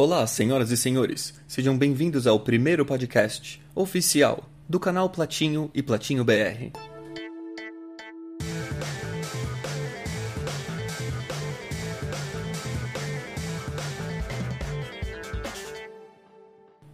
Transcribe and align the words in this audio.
Olá, 0.00 0.24
senhoras 0.28 0.70
e 0.70 0.76
senhores. 0.76 1.34
Sejam 1.48 1.76
bem-vindos 1.76 2.28
ao 2.28 2.38
primeiro 2.38 2.86
podcast 2.86 3.60
oficial 3.74 4.48
do 4.68 4.78
canal 4.78 5.10
Platinho 5.10 5.72
e 5.74 5.82
Platinho 5.82 6.22
BR. 6.22 6.70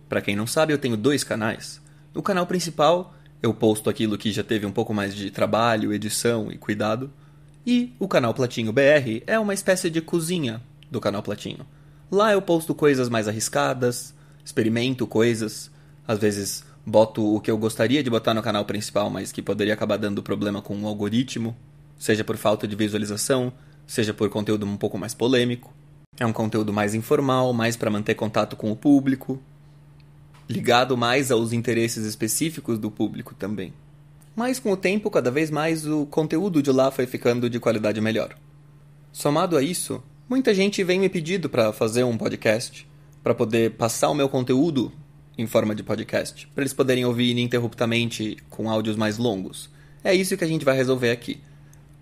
Para 0.08 0.22
quem 0.22 0.34
não 0.34 0.46
sabe, 0.46 0.72
eu 0.72 0.78
tenho 0.78 0.96
dois 0.96 1.22
canais. 1.22 1.82
No 2.14 2.22
canal 2.22 2.46
principal, 2.46 3.14
eu 3.42 3.52
posto 3.52 3.90
aquilo 3.90 4.16
que 4.16 4.32
já 4.32 4.42
teve 4.42 4.64
um 4.64 4.72
pouco 4.72 4.94
mais 4.94 5.14
de 5.14 5.30
trabalho, 5.30 5.92
edição 5.92 6.50
e 6.50 6.56
cuidado. 6.56 7.12
E 7.66 7.92
o 7.98 8.08
canal 8.08 8.32
Platinho 8.32 8.72
BR 8.72 9.22
é 9.26 9.38
uma 9.38 9.52
espécie 9.52 9.90
de 9.90 10.00
cozinha 10.00 10.62
do 10.90 11.02
canal 11.02 11.22
Platinho. 11.22 11.66
Lá 12.14 12.32
eu 12.32 12.40
posto 12.40 12.76
coisas 12.76 13.08
mais 13.08 13.26
arriscadas, 13.26 14.14
experimento 14.44 15.04
coisas, 15.04 15.68
às 16.06 16.16
vezes 16.16 16.64
boto 16.86 17.34
o 17.34 17.40
que 17.40 17.50
eu 17.50 17.58
gostaria 17.58 18.04
de 18.04 18.08
botar 18.08 18.32
no 18.32 18.40
canal 18.40 18.64
principal, 18.64 19.10
mas 19.10 19.32
que 19.32 19.42
poderia 19.42 19.74
acabar 19.74 19.96
dando 19.96 20.22
problema 20.22 20.62
com 20.62 20.80
o 20.80 20.86
algoritmo, 20.86 21.56
seja 21.98 22.22
por 22.22 22.36
falta 22.36 22.68
de 22.68 22.76
visualização, 22.76 23.52
seja 23.84 24.14
por 24.14 24.30
conteúdo 24.30 24.64
um 24.64 24.76
pouco 24.76 24.96
mais 24.96 25.12
polêmico. 25.12 25.74
É 26.16 26.24
um 26.24 26.32
conteúdo 26.32 26.72
mais 26.72 26.94
informal, 26.94 27.52
mais 27.52 27.76
para 27.76 27.90
manter 27.90 28.14
contato 28.14 28.54
com 28.54 28.70
o 28.70 28.76
público, 28.76 29.42
ligado 30.48 30.96
mais 30.96 31.32
aos 31.32 31.52
interesses 31.52 32.06
específicos 32.06 32.78
do 32.78 32.92
público 32.92 33.34
também. 33.34 33.74
Mas 34.36 34.60
com 34.60 34.70
o 34.70 34.76
tempo, 34.76 35.10
cada 35.10 35.32
vez 35.32 35.50
mais 35.50 35.84
o 35.84 36.06
conteúdo 36.06 36.62
de 36.62 36.70
lá 36.70 36.92
foi 36.92 37.08
ficando 37.08 37.50
de 37.50 37.58
qualidade 37.58 38.00
melhor. 38.00 38.36
Somado 39.12 39.56
a 39.56 39.62
isso, 39.62 40.00
muita 40.28 40.54
gente 40.54 40.82
vem 40.82 40.98
me 40.98 41.08
pedindo 41.08 41.48
para 41.48 41.72
fazer 41.72 42.04
um 42.04 42.16
podcast, 42.16 42.86
para 43.22 43.34
poder 43.34 43.72
passar 43.72 44.10
o 44.10 44.14
meu 44.14 44.28
conteúdo 44.28 44.92
em 45.36 45.46
forma 45.46 45.74
de 45.74 45.82
podcast, 45.82 46.46
para 46.54 46.62
eles 46.62 46.72
poderem 46.72 47.04
ouvir 47.04 47.30
ininterruptamente 47.30 48.36
com 48.48 48.70
áudios 48.70 48.96
mais 48.96 49.18
longos. 49.18 49.68
É 50.02 50.14
isso 50.14 50.36
que 50.36 50.44
a 50.44 50.46
gente 50.46 50.64
vai 50.64 50.76
resolver 50.76 51.10
aqui. 51.10 51.40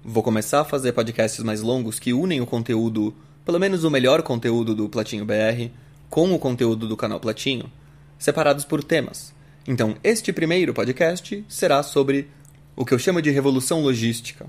Vou 0.04 0.22
começar 0.22 0.60
a 0.60 0.64
fazer 0.64 0.92
podcasts 0.92 1.42
mais 1.42 1.62
longos 1.62 1.98
que 1.98 2.12
unem 2.12 2.40
o 2.40 2.46
conteúdo, 2.46 3.14
pelo 3.44 3.58
menos 3.58 3.84
o 3.84 3.90
melhor 3.90 4.22
conteúdo 4.22 4.74
do 4.74 4.88
Platinho 4.88 5.24
BR, 5.24 5.70
com 6.10 6.34
o 6.34 6.38
conteúdo 6.38 6.86
do 6.86 6.96
canal 6.96 7.20
Platinho, 7.20 7.70
separados 8.18 8.64
por 8.64 8.84
temas. 8.84 9.32
Então, 9.66 9.96
este 10.02 10.32
primeiro 10.32 10.74
podcast 10.74 11.44
será 11.48 11.82
sobre 11.82 12.28
o 12.74 12.84
que 12.84 12.92
eu 12.92 12.98
chamo 12.98 13.22
de 13.22 13.30
revolução 13.30 13.80
logística. 13.80 14.46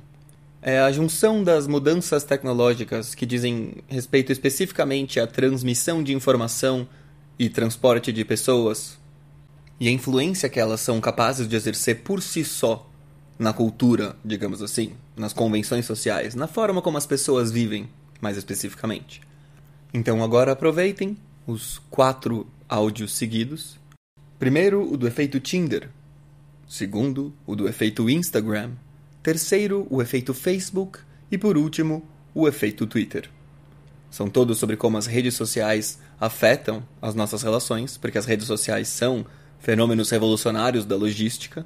É 0.65 0.79
a 0.79 0.89
junção 0.93 1.43
das 1.43 1.67
mudanças 1.67 2.23
tecnológicas 2.23 3.13
que 3.13 3.25
dizem 3.25 3.83
respeito 3.85 4.31
especificamente 4.31 5.19
à 5.19 5.27
transmissão 5.27 6.01
de 6.01 6.13
informação 6.13 6.87
e 7.37 7.49
transporte 7.49 8.13
de 8.13 8.23
pessoas 8.23 8.97
e 9.77 9.89
a 9.89 9.91
influência 9.91 10.47
que 10.47 10.61
elas 10.61 10.79
são 10.79 11.01
capazes 11.01 11.49
de 11.49 11.55
exercer 11.57 11.99
por 12.03 12.21
si 12.21 12.45
só 12.45 12.89
na 13.37 13.51
cultura, 13.51 14.15
digamos 14.23 14.61
assim, 14.61 14.93
nas 15.17 15.33
convenções 15.33 15.85
sociais, 15.85 16.33
na 16.33 16.47
forma 16.47 16.81
como 16.81 16.97
as 16.97 17.05
pessoas 17.05 17.51
vivem, 17.51 17.89
mais 18.21 18.37
especificamente. 18.37 19.19
Então 19.93 20.23
agora 20.23 20.53
aproveitem 20.53 21.17
os 21.45 21.81
quatro 21.89 22.47
áudios 22.69 23.13
seguidos. 23.17 23.77
Primeiro, 24.39 24.89
o 24.89 24.95
do 24.95 25.07
efeito 25.07 25.41
Tinder. 25.41 25.89
Segundo, 26.69 27.33
o 27.45 27.53
do 27.53 27.67
efeito 27.67 28.09
Instagram. 28.09 28.71
Terceiro, 29.23 29.87
o 29.89 30.01
efeito 30.01 30.33
Facebook. 30.33 30.99
E 31.31 31.37
por 31.37 31.57
último, 31.57 32.05
o 32.35 32.45
efeito 32.45 32.85
Twitter. 32.85 33.29
São 34.11 34.29
todos 34.29 34.57
sobre 34.57 34.75
como 34.75 34.97
as 34.97 35.07
redes 35.07 35.33
sociais 35.33 35.97
afetam 36.19 36.83
as 37.01 37.15
nossas 37.15 37.41
relações, 37.41 37.97
porque 37.97 38.17
as 38.17 38.25
redes 38.25 38.45
sociais 38.45 38.89
são 38.89 39.25
fenômenos 39.59 40.09
revolucionários 40.09 40.85
da 40.85 40.97
logística. 40.97 41.65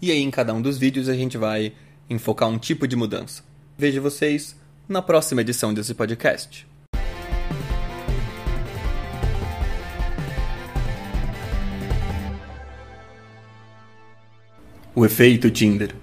E 0.00 0.10
aí, 0.10 0.18
em 0.18 0.30
cada 0.30 0.52
um 0.52 0.60
dos 0.60 0.76
vídeos, 0.76 1.08
a 1.08 1.14
gente 1.14 1.38
vai 1.38 1.72
enfocar 2.08 2.50
um 2.50 2.58
tipo 2.58 2.86
de 2.86 2.94
mudança. 2.94 3.42
Vejo 3.78 4.02
vocês 4.02 4.54
na 4.86 5.00
próxima 5.00 5.40
edição 5.40 5.72
desse 5.72 5.94
podcast. 5.94 6.68
O 14.94 15.06
efeito 15.06 15.50
Tinder. 15.50 15.94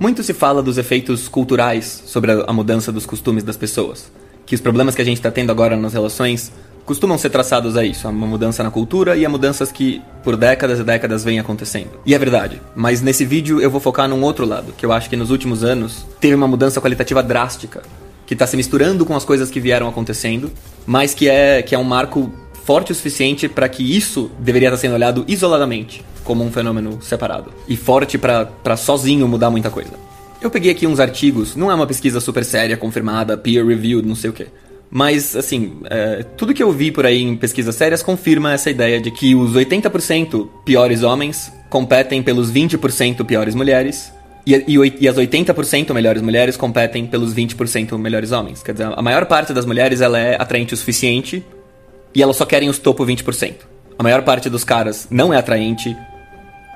Muito 0.00 0.22
se 0.22 0.32
fala 0.32 0.62
dos 0.62 0.78
efeitos 0.78 1.26
culturais 1.26 2.04
sobre 2.06 2.30
a 2.30 2.52
mudança 2.52 2.92
dos 2.92 3.04
costumes 3.04 3.42
das 3.42 3.56
pessoas. 3.56 4.12
Que 4.46 4.54
os 4.54 4.60
problemas 4.60 4.94
que 4.94 5.02
a 5.02 5.04
gente 5.04 5.16
está 5.16 5.30
tendo 5.30 5.50
agora 5.50 5.76
nas 5.76 5.92
relações 5.92 6.52
costumam 6.84 7.18
ser 7.18 7.30
traçados 7.30 7.76
a 7.76 7.84
isso, 7.84 8.06
a 8.06 8.10
uma 8.10 8.26
mudança 8.26 8.62
na 8.62 8.70
cultura 8.70 9.16
e 9.16 9.26
a 9.26 9.28
mudanças 9.28 9.72
que 9.72 10.00
por 10.22 10.36
décadas 10.36 10.78
e 10.78 10.84
décadas 10.84 11.24
vêm 11.24 11.40
acontecendo. 11.40 11.90
E 12.06 12.14
é 12.14 12.18
verdade, 12.18 12.62
mas 12.76 13.02
nesse 13.02 13.24
vídeo 13.24 13.60
eu 13.60 13.70
vou 13.70 13.80
focar 13.80 14.08
num 14.08 14.22
outro 14.22 14.46
lado, 14.46 14.72
que 14.72 14.86
eu 14.86 14.92
acho 14.92 15.10
que 15.10 15.16
nos 15.16 15.30
últimos 15.30 15.64
anos 15.64 16.06
teve 16.20 16.34
uma 16.34 16.48
mudança 16.48 16.80
qualitativa 16.80 17.22
drástica, 17.22 17.82
que 18.24 18.34
está 18.34 18.46
se 18.46 18.56
misturando 18.56 19.04
com 19.04 19.16
as 19.16 19.24
coisas 19.24 19.50
que 19.50 19.60
vieram 19.60 19.88
acontecendo, 19.88 20.50
mas 20.86 21.12
que 21.12 21.28
é, 21.28 21.60
que 21.60 21.74
é 21.74 21.78
um 21.78 21.84
marco 21.84 22.32
forte 22.68 22.92
o 22.92 22.94
suficiente 22.94 23.48
para 23.48 23.66
que 23.66 23.96
isso 23.96 24.30
deveria 24.38 24.68
estar 24.68 24.76
sendo 24.76 24.92
olhado 24.92 25.24
isoladamente 25.26 26.04
como 26.22 26.44
um 26.44 26.52
fenômeno 26.52 27.00
separado 27.00 27.50
e 27.66 27.78
forte 27.78 28.18
para 28.18 28.76
sozinho 28.76 29.26
mudar 29.26 29.48
muita 29.48 29.70
coisa. 29.70 29.92
Eu 30.38 30.50
peguei 30.50 30.70
aqui 30.70 30.86
uns 30.86 31.00
artigos, 31.00 31.56
não 31.56 31.70
é 31.70 31.74
uma 31.74 31.86
pesquisa 31.86 32.20
super 32.20 32.44
séria, 32.44 32.76
confirmada, 32.76 33.38
peer-reviewed, 33.38 34.06
não 34.06 34.14
sei 34.14 34.28
o 34.28 34.34
que. 34.34 34.48
Mas, 34.90 35.34
assim, 35.34 35.78
é, 35.88 36.22
tudo 36.36 36.52
que 36.52 36.62
eu 36.62 36.70
vi 36.70 36.90
por 36.90 37.06
aí 37.06 37.22
em 37.22 37.34
pesquisas 37.38 37.74
sérias 37.74 38.02
confirma 38.02 38.52
essa 38.52 38.68
ideia 38.68 39.00
de 39.00 39.10
que 39.10 39.34
os 39.34 39.54
80% 39.54 40.46
piores 40.66 41.02
homens 41.02 41.50
competem 41.70 42.22
pelos 42.22 42.52
20% 42.52 43.24
piores 43.24 43.54
mulheres 43.54 44.12
e, 44.46 44.54
e, 44.54 44.94
e 45.00 45.08
as 45.08 45.16
80% 45.16 45.94
melhores 45.94 46.20
mulheres 46.20 46.54
competem 46.54 47.06
pelos 47.06 47.34
20% 47.34 47.96
melhores 47.96 48.30
homens. 48.30 48.62
Quer 48.62 48.72
dizer, 48.72 48.92
a 48.94 49.00
maior 49.00 49.24
parte 49.24 49.54
das 49.54 49.64
mulheres 49.64 50.02
ela 50.02 50.18
é 50.18 50.36
atraente 50.38 50.74
o 50.74 50.76
suficiente 50.76 51.42
e 52.14 52.22
elas 52.22 52.36
só 52.36 52.44
querem 52.44 52.68
os 52.68 52.78
topo 52.78 53.04
20%. 53.04 53.54
A 53.98 54.02
maior 54.02 54.22
parte 54.22 54.48
dos 54.48 54.64
caras 54.64 55.08
não 55.10 55.32
é 55.32 55.36
atraente 55.36 55.96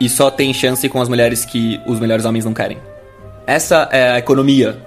e 0.00 0.08
só 0.08 0.30
tem 0.30 0.52
chance 0.52 0.88
com 0.88 1.00
as 1.00 1.08
mulheres 1.08 1.44
que 1.44 1.80
os 1.86 2.00
melhores 2.00 2.24
homens 2.24 2.44
não 2.44 2.52
querem. 2.52 2.78
Essa 3.46 3.88
é 3.92 4.10
a 4.10 4.18
economia 4.18 4.78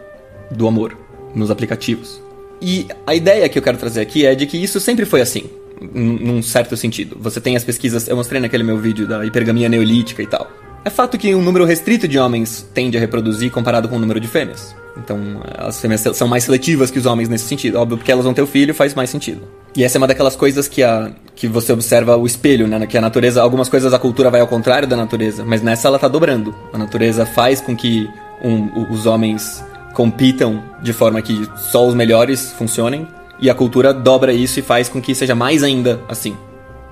do 0.51 0.67
amor 0.67 0.97
nos 1.33 1.49
aplicativos. 1.49 2.21
E 2.61 2.87
a 3.05 3.13
ideia 3.13 3.47
que 3.47 3.57
eu 3.57 3.63
quero 3.63 3.77
trazer 3.77 4.01
aqui 4.01 4.25
é 4.25 4.33
de 4.35 4.45
que 4.45 4.57
isso 4.57 4.79
sempre 4.79 5.05
foi 5.05 5.21
assim, 5.21 5.49
num 5.79 6.41
certo 6.41 6.75
sentido. 6.75 7.17
Você 7.19 7.39
tem 7.39 7.55
as 7.55 7.63
pesquisas, 7.63 8.07
eu 8.07 8.15
mostrei 8.15 8.41
naquele 8.41 8.63
meu 8.63 8.77
vídeo 8.77 9.07
da 9.07 9.25
hipergamia 9.25 9.69
neolítica 9.69 10.21
e 10.21 10.27
tal. 10.27 10.49
É 10.85 10.89
fato 10.91 11.17
que 11.17 11.33
um 11.33 11.41
número 11.41 11.65
restrito 11.65 12.07
de 12.07 12.19
homens 12.19 12.63
tende 12.71 12.95
a 12.95 12.99
reproduzir 12.99 13.49
comparado 13.49 13.89
com 13.89 13.95
o 13.95 13.99
número 13.99 14.19
de 14.19 14.27
fêmeas. 14.27 14.75
Então, 14.95 15.41
as 15.57 15.81
fêmeas 15.81 16.01
são 16.13 16.27
mais 16.27 16.43
seletivas 16.43 16.91
que 16.91 16.99
os 16.99 17.07
homens 17.07 17.27
nesse 17.27 17.45
sentido. 17.45 17.79
Óbvio, 17.79 17.97
porque 17.97 18.11
elas 18.11 18.23
vão 18.23 18.35
ter 18.35 18.43
o 18.43 18.47
filho, 18.47 18.71
faz 18.71 18.93
mais 18.93 19.09
sentido. 19.09 19.41
E 19.75 19.83
essa 19.83 19.97
é 19.97 19.99
uma 19.99 20.05
daquelas 20.05 20.35
coisas 20.35 20.67
que, 20.67 20.83
a, 20.83 21.11
que 21.35 21.47
você 21.47 21.73
observa 21.73 22.15
o 22.15 22.27
espelho, 22.27 22.67
né? 22.67 22.85
Que 22.85 22.99
a 22.99 23.01
natureza, 23.01 23.41
algumas 23.41 23.67
coisas 23.67 23.95
a 23.95 23.99
cultura 23.99 24.29
vai 24.29 24.41
ao 24.41 24.47
contrário 24.47 24.87
da 24.87 24.95
natureza, 24.95 25.43
mas 25.43 25.63
nessa 25.63 25.87
ela 25.87 25.97
tá 25.97 26.07
dobrando. 26.07 26.53
A 26.71 26.77
natureza 26.77 27.25
faz 27.25 27.59
com 27.59 27.75
que 27.75 28.07
um, 28.43 28.93
os 28.93 29.07
homens 29.07 29.65
compitam 29.95 30.63
de 30.83 30.93
forma 30.93 31.19
que 31.19 31.49
só 31.71 31.83
os 31.87 31.95
melhores 31.95 32.51
funcionem, 32.51 33.07
e 33.39 33.49
a 33.49 33.55
cultura 33.55 33.91
dobra 33.91 34.31
isso 34.31 34.59
e 34.59 34.61
faz 34.61 34.87
com 34.87 35.01
que 35.01 35.15
seja 35.15 35.33
mais 35.33 35.63
ainda 35.63 35.99
assim. 36.07 36.37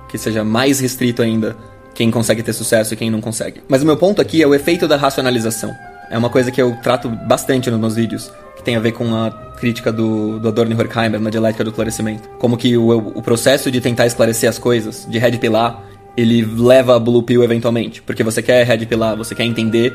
Que 0.08 0.18
seja 0.18 0.42
mais 0.42 0.80
restrito 0.80 1.22
ainda 1.22 1.56
quem 1.94 2.10
consegue 2.10 2.42
ter 2.42 2.52
sucesso 2.52 2.92
e 2.92 2.96
quem 2.96 3.10
não 3.10 3.20
consegue. 3.20 3.62
Mas 3.68 3.82
o 3.82 3.86
meu 3.86 3.96
ponto 3.96 4.20
aqui 4.20 4.42
é 4.42 4.46
o 4.46 4.54
efeito 4.54 4.88
da 4.88 4.96
racionalização. 4.96 5.74
É 6.10 6.18
uma 6.18 6.28
coisa 6.28 6.50
que 6.50 6.60
eu 6.60 6.76
trato 6.82 7.08
bastante 7.08 7.70
nos 7.70 7.80
meus 7.80 7.94
vídeos, 7.94 8.30
que 8.56 8.62
tem 8.62 8.76
a 8.76 8.80
ver 8.80 8.92
com 8.92 9.14
a 9.14 9.30
crítica 9.58 9.92
do, 9.92 10.38
do 10.38 10.48
Adorno 10.48 10.72
e 10.72 10.76
Horkheimer 10.76 11.20
na 11.20 11.30
dialética 11.30 11.64
do 11.64 11.70
esclarecimento. 11.70 12.28
Como 12.38 12.56
que 12.56 12.76
o, 12.76 12.90
o 12.90 13.22
processo 13.22 13.70
de 13.70 13.80
tentar 13.80 14.06
esclarecer 14.06 14.48
as 14.48 14.58
coisas, 14.58 15.06
de 15.08 15.18
red 15.18 15.38
pilar, 15.38 15.82
ele 16.16 16.44
leva 16.44 16.96
a 16.96 16.98
blue 16.98 17.22
pill 17.22 17.42
eventualmente. 17.42 18.02
Porque 18.02 18.22
você 18.22 18.42
quer 18.42 18.64
red 18.66 18.84
pilar, 18.86 19.16
você 19.16 19.34
quer 19.34 19.44
entender 19.44 19.92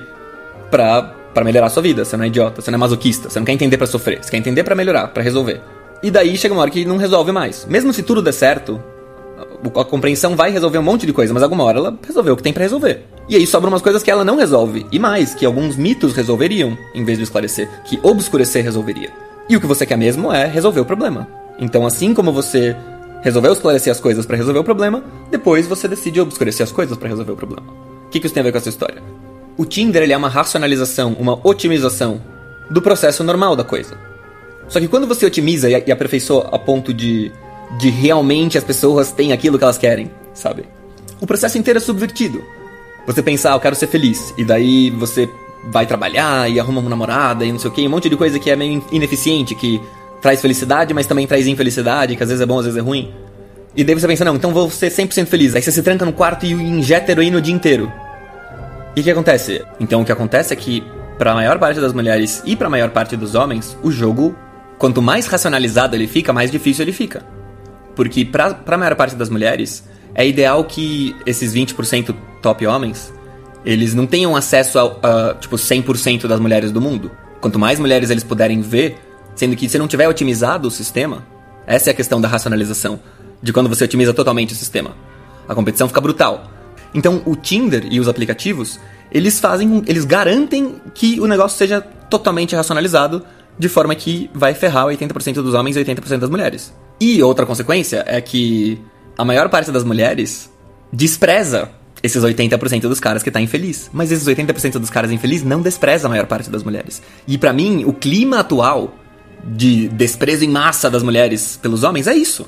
pra, 0.71 1.01
pra 1.33 1.43
melhorar 1.43 1.67
a 1.67 1.69
sua 1.69 1.83
vida. 1.83 2.03
Você 2.03 2.17
não 2.17 2.23
é 2.23 2.27
idiota, 2.27 2.61
você 2.61 2.71
não 2.71 2.77
é 2.77 2.79
masoquista, 2.79 3.29
você 3.29 3.39
não 3.39 3.45
quer 3.45 3.53
entender 3.53 3.77
para 3.77 3.87
sofrer, 3.87 4.23
você 4.23 4.31
quer 4.31 4.37
entender 4.37 4.63
para 4.63 4.75
melhorar, 4.75 5.09
para 5.09 5.21
resolver. 5.21 5.61
E 6.01 6.09
daí 6.09 6.37
chega 6.37 6.53
uma 6.53 6.61
hora 6.61 6.71
que 6.71 6.85
não 6.85 6.97
resolve 6.97 7.31
mais. 7.31 7.65
Mesmo 7.69 7.91
se 7.93 8.01
tudo 8.01 8.21
der 8.21 8.31
certo, 8.31 8.81
a 9.75 9.85
compreensão 9.85 10.35
vai 10.35 10.51
resolver 10.51 10.77
um 10.77 10.83
monte 10.83 11.05
de 11.05 11.13
coisa, 11.13 11.33
mas 11.33 11.43
alguma 11.43 11.63
hora 11.63 11.79
ela 11.79 11.99
resolveu 12.05 12.33
o 12.33 12.37
que 12.37 12.43
tem 12.43 12.53
para 12.53 12.63
resolver. 12.63 13.05
E 13.27 13.35
aí 13.35 13.45
sobram 13.45 13.71
umas 13.71 13.81
coisas 13.81 14.01
que 14.01 14.09
ela 14.09 14.23
não 14.23 14.37
resolve. 14.37 14.85
E 14.91 14.97
mais, 14.97 15.33
que 15.33 15.45
alguns 15.45 15.75
mitos 15.75 16.13
resolveriam, 16.13 16.77
em 16.95 17.03
vez 17.03 17.17
de 17.17 17.23
esclarecer, 17.23 17.69
que 17.83 17.99
obscurecer 18.01 18.63
resolveria. 18.63 19.09
E 19.49 19.55
o 19.55 19.61
que 19.61 19.67
você 19.67 19.85
quer 19.85 19.97
mesmo 19.97 20.31
é 20.31 20.45
resolver 20.45 20.79
o 20.79 20.85
problema. 20.85 21.27
Então, 21.59 21.85
assim 21.85 22.13
como 22.13 22.31
você 22.31 22.75
resolveu 23.21 23.51
esclarecer 23.51 23.91
as 23.91 23.99
coisas 23.99 24.25
para 24.25 24.37
resolver 24.37 24.59
o 24.59 24.63
problema, 24.63 25.03
depois 25.29 25.67
você 25.67 25.87
decide 25.87 26.21
obscurecer 26.21 26.63
as 26.63 26.71
coisas 26.71 26.97
para 26.97 27.09
resolver 27.09 27.33
o 27.33 27.35
problema. 27.35 27.67
O 28.05 28.09
que, 28.09 28.19
que 28.19 28.25
isso 28.25 28.33
tem 28.33 28.41
a 28.41 28.43
ver 28.43 28.51
com 28.51 28.57
essa 28.57 28.69
história? 28.69 29.03
O 29.57 29.65
Tinder 29.65 30.03
ele 30.03 30.13
é 30.13 30.17
uma 30.17 30.29
racionalização, 30.29 31.15
uma 31.19 31.39
otimização 31.43 32.21
do 32.71 32.81
processo 32.81 33.23
normal 33.23 33.55
da 33.55 33.63
coisa. 33.63 33.97
Só 34.69 34.79
que 34.79 34.87
quando 34.87 35.07
você 35.07 35.25
otimiza 35.25 35.69
e 35.69 35.91
aperfeiçoa 35.91 36.49
a 36.51 36.57
ponto 36.57 36.93
de 36.93 37.31
de 37.77 37.89
realmente 37.89 38.57
as 38.57 38.63
pessoas 38.63 39.11
têm 39.11 39.31
aquilo 39.31 39.57
que 39.57 39.63
elas 39.63 39.77
querem, 39.77 40.11
sabe? 40.33 40.65
O 41.21 41.27
processo 41.27 41.57
inteiro 41.57 41.77
é 41.77 41.81
subvertido. 41.81 42.43
Você 43.05 43.21
pensar, 43.21 43.53
ah, 43.53 43.55
eu 43.55 43.59
quero 43.59 43.75
ser 43.75 43.87
feliz, 43.87 44.33
e 44.37 44.43
daí 44.43 44.89
você 44.91 45.29
vai 45.71 45.85
trabalhar 45.85 46.49
e 46.49 46.59
arruma 46.59 46.79
uma 46.79 46.89
namorada 46.89 47.43
e 47.45 47.51
não 47.51 47.59
sei 47.59 47.69
o 47.69 47.73
que, 47.73 47.85
um 47.85 47.89
monte 47.89 48.09
de 48.09 48.15
coisa 48.15 48.39
que 48.39 48.49
é 48.49 48.55
meio 48.55 48.83
ineficiente, 48.91 49.55
que 49.55 49.81
traz 50.21 50.41
felicidade, 50.41 50.93
mas 50.93 51.07
também 51.07 51.27
traz 51.27 51.47
infelicidade, 51.47 52.15
que 52.15 52.23
às 52.23 52.29
vezes 52.29 52.41
é 52.41 52.45
bom, 52.45 52.59
às 52.59 52.65
vezes 52.65 52.77
é 52.77 52.81
ruim. 52.81 53.13
E 53.75 53.83
daí 53.83 53.95
você 53.95 54.07
pensa, 54.07 54.25
não, 54.25 54.35
então 54.35 54.51
vou 54.51 54.69
ser 54.69 54.89
100% 54.89 55.27
feliz. 55.27 55.55
Aí 55.55 55.61
você 55.61 55.71
se 55.71 55.81
tranca 55.83 56.05
no 56.05 56.13
quarto 56.13 56.45
e 56.45 56.51
injeta 56.51 57.11
heroína 57.11 57.37
o 57.37 57.41
dia 57.41 57.53
inteiro. 57.53 57.91
E 58.95 59.01
o 59.01 59.03
que 59.03 59.11
acontece? 59.11 59.63
Então 59.79 60.01
o 60.01 60.05
que 60.05 60.11
acontece 60.11 60.53
é 60.53 60.55
que, 60.55 60.83
para 61.17 61.31
a 61.31 61.35
maior 61.35 61.59
parte 61.59 61.79
das 61.79 61.93
mulheres 61.93 62.41
e 62.45 62.55
para 62.55 62.67
a 62.67 62.69
maior 62.69 62.89
parte 62.89 63.15
dos 63.15 63.35
homens, 63.35 63.77
o 63.83 63.91
jogo, 63.91 64.35
quanto 64.77 65.01
mais 65.01 65.27
racionalizado 65.27 65.95
ele 65.95 66.07
fica, 66.07 66.33
mais 66.33 66.51
difícil 66.51 66.83
ele 66.83 66.91
fica. 66.91 67.23
Porque 67.99 68.23
para 68.23 68.57
a 68.65 68.77
maior 68.77 68.95
parte 68.95 69.13
das 69.13 69.29
mulheres, 69.29 69.83
é 70.15 70.25
ideal 70.25 70.63
que 70.63 71.13
esses 71.25 71.53
20% 71.53 72.15
top 72.41 72.65
homens, 72.65 73.13
eles 73.65 73.93
não 73.93 74.07
tenham 74.07 74.37
acesso 74.37 74.79
a, 74.79 75.31
a 75.31 75.33
tipo, 75.33 75.57
100% 75.57 76.25
das 76.25 76.39
mulheres 76.39 76.71
do 76.71 76.79
mundo. 76.79 77.11
Quanto 77.41 77.59
mais 77.59 77.77
mulheres 77.77 78.09
eles 78.09 78.23
puderem 78.23 78.61
ver, 78.61 78.97
sendo 79.35 79.53
que 79.53 79.67
se 79.67 79.77
não 79.77 79.85
tiver 79.85 80.07
otimizado 80.07 80.69
o 80.69 80.71
sistema, 80.71 81.27
essa 81.67 81.89
é 81.89 81.91
a 81.91 81.93
questão 81.93 82.21
da 82.21 82.29
racionalização, 82.29 83.01
de 83.43 83.51
quando 83.51 83.67
você 83.67 83.83
otimiza 83.83 84.13
totalmente 84.13 84.53
o 84.53 84.55
sistema. 84.55 84.95
A 85.45 85.53
competição 85.53 85.89
fica 85.89 85.99
brutal. 85.99 86.49
Então, 86.93 87.21
o 87.25 87.35
Tinder 87.35 87.85
e 87.91 87.99
os 87.99 88.07
aplicativos, 88.07 88.79
eles 89.11 89.41
fazem, 89.41 89.83
eles 89.85 90.05
garantem 90.05 90.75
que 90.93 91.19
o 91.19 91.27
negócio 91.27 91.57
seja 91.57 91.81
totalmente 91.81 92.55
racionalizado, 92.55 93.25
de 93.59 93.67
forma 93.67 93.93
que 93.93 94.31
vai 94.33 94.53
ferrar 94.53 94.87
80% 94.87 95.33
dos 95.35 95.53
homens 95.53 95.75
e 95.75 95.83
80% 95.83 96.17
das 96.17 96.29
mulheres. 96.29 96.73
E 96.99 97.21
outra 97.21 97.45
consequência 97.45 98.03
é 98.07 98.21
que 98.21 98.81
a 99.17 99.25
maior 99.25 99.49
parte 99.49 99.69
das 99.69 99.83
mulheres 99.83 100.49
despreza 100.91 101.69
esses 102.01 102.23
80% 102.23 102.81
dos 102.81 103.01
caras 103.01 103.21
que 103.21 103.29
tá 103.29 103.41
infeliz. 103.41 103.89
Mas 103.91 104.11
esses 104.11 104.25
80% 104.25 104.79
dos 104.79 104.89
caras 104.89 105.11
infelizes 105.11 105.45
não 105.45 105.61
despreza 105.61 106.07
a 106.07 106.09
maior 106.09 106.25
parte 106.25 106.49
das 106.49 106.63
mulheres. 106.63 107.01
E 107.27 107.37
para 107.37 107.51
mim, 107.51 107.83
o 107.85 107.91
clima 107.91 108.39
atual 108.39 108.95
de 109.43 109.89
desprezo 109.89 110.45
em 110.45 110.49
massa 110.49 110.89
das 110.89 111.03
mulheres 111.03 111.59
pelos 111.61 111.83
homens 111.83 112.07
é 112.07 112.15
isso. 112.15 112.45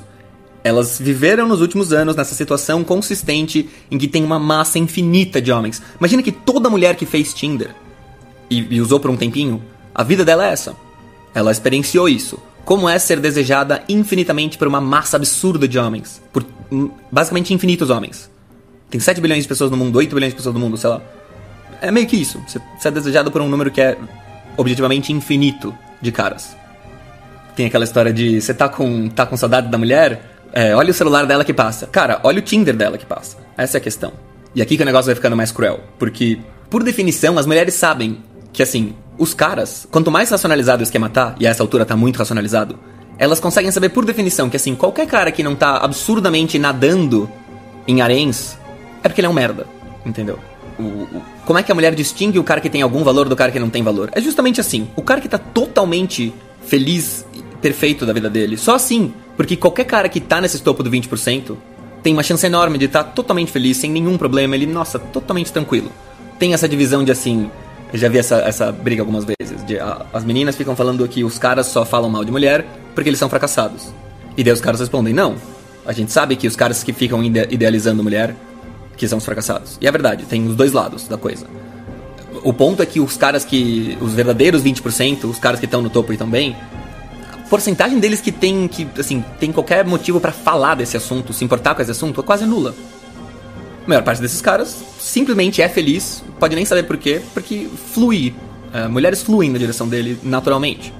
Elas 0.64 0.98
viveram 0.98 1.48
nos 1.48 1.60
últimos 1.60 1.92
anos 1.92 2.16
nessa 2.16 2.36
situação 2.36 2.84
consistente 2.86 3.70
em 3.90 3.98
que 3.98 4.08
tem 4.08 4.24
uma 4.24 4.40
massa 4.40 4.80
infinita 4.80 5.42
de 5.42 5.52
homens. 5.52 5.82
Imagina 6.00 6.24
que 6.24 6.32
toda 6.32 6.70
mulher 6.70 6.96
que 6.96 7.06
fez 7.06 7.34
Tinder 7.34 7.76
e, 8.50 8.76
e 8.76 8.80
usou 8.80 9.00
por 9.00 9.10
um 9.10 9.18
tempinho, 9.18 9.62
a 9.94 10.04
vida 10.04 10.24
dela 10.24 10.48
é 10.48 10.54
essa. 10.54 10.76
Ela 11.34 11.52
experienciou 11.52 12.10
isso. 12.10 12.40
Como 12.66 12.88
é 12.88 12.98
ser 13.00 13.20
desejada 13.20 13.84
infinitamente 13.90 14.58
por 14.58 14.68
uma 14.68 14.82
massa 14.82 15.18
absurda 15.18 15.68
de 15.68 15.80
homens. 15.80 16.22
Por 16.32 16.46
hum, 16.72 16.90
basicamente 17.12 17.54
infinitos 17.54 17.90
homens. 17.90 18.30
Tem 18.90 19.00
7 19.00 19.22
bilhões 19.22 19.44
de 19.44 19.50
pessoas 19.50 19.72
no 19.72 19.78
mundo, 19.78 19.96
8 19.96 20.14
bilhões 20.14 20.34
de 20.34 20.38
pessoas 20.38 20.54
no 20.54 20.60
mundo, 20.60 20.78
sei 20.78 20.90
lá. 20.90 21.02
É 21.82 21.90
meio 21.92 22.06
que 22.06 22.18
isso. 22.18 22.42
Você 22.48 22.88
é 22.88 22.92
desejado 22.92 23.32
por 23.32 23.42
um 23.42 23.48
número 23.48 23.72
que 23.72 23.82
é 23.82 23.98
objetivamente 24.58 25.12
infinito 25.14 25.74
de 26.02 26.12
caras. 26.12 26.56
Tem 27.56 27.66
aquela 27.66 27.84
história 27.84 28.14
de 28.14 28.42
você 28.42 28.54
tá 28.54 28.70
com, 28.70 29.10
tá 29.10 29.26
com 29.26 29.36
saudade 29.36 29.70
da 29.70 29.78
mulher, 29.78 30.32
é, 30.54 30.76
olha 30.76 30.92
o 30.92 30.94
celular 30.94 31.26
dela 31.26 31.46
que 31.46 31.54
passa. 31.54 31.88
Cara, 31.88 32.20
olha 32.24 32.40
o 32.40 32.42
Tinder 32.42 32.76
dela 32.76 32.98
que 32.98 33.06
passa. 33.06 33.38
Essa 33.58 33.78
é 33.78 33.80
a 33.80 33.82
questão. 33.82 34.14
E 34.54 34.62
aqui 34.62 34.76
que 34.76 34.84
o 34.84 34.86
negócio 34.86 35.06
vai 35.06 35.16
ficando 35.16 35.36
mais 35.36 35.52
cruel. 35.52 35.80
Porque, 35.98 36.40
por 36.70 36.84
definição, 36.84 37.38
as 37.38 37.46
mulheres 37.46 37.74
sabem 37.74 38.18
que, 38.52 38.62
assim, 38.62 38.94
os 39.22 39.36
caras, 39.36 39.88
quanto 39.92 40.10
mais 40.10 40.32
racionalizado 40.32 40.82
o 40.82 40.84
esquema 40.84 41.08
tá, 41.08 41.36
e 41.40 41.46
a 41.46 41.52
essa 41.52 41.62
altura 41.62 41.86
tá 41.86 41.96
muito 41.96 42.18
racionalizado, 42.18 42.80
elas 43.20 43.40
conseguem 43.40 43.70
saber 43.70 43.90
por 43.90 44.04
definição 44.04 44.50
que, 44.50 44.58
assim, 44.58 44.74
qualquer 44.74 45.06
cara 45.06 45.32
que 45.32 45.44
não 45.44 45.56
tá 45.56 45.78
absurdamente 45.78 46.58
nadando 46.58 47.30
em 47.88 48.02
haréns 48.02 48.58
é 49.04 49.08
porque 49.08 49.22
ele 49.22 49.28
é 49.28 49.30
um 49.30 49.34
merda. 49.34 49.68
Entendeu? 50.04 50.40
O, 50.80 50.84
o, 50.84 51.22
como 51.46 51.60
é 51.60 51.64
que 51.64 51.72
a 51.72 51.76
mulher 51.76 51.94
distingue 51.94 52.40
o 52.40 52.44
cara 52.44 52.60
que 52.60 52.70
tem 52.70 52.82
algum 52.82 53.04
valor 53.04 53.30
do 53.30 53.36
cara 53.36 53.52
que 53.52 53.60
não 53.60 53.70
tem 53.70 53.84
valor? 53.84 54.10
É 54.14 54.20
justamente 54.20 54.60
assim. 54.60 54.90
O 54.96 55.04
cara 55.04 55.22
que 55.22 55.30
tá 55.30 55.38
totalmente 55.38 56.34
feliz, 56.66 57.24
perfeito 57.62 58.08
da 58.08 58.14
vida 58.14 58.28
dele, 58.30 58.58
só 58.58 58.74
assim 58.74 59.14
porque 59.38 59.56
qualquer 59.56 59.86
cara 59.86 60.10
que 60.10 60.20
tá 60.20 60.42
nesse 60.42 60.60
topo 60.62 60.84
do 60.84 60.90
20% 60.90 61.56
tem 62.04 62.14
uma 62.14 62.24
chance 62.24 62.46
enorme 62.46 62.78
de 62.78 62.86
estar 62.86 63.04
tá 63.04 63.12
totalmente 63.12 63.52
feliz, 63.52 63.78
sem 63.78 63.92
nenhum 63.92 64.18
problema, 64.18 64.56
ele, 64.56 64.66
nossa, 64.66 64.98
totalmente 64.98 65.52
tranquilo. 65.52 65.92
Tem 66.40 66.54
essa 66.54 66.68
divisão 66.68 67.04
de 67.04 67.12
assim. 67.12 67.50
Eu 67.94 68.00
já 68.00 68.08
vi 68.08 68.18
essa, 68.18 68.38
essa 68.38 68.72
briga 68.72 69.02
algumas 69.02 69.26
vezes. 69.26 69.66
De, 69.66 69.80
a, 69.80 70.06
as 70.14 70.24
meninas 70.24 70.56
ficam 70.56 70.76
falando 70.76 71.08
que 71.08 71.24
os 71.24 71.38
caras 71.38 71.68
só 71.68 71.86
falam 71.86 72.10
mal 72.10 72.24
de 72.24 72.32
mulher 72.32 72.66
porque 72.96 73.10
eles 73.10 73.20
são 73.20 73.30
fracassados. 73.30 73.94
E 74.38 74.44
daí 74.44 74.54
os 74.54 74.62
caras 74.62 74.80
respondem: 74.80 75.14
não. 75.14 75.36
A 75.86 75.92
gente 75.94 76.12
sabe 76.12 76.36
que 76.36 76.48
os 76.48 76.56
caras 76.56 76.84
que 76.84 76.94
ficam 76.94 77.24
ide 77.24 77.48
idealizando 77.50 78.04
mulher 78.04 78.36
que 78.96 79.08
são 79.08 79.18
os 79.18 79.26
fracassados. 79.26 79.78
E 79.82 79.88
é 79.88 79.92
verdade, 79.92 80.26
tem 80.26 80.48
os 80.48 80.56
dois 80.56 80.74
lados 80.74 81.08
da 81.08 81.18
coisa. 81.18 81.48
O 82.44 82.54
ponto 82.54 82.82
é 82.82 82.86
que 82.86 83.00
os 83.00 83.18
caras 83.18 83.44
que. 83.44 83.98
Os 84.00 84.14
verdadeiros 84.14 84.64
20%, 84.64 85.26
os 85.26 85.40
caras 85.40 85.60
que 85.60 85.66
estão 85.66 85.82
no 85.82 85.90
topo 85.90 86.14
e 86.14 86.18
também, 86.18 86.56
porcentagem 87.50 88.00
deles 88.00 88.22
que 88.22 88.32
tem 88.32 88.66
que 88.66 88.88
assim 88.98 89.22
tem 89.38 89.52
qualquer 89.52 89.86
motivo 89.86 90.22
para 90.22 90.32
falar 90.32 90.76
desse 90.76 90.96
assunto, 90.96 91.34
se 91.34 91.44
importar 91.44 91.76
com 91.76 91.82
esse 91.82 91.92
assunto, 91.92 92.22
é 92.22 92.24
quase 92.24 92.46
nula. 92.46 92.74
A 93.86 93.90
maior 93.90 94.04
parte 94.04 94.22
desses 94.22 94.42
caras 94.42 94.84
simplesmente 95.00 95.62
é 95.62 95.68
feliz, 95.68 96.24
pode 96.40 96.56
nem 96.56 96.66
saber 96.66 96.84
porquê, 96.84 97.22
porque 97.34 97.68
flui. 97.94 98.34
É, 98.74 98.88
mulheres 98.88 99.22
fluem 99.22 99.50
na 99.50 99.58
direção 99.58 99.88
dele 99.88 100.18
naturalmente. 100.24 100.94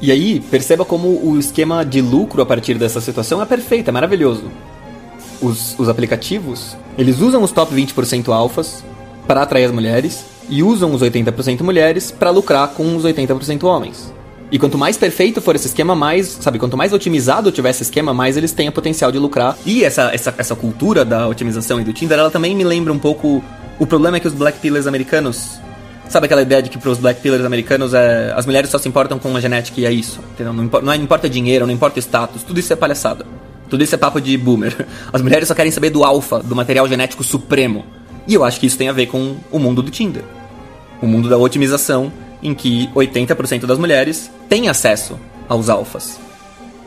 E 0.00 0.12
aí, 0.12 0.38
perceba 0.38 0.84
como 0.84 1.08
o 1.08 1.36
esquema 1.38 1.84
de 1.84 2.00
lucro 2.00 2.40
a 2.40 2.46
partir 2.46 2.74
dessa 2.78 3.00
situação 3.00 3.42
é 3.42 3.46
perfeito, 3.46 3.88
é 3.88 3.92
maravilhoso. 3.92 4.44
Os, 5.42 5.76
os 5.78 5.88
aplicativos, 5.88 6.76
eles 6.96 7.20
usam 7.20 7.42
os 7.42 7.50
top 7.50 7.74
20% 7.74 8.28
alfas 8.32 8.84
para 9.26 9.42
atrair 9.42 9.64
as 9.64 9.72
mulheres 9.72 10.24
e 10.48 10.62
usam 10.62 10.92
os 10.92 11.02
80% 11.02 11.62
mulheres 11.62 12.10
para 12.10 12.30
lucrar 12.30 12.68
com 12.68 12.96
os 12.96 13.04
80% 13.04 13.64
homens. 13.64 14.12
E 14.50 14.58
quanto 14.58 14.78
mais 14.78 14.96
perfeito 14.96 15.42
for 15.42 15.54
esse 15.54 15.66
esquema, 15.66 15.94
mais, 15.94 16.26
sabe, 16.40 16.58
quanto 16.58 16.76
mais 16.76 16.92
otimizado 16.92 17.52
tiver 17.52 17.70
esse 17.70 17.82
esquema, 17.82 18.14
mais 18.14 18.36
eles 18.36 18.50
têm 18.52 18.68
o 18.68 18.72
potencial 18.72 19.12
de 19.12 19.18
lucrar. 19.18 19.58
E 19.66 19.84
essa, 19.84 20.10
essa, 20.12 20.34
essa 20.38 20.56
cultura 20.56 21.04
da 21.04 21.28
otimização 21.28 21.80
e 21.80 21.84
do 21.84 21.92
Tinder, 21.92 22.18
ela 22.18 22.30
também 22.30 22.54
me 22.56 22.64
lembra 22.64 22.92
um 22.92 22.98
pouco. 22.98 23.44
O 23.78 23.86
problema 23.86 24.16
é 24.16 24.20
que 24.20 24.26
os 24.26 24.32
Black 24.32 24.58
Pillars 24.58 24.86
americanos. 24.86 25.60
Sabe 26.08 26.24
aquela 26.24 26.40
ideia 26.40 26.62
de 26.62 26.70
que 26.70 26.78
pros 26.78 26.96
Black 26.96 27.20
Pillars 27.20 27.44
americanos 27.44 27.92
é, 27.92 28.32
as 28.34 28.46
mulheres 28.46 28.70
só 28.70 28.78
se 28.78 28.88
importam 28.88 29.18
com 29.18 29.36
a 29.36 29.40
genética 29.40 29.78
e 29.78 29.84
é 29.84 29.92
isso? 29.92 30.20
Entendeu? 30.32 30.54
Não, 30.54 30.64
importa, 30.64 30.86
é, 30.86 30.96
não 30.96 31.04
importa 31.04 31.28
dinheiro, 31.28 31.66
não 31.66 31.74
importa 31.74 31.98
status, 31.98 32.42
tudo 32.42 32.58
isso 32.58 32.72
é 32.72 32.76
palhaçada. 32.76 33.26
Tudo 33.68 33.84
isso 33.84 33.94
é 33.94 33.98
papo 33.98 34.18
de 34.18 34.34
boomer. 34.38 34.86
As 35.12 35.20
mulheres 35.20 35.46
só 35.46 35.54
querem 35.54 35.70
saber 35.70 35.90
do 35.90 36.02
alfa, 36.04 36.38
do 36.38 36.56
material 36.56 36.88
genético 36.88 37.22
supremo. 37.22 37.84
E 38.26 38.32
eu 38.32 38.42
acho 38.42 38.58
que 38.58 38.64
isso 38.64 38.78
tem 38.78 38.88
a 38.88 38.92
ver 38.92 39.06
com 39.06 39.36
o 39.52 39.58
mundo 39.58 39.82
do 39.82 39.90
Tinder. 39.90 40.24
O 41.02 41.06
mundo 41.06 41.28
da 41.28 41.36
otimização 41.36 42.10
em 42.42 42.54
que 42.54 42.88
80% 42.94 43.66
das 43.66 43.78
mulheres 43.78 44.30
têm 44.48 44.68
acesso 44.68 45.18
aos 45.48 45.68
alfas, 45.68 46.18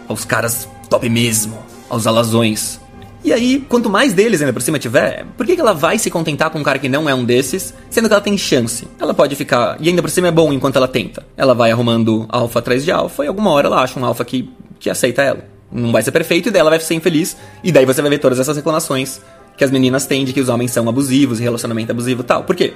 aos 0.08 0.24
caras 0.26 0.68
top 0.90 1.08
mesmo, 1.10 1.58
aos 1.90 2.06
alazões. 2.06 2.80
E 3.24 3.32
aí, 3.32 3.64
quanto 3.70 3.90
mais 3.90 4.14
deles 4.14 4.42
ainda 4.42 4.52
por 4.52 4.62
cima 4.62 4.80
tiver, 4.80 5.26
por 5.38 5.46
que, 5.46 5.60
ela 5.60 5.74
vai 5.74 6.00
se 6.00 6.10
contentar 6.10 6.50
com 6.50 6.60
um 6.60 6.64
cara 6.64 6.80
que 6.80 6.90
não 6.90 7.08
é 7.08 7.14
um 7.14 7.24
desses, 7.24 7.74
sendo 7.90 8.08
que 8.08 8.14
ela 8.14 8.22
tem 8.22 8.36
chance? 8.38 8.88
Ela 9.00 9.14
pode 9.14 9.36
ficar, 9.36 9.78
e 9.80 9.90
ainda 9.90 10.02
por 10.02 10.10
cima 10.10 10.28
é 10.28 10.32
bom 10.32 10.52
enquanto 10.52 10.76
ela 10.76 10.88
tenta. 10.88 11.24
Ela 11.38 11.54
vai 11.54 11.72
arrumando 11.72 12.26
alfa 12.30 12.60
atrás 12.60 12.84
de 12.84 12.92
alfa 12.92 13.24
e 13.24 13.28
alguma 13.28 13.52
hora 13.52 13.68
ela 13.68 13.82
acha 13.82 14.00
um 14.00 14.06
alfa 14.06 14.26
que, 14.26 14.50
que 14.80 14.90
aceita 14.90 15.22
ela. 15.22 15.46
Não 15.72 15.92
vai 15.92 16.02
ser 16.02 16.12
perfeito 16.12 16.50
e 16.50 16.52
daí 16.52 16.60
ela 16.60 16.72
vai 16.72 16.80
ser 16.80 16.96
infeliz, 16.96 17.38
e 17.64 17.72
daí 17.72 17.86
você 17.86 18.02
vai 18.02 18.10
ver 18.10 18.20
todas 18.20 18.40
essas 18.40 18.56
reclamações 18.56 19.22
que 19.56 19.64
as 19.64 19.70
meninas 19.70 20.08
têm 20.08 20.26
de 20.26 20.34
que 20.34 20.42
os 20.42 20.50
homens 20.50 20.72
são 20.72 20.90
abusivos 20.90 21.38
relacionamento 21.38 21.92
abusivo 21.92 22.22
e 22.22 22.26
tal. 22.26 22.44
Por 22.44 22.56
quê? 22.56 22.74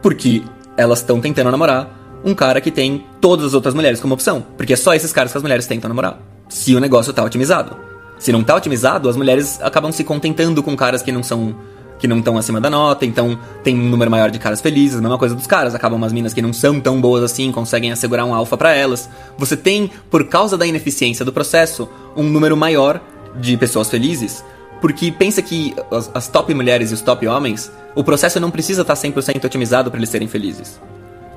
Porque 0.00 0.42
elas 0.76 1.00
estão 1.00 1.20
tentando 1.20 1.50
namorar 1.50 2.01
um 2.24 2.34
cara 2.34 2.60
que 2.60 2.70
tem 2.70 3.04
todas 3.20 3.46
as 3.46 3.54
outras 3.54 3.74
mulheres 3.74 4.00
como 4.00 4.14
opção. 4.14 4.44
Porque 4.56 4.72
é 4.72 4.76
só 4.76 4.94
esses 4.94 5.12
caras 5.12 5.32
que 5.32 5.38
as 5.38 5.42
mulheres 5.42 5.66
tentam 5.66 5.88
namorar. 5.88 6.18
Se 6.48 6.74
o 6.74 6.80
negócio 6.80 7.12
tá 7.12 7.22
otimizado. 7.22 7.76
Se 8.18 8.30
não 8.30 8.44
tá 8.44 8.54
otimizado, 8.54 9.08
as 9.08 9.16
mulheres 9.16 9.60
acabam 9.62 9.90
se 9.90 10.04
contentando 10.04 10.62
com 10.62 10.76
caras 10.76 11.02
que 11.02 11.10
não 11.10 11.22
são. 11.22 11.54
que 11.98 12.06
não 12.06 12.18
estão 12.18 12.36
acima 12.36 12.60
da 12.60 12.68
nota, 12.68 13.06
então 13.06 13.38
tem 13.62 13.78
um 13.78 13.88
número 13.88 14.10
maior 14.10 14.30
de 14.30 14.38
caras 14.38 14.60
felizes, 14.60 14.98
a 14.98 15.00
mesma 15.00 15.18
coisa 15.18 15.34
dos 15.34 15.46
caras. 15.46 15.74
Acabam 15.74 15.96
umas 15.96 16.12
minas 16.12 16.32
que 16.32 16.42
não 16.42 16.52
são 16.52 16.80
tão 16.80 17.00
boas 17.00 17.22
assim, 17.24 17.50
conseguem 17.50 17.90
assegurar 17.90 18.24
um 18.26 18.34
alfa 18.34 18.56
para 18.56 18.72
elas. 18.72 19.08
Você 19.38 19.56
tem, 19.56 19.90
por 20.10 20.24
causa 20.28 20.56
da 20.56 20.66
ineficiência 20.66 21.24
do 21.24 21.32
processo, 21.32 21.88
um 22.16 22.24
número 22.24 22.56
maior 22.56 23.00
de 23.40 23.56
pessoas 23.56 23.88
felizes. 23.88 24.44
Porque 24.80 25.12
pensa 25.12 25.40
que 25.40 25.74
as, 25.92 26.10
as 26.12 26.28
top 26.28 26.52
mulheres 26.54 26.90
e 26.90 26.94
os 26.94 27.00
top 27.00 27.26
homens, 27.26 27.70
o 27.94 28.02
processo 28.02 28.40
não 28.40 28.50
precisa 28.50 28.82
estar 28.82 28.96
tá 28.96 29.00
100% 29.00 29.44
otimizado 29.44 29.90
para 29.90 29.98
eles 29.98 30.10
serem 30.10 30.26
felizes. 30.26 30.80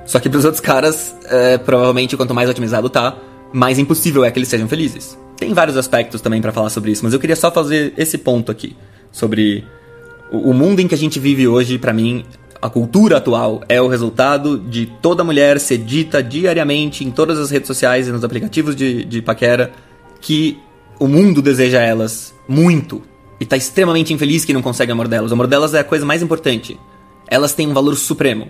Só 0.05 0.19
que 0.19 0.29
pros 0.29 0.45
outros 0.45 0.61
caras, 0.61 1.15
é, 1.25 1.57
provavelmente 1.57 2.15
quanto 2.15 2.33
mais 2.33 2.49
otimizado 2.49 2.89
tá, 2.89 3.17
mais 3.51 3.79
impossível 3.79 4.23
é 4.23 4.31
que 4.31 4.37
eles 4.37 4.49
sejam 4.49 4.67
felizes. 4.67 5.17
Tem 5.37 5.53
vários 5.53 5.75
aspectos 5.75 6.21
também 6.21 6.41
para 6.41 6.51
falar 6.51 6.69
sobre 6.69 6.91
isso, 6.91 7.03
mas 7.03 7.13
eu 7.13 7.19
queria 7.19 7.35
só 7.35 7.51
fazer 7.51 7.93
esse 7.97 8.17
ponto 8.17 8.51
aqui. 8.51 8.75
Sobre 9.11 9.65
o, 10.31 10.53
mundo 10.53 10.79
em 10.79 10.87
que 10.87 10.95
a 10.95 10.97
gente 10.97 11.19
vive 11.19 11.47
hoje, 11.47 11.77
para 11.77 11.93
mim, 11.93 12.25
a 12.61 12.69
cultura 12.69 13.17
atual 13.17 13.61
é 13.67 13.81
o 13.81 13.87
resultado 13.87 14.57
de 14.57 14.85
toda 15.01 15.23
mulher 15.23 15.59
ser 15.59 15.77
dita 15.77 16.21
diariamente 16.21 17.03
em 17.03 17.11
todas 17.11 17.39
as 17.39 17.49
redes 17.49 17.67
sociais 17.67 18.07
e 18.07 18.11
nos 18.11 18.23
aplicativos 18.23 18.75
de, 18.75 19.05
de 19.05 19.21
paquera 19.21 19.71
que 20.21 20.57
o 20.99 21.07
mundo 21.07 21.41
deseja 21.41 21.81
elas 21.81 22.33
muito 22.47 23.01
e 23.39 23.45
tá 23.45 23.57
extremamente 23.57 24.13
infeliz 24.13 24.45
que 24.45 24.53
não 24.53 24.61
consegue 24.61 24.91
o 24.91 24.93
amor 24.93 25.07
delas. 25.07 25.31
O 25.31 25.33
amor 25.33 25.47
delas 25.47 25.73
é 25.73 25.79
a 25.79 25.83
coisa 25.83 26.05
mais 26.05 26.21
importante. 26.21 26.79
Elas 27.27 27.53
têm 27.53 27.67
um 27.67 27.73
valor 27.73 27.95
supremo. 27.95 28.47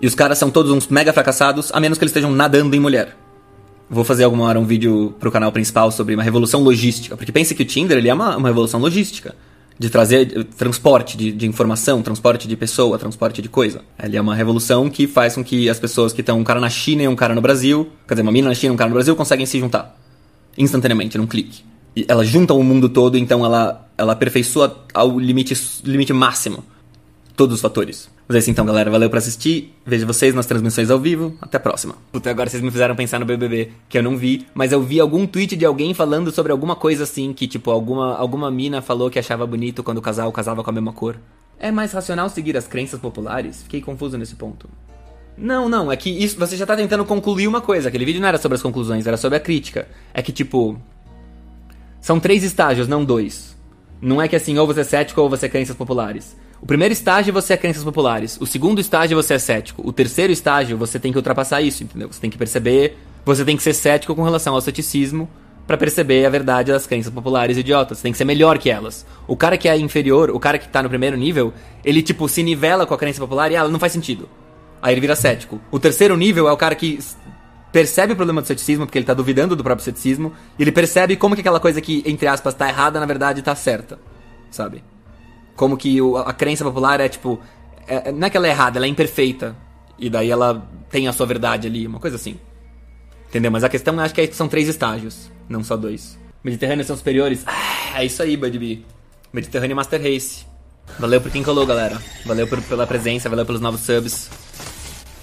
E 0.00 0.06
os 0.06 0.14
caras 0.14 0.38
são 0.38 0.50
todos 0.50 0.72
uns 0.72 0.88
mega 0.88 1.12
fracassados, 1.12 1.70
a 1.72 1.80
menos 1.80 1.98
que 1.98 2.04
eles 2.04 2.10
estejam 2.10 2.30
nadando 2.30 2.74
em 2.74 2.80
mulher. 2.80 3.16
Vou 3.88 4.04
fazer 4.04 4.24
alguma 4.24 4.44
hora 4.44 4.58
um 4.58 4.64
vídeo 4.64 5.14
pro 5.20 5.30
canal 5.30 5.52
principal 5.52 5.90
sobre 5.90 6.14
uma 6.14 6.22
revolução 6.22 6.62
logística. 6.62 7.16
Porque 7.16 7.32
pense 7.32 7.54
que 7.54 7.62
o 7.62 7.66
Tinder 7.66 7.98
ele 7.98 8.08
é 8.08 8.14
uma, 8.14 8.36
uma 8.36 8.48
revolução 8.48 8.80
logística. 8.80 9.34
De 9.76 9.90
trazer 9.90 10.44
transporte 10.56 11.16
de, 11.16 11.32
de, 11.32 11.46
informação, 11.46 12.00
transporte 12.00 12.46
de 12.46 12.56
pessoa, 12.56 12.96
transporte 12.96 13.42
de 13.42 13.48
coisa. 13.48 13.82
Ele 14.00 14.16
é 14.16 14.20
uma 14.20 14.34
revolução 14.34 14.88
que 14.88 15.06
faz 15.06 15.34
com 15.34 15.42
que 15.42 15.68
as 15.68 15.80
pessoas 15.80 16.12
que 16.12 16.20
estão 16.20 16.38
um 16.38 16.44
cara 16.44 16.60
na 16.60 16.70
China 16.70 17.02
e 17.02 17.08
um 17.08 17.16
cara 17.16 17.34
no 17.34 17.40
Brasil, 17.40 17.90
quer 18.06 18.14
dizer, 18.14 18.22
uma 18.22 18.30
mina 18.30 18.48
na 18.48 18.54
China 18.54 18.72
e 18.72 18.74
um 18.74 18.76
cara 18.76 18.88
no 18.88 18.94
Brasil, 18.94 19.16
conseguem 19.16 19.46
se 19.46 19.58
juntar. 19.58 19.98
Instantaneamente, 20.56 21.18
num 21.18 21.26
clique. 21.26 21.64
E 21.96 22.04
ela 22.06 22.24
junta 22.24 22.54
o 22.54 22.62
mundo 22.62 22.88
todo, 22.88 23.18
então 23.18 23.44
ela, 23.44 23.88
ela 23.98 24.12
aperfeiçoa 24.12 24.84
ao 24.94 25.18
limite, 25.18 25.54
limite 25.84 26.12
máximo 26.12 26.62
todos 27.36 27.56
os 27.56 27.60
fatores. 27.60 28.08
Mas 28.26 28.36
é 28.36 28.38
isso 28.38 28.50
então, 28.50 28.64
galera. 28.64 28.90
Valeu 28.90 29.10
por 29.10 29.18
assistir. 29.18 29.74
Vejo 29.84 30.06
vocês 30.06 30.34
nas 30.34 30.46
transmissões 30.46 30.90
ao 30.90 30.98
vivo. 30.98 31.36
Até 31.40 31.56
a 31.56 31.60
próxima. 31.60 31.94
Puta, 32.10 32.30
agora 32.30 32.48
vocês 32.48 32.62
me 32.62 32.70
fizeram 32.70 32.96
pensar 32.96 33.18
no 33.18 33.26
BBB, 33.26 33.72
que 33.88 33.98
eu 33.98 34.02
não 34.02 34.16
vi, 34.16 34.46
mas 34.54 34.72
eu 34.72 34.82
vi 34.82 35.00
algum 35.00 35.26
tweet 35.26 35.56
de 35.56 35.64
alguém 35.64 35.92
falando 35.94 36.30
sobre 36.30 36.52
alguma 36.52 36.76
coisa 36.76 37.04
assim, 37.04 37.32
que 37.32 37.46
tipo, 37.46 37.70
alguma, 37.70 38.16
alguma 38.16 38.50
mina 38.50 38.80
falou 38.80 39.10
que 39.10 39.18
achava 39.18 39.46
bonito 39.46 39.82
quando 39.82 39.98
o 39.98 40.02
casal 40.02 40.30
casava 40.32 40.62
com 40.62 40.70
a 40.70 40.72
mesma 40.72 40.92
cor. 40.92 41.16
É 41.58 41.70
mais 41.70 41.92
racional 41.92 42.28
seguir 42.28 42.56
as 42.56 42.66
crenças 42.66 43.00
populares? 43.00 43.62
Fiquei 43.62 43.80
confuso 43.80 44.18
nesse 44.18 44.34
ponto. 44.34 44.68
Não, 45.36 45.68
não, 45.68 45.90
é 45.90 45.96
que 45.96 46.10
isso 46.10 46.38
você 46.38 46.56
já 46.56 46.64
tá 46.64 46.76
tentando 46.76 47.04
concluir 47.04 47.48
uma 47.48 47.60
coisa. 47.60 47.88
Aquele 47.88 48.04
vídeo 48.04 48.20
não 48.20 48.28
era 48.28 48.38
sobre 48.38 48.56
as 48.56 48.62
conclusões, 48.62 49.06
era 49.06 49.16
sobre 49.16 49.36
a 49.36 49.40
crítica. 49.40 49.88
É 50.12 50.22
que 50.22 50.32
tipo. 50.32 50.78
São 52.00 52.20
três 52.20 52.44
estágios, 52.44 52.86
não 52.86 53.04
dois. 53.04 53.56
Não 54.00 54.20
é 54.20 54.28
que 54.28 54.36
assim, 54.36 54.56
ou 54.58 54.66
você 54.66 54.80
é 54.80 54.84
cético 54.84 55.20
ou 55.20 55.28
você 55.30 55.46
é 55.46 55.48
crenças 55.48 55.74
populares. 55.74 56.36
O 56.60 56.66
primeiro 56.66 56.92
estágio 56.92 57.32
você 57.32 57.54
é 57.54 57.56
crenças 57.56 57.84
populares. 57.84 58.38
O 58.40 58.46
segundo 58.46 58.80
estágio 58.80 59.16
você 59.16 59.34
é 59.34 59.38
cético. 59.38 59.86
O 59.86 59.92
terceiro 59.92 60.32
estágio 60.32 60.78
você 60.78 60.98
tem 60.98 61.12
que 61.12 61.18
ultrapassar 61.18 61.60
isso, 61.60 61.84
entendeu? 61.84 62.10
Você 62.10 62.20
tem 62.20 62.30
que 62.30 62.38
perceber, 62.38 62.96
você 63.24 63.44
tem 63.44 63.56
que 63.56 63.62
ser 63.62 63.74
cético 63.74 64.14
com 64.14 64.22
relação 64.22 64.54
ao 64.54 64.60
ceticismo 64.60 65.28
para 65.66 65.76
perceber 65.76 66.26
a 66.26 66.30
verdade 66.30 66.72
das 66.72 66.86
crenças 66.86 67.12
populares 67.12 67.56
idiotas. 67.56 67.98
Você 67.98 68.02
tem 68.04 68.12
que 68.12 68.18
ser 68.18 68.24
melhor 68.24 68.58
que 68.58 68.70
elas. 68.70 69.06
O 69.26 69.36
cara 69.36 69.56
que 69.56 69.68
é 69.68 69.76
inferior, 69.76 70.30
o 70.30 70.40
cara 70.40 70.58
que 70.58 70.68
tá 70.68 70.82
no 70.82 70.88
primeiro 70.88 71.16
nível, 71.16 71.52
ele 71.84 72.02
tipo 72.02 72.28
se 72.28 72.42
nivela 72.42 72.86
com 72.86 72.94
a 72.94 72.98
crença 72.98 73.20
popular 73.20 73.50
e 73.50 73.54
ela 73.54 73.68
não 73.68 73.78
faz 73.78 73.92
sentido. 73.92 74.28
Aí 74.80 74.92
ele 74.94 75.00
vira 75.00 75.16
cético. 75.16 75.60
O 75.70 75.78
terceiro 75.78 76.16
nível 76.16 76.48
é 76.48 76.52
o 76.52 76.56
cara 76.56 76.74
que 76.74 76.98
percebe 77.72 78.12
o 78.12 78.16
problema 78.16 78.40
do 78.40 78.46
ceticismo, 78.46 78.86
porque 78.86 78.98
ele 78.98 79.06
tá 79.06 79.14
duvidando 79.14 79.56
do 79.56 79.64
próprio 79.64 79.84
ceticismo, 79.84 80.32
e 80.56 80.62
ele 80.62 80.70
percebe 80.70 81.16
como 81.16 81.34
que 81.34 81.40
aquela 81.40 81.58
coisa 81.58 81.80
que, 81.80 82.04
entre 82.06 82.28
aspas, 82.28 82.54
tá 82.54 82.68
errada, 82.68 83.00
na 83.00 83.06
verdade 83.06 83.42
tá 83.42 83.54
certa. 83.56 83.98
Sabe? 84.48 84.84
Como 85.56 85.76
que 85.76 86.00
o, 86.00 86.16
a 86.16 86.32
crença 86.32 86.64
popular 86.64 87.00
é 87.00 87.08
tipo. 87.08 87.40
É, 87.86 88.10
não 88.10 88.26
é 88.26 88.30
que 88.30 88.36
ela 88.36 88.46
é 88.46 88.50
errada, 88.50 88.78
ela 88.78 88.86
é 88.86 88.88
imperfeita. 88.88 89.56
E 89.98 90.10
daí 90.10 90.30
ela 90.30 90.68
tem 90.90 91.06
a 91.06 91.12
sua 91.12 91.26
verdade 91.26 91.66
ali, 91.66 91.86
uma 91.86 92.00
coisa 92.00 92.16
assim. 92.16 92.38
Entendeu? 93.28 93.50
Mas 93.50 93.64
a 93.64 93.68
questão 93.68 93.98
acho 94.00 94.14
que 94.14 94.20
é, 94.20 94.30
são 94.32 94.48
três 94.48 94.68
estágios, 94.68 95.30
não 95.48 95.62
só 95.62 95.76
dois. 95.76 96.18
Mediterrâneos 96.42 96.86
são 96.86 96.96
superiores? 96.96 97.42
Ah, 97.46 98.00
é 98.00 98.04
isso 98.04 98.22
aí, 98.22 98.36
Buddy 98.36 98.84
Mediterrâneo 99.32 99.74
Master 99.74 100.00
Race. 100.00 100.46
Valeu 100.98 101.20
por 101.20 101.30
quem 101.30 101.42
colou, 101.42 101.66
galera. 101.66 102.00
Valeu 102.24 102.46
por, 102.46 102.60
pela 102.62 102.86
presença, 102.86 103.28
valeu 103.28 103.44
pelos 103.44 103.60
novos 103.60 103.80
subs. 103.80 104.30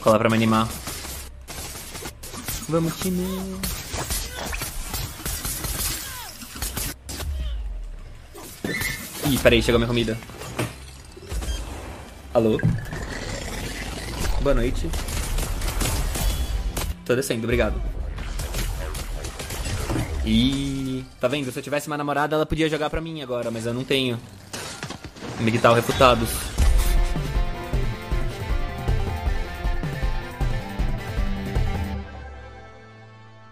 Colar 0.01 0.19
pra 0.19 0.29
me 0.29 0.35
animar. 0.35 0.67
Vamos, 2.67 2.97
time. 2.99 3.23
Ih, 9.29 9.37
peraí, 9.37 9.61
chegou 9.61 9.79
minha 9.79 9.87
comida. 9.87 10.17
Alô? 12.33 12.59
Boa 14.41 14.55
noite. 14.55 14.89
Tô 17.05 17.15
descendo, 17.15 17.43
obrigado. 17.43 17.79
E 20.25 21.03
tá 21.19 21.27
vendo? 21.27 21.51
Se 21.51 21.59
eu 21.59 21.63
tivesse 21.63 21.87
uma 21.87 21.97
namorada, 21.97 22.35
ela 22.35 22.45
podia 22.45 22.69
jogar 22.69 22.89
pra 22.89 23.01
mim 23.01 23.21
agora, 23.21 23.51
mas 23.51 23.65
eu 23.65 23.73
não 23.73 23.83
tenho. 23.83 24.19
Migtal 25.39 25.73
refutados. 25.73 26.50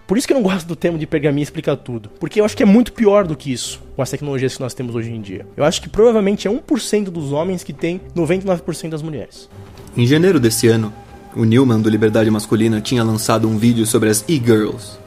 Por 0.10 0.18
isso 0.18 0.26
que 0.26 0.34
eu 0.34 0.38
não 0.38 0.42
gosto 0.42 0.66
do 0.66 0.76
termo 0.76 0.98
de 0.98 1.06
pergaminho 1.06 1.44
explica 1.44 1.78
tudo. 1.78 2.10
Porque 2.20 2.42
eu 2.42 2.46
acho 2.46 2.58
que 2.58 2.64
é 2.64 2.66
muito 2.66 2.92
pior 2.92 3.28
do 3.28 3.36
que 3.36 3.54
isso 3.54 3.80
com 3.96 4.02
as 4.02 4.10
tecnologias 4.10 4.56
que 4.56 4.60
nós 4.60 4.74
temos 4.74 4.96
hoje 4.96 5.12
em 5.12 5.22
dia. 5.22 5.46
Eu 5.56 5.64
acho 5.64 5.80
que 5.80 5.88
provavelmente 5.88 6.48
é 6.48 6.52
1% 6.52 7.12
dos 7.12 7.32
homens 7.32 7.64
que 7.64 7.72
tem 7.72 8.02
99% 8.16 8.90
das 8.90 9.04
mulheres. 9.04 9.48
Em 9.96 10.08
janeiro 10.08 10.40
desse 10.40 10.68
ano, 10.68 10.92
o 11.36 11.44
Newman 11.46 11.80
do 11.80 11.92
Liberdade 11.92 12.32
Masculina 12.32 12.82
tinha 12.82 13.04
lançado 13.04 13.48
um 13.48 13.56
vídeo 13.56 13.86
sobre 13.86 14.10
as 14.10 14.26
e-girls. 14.28 14.98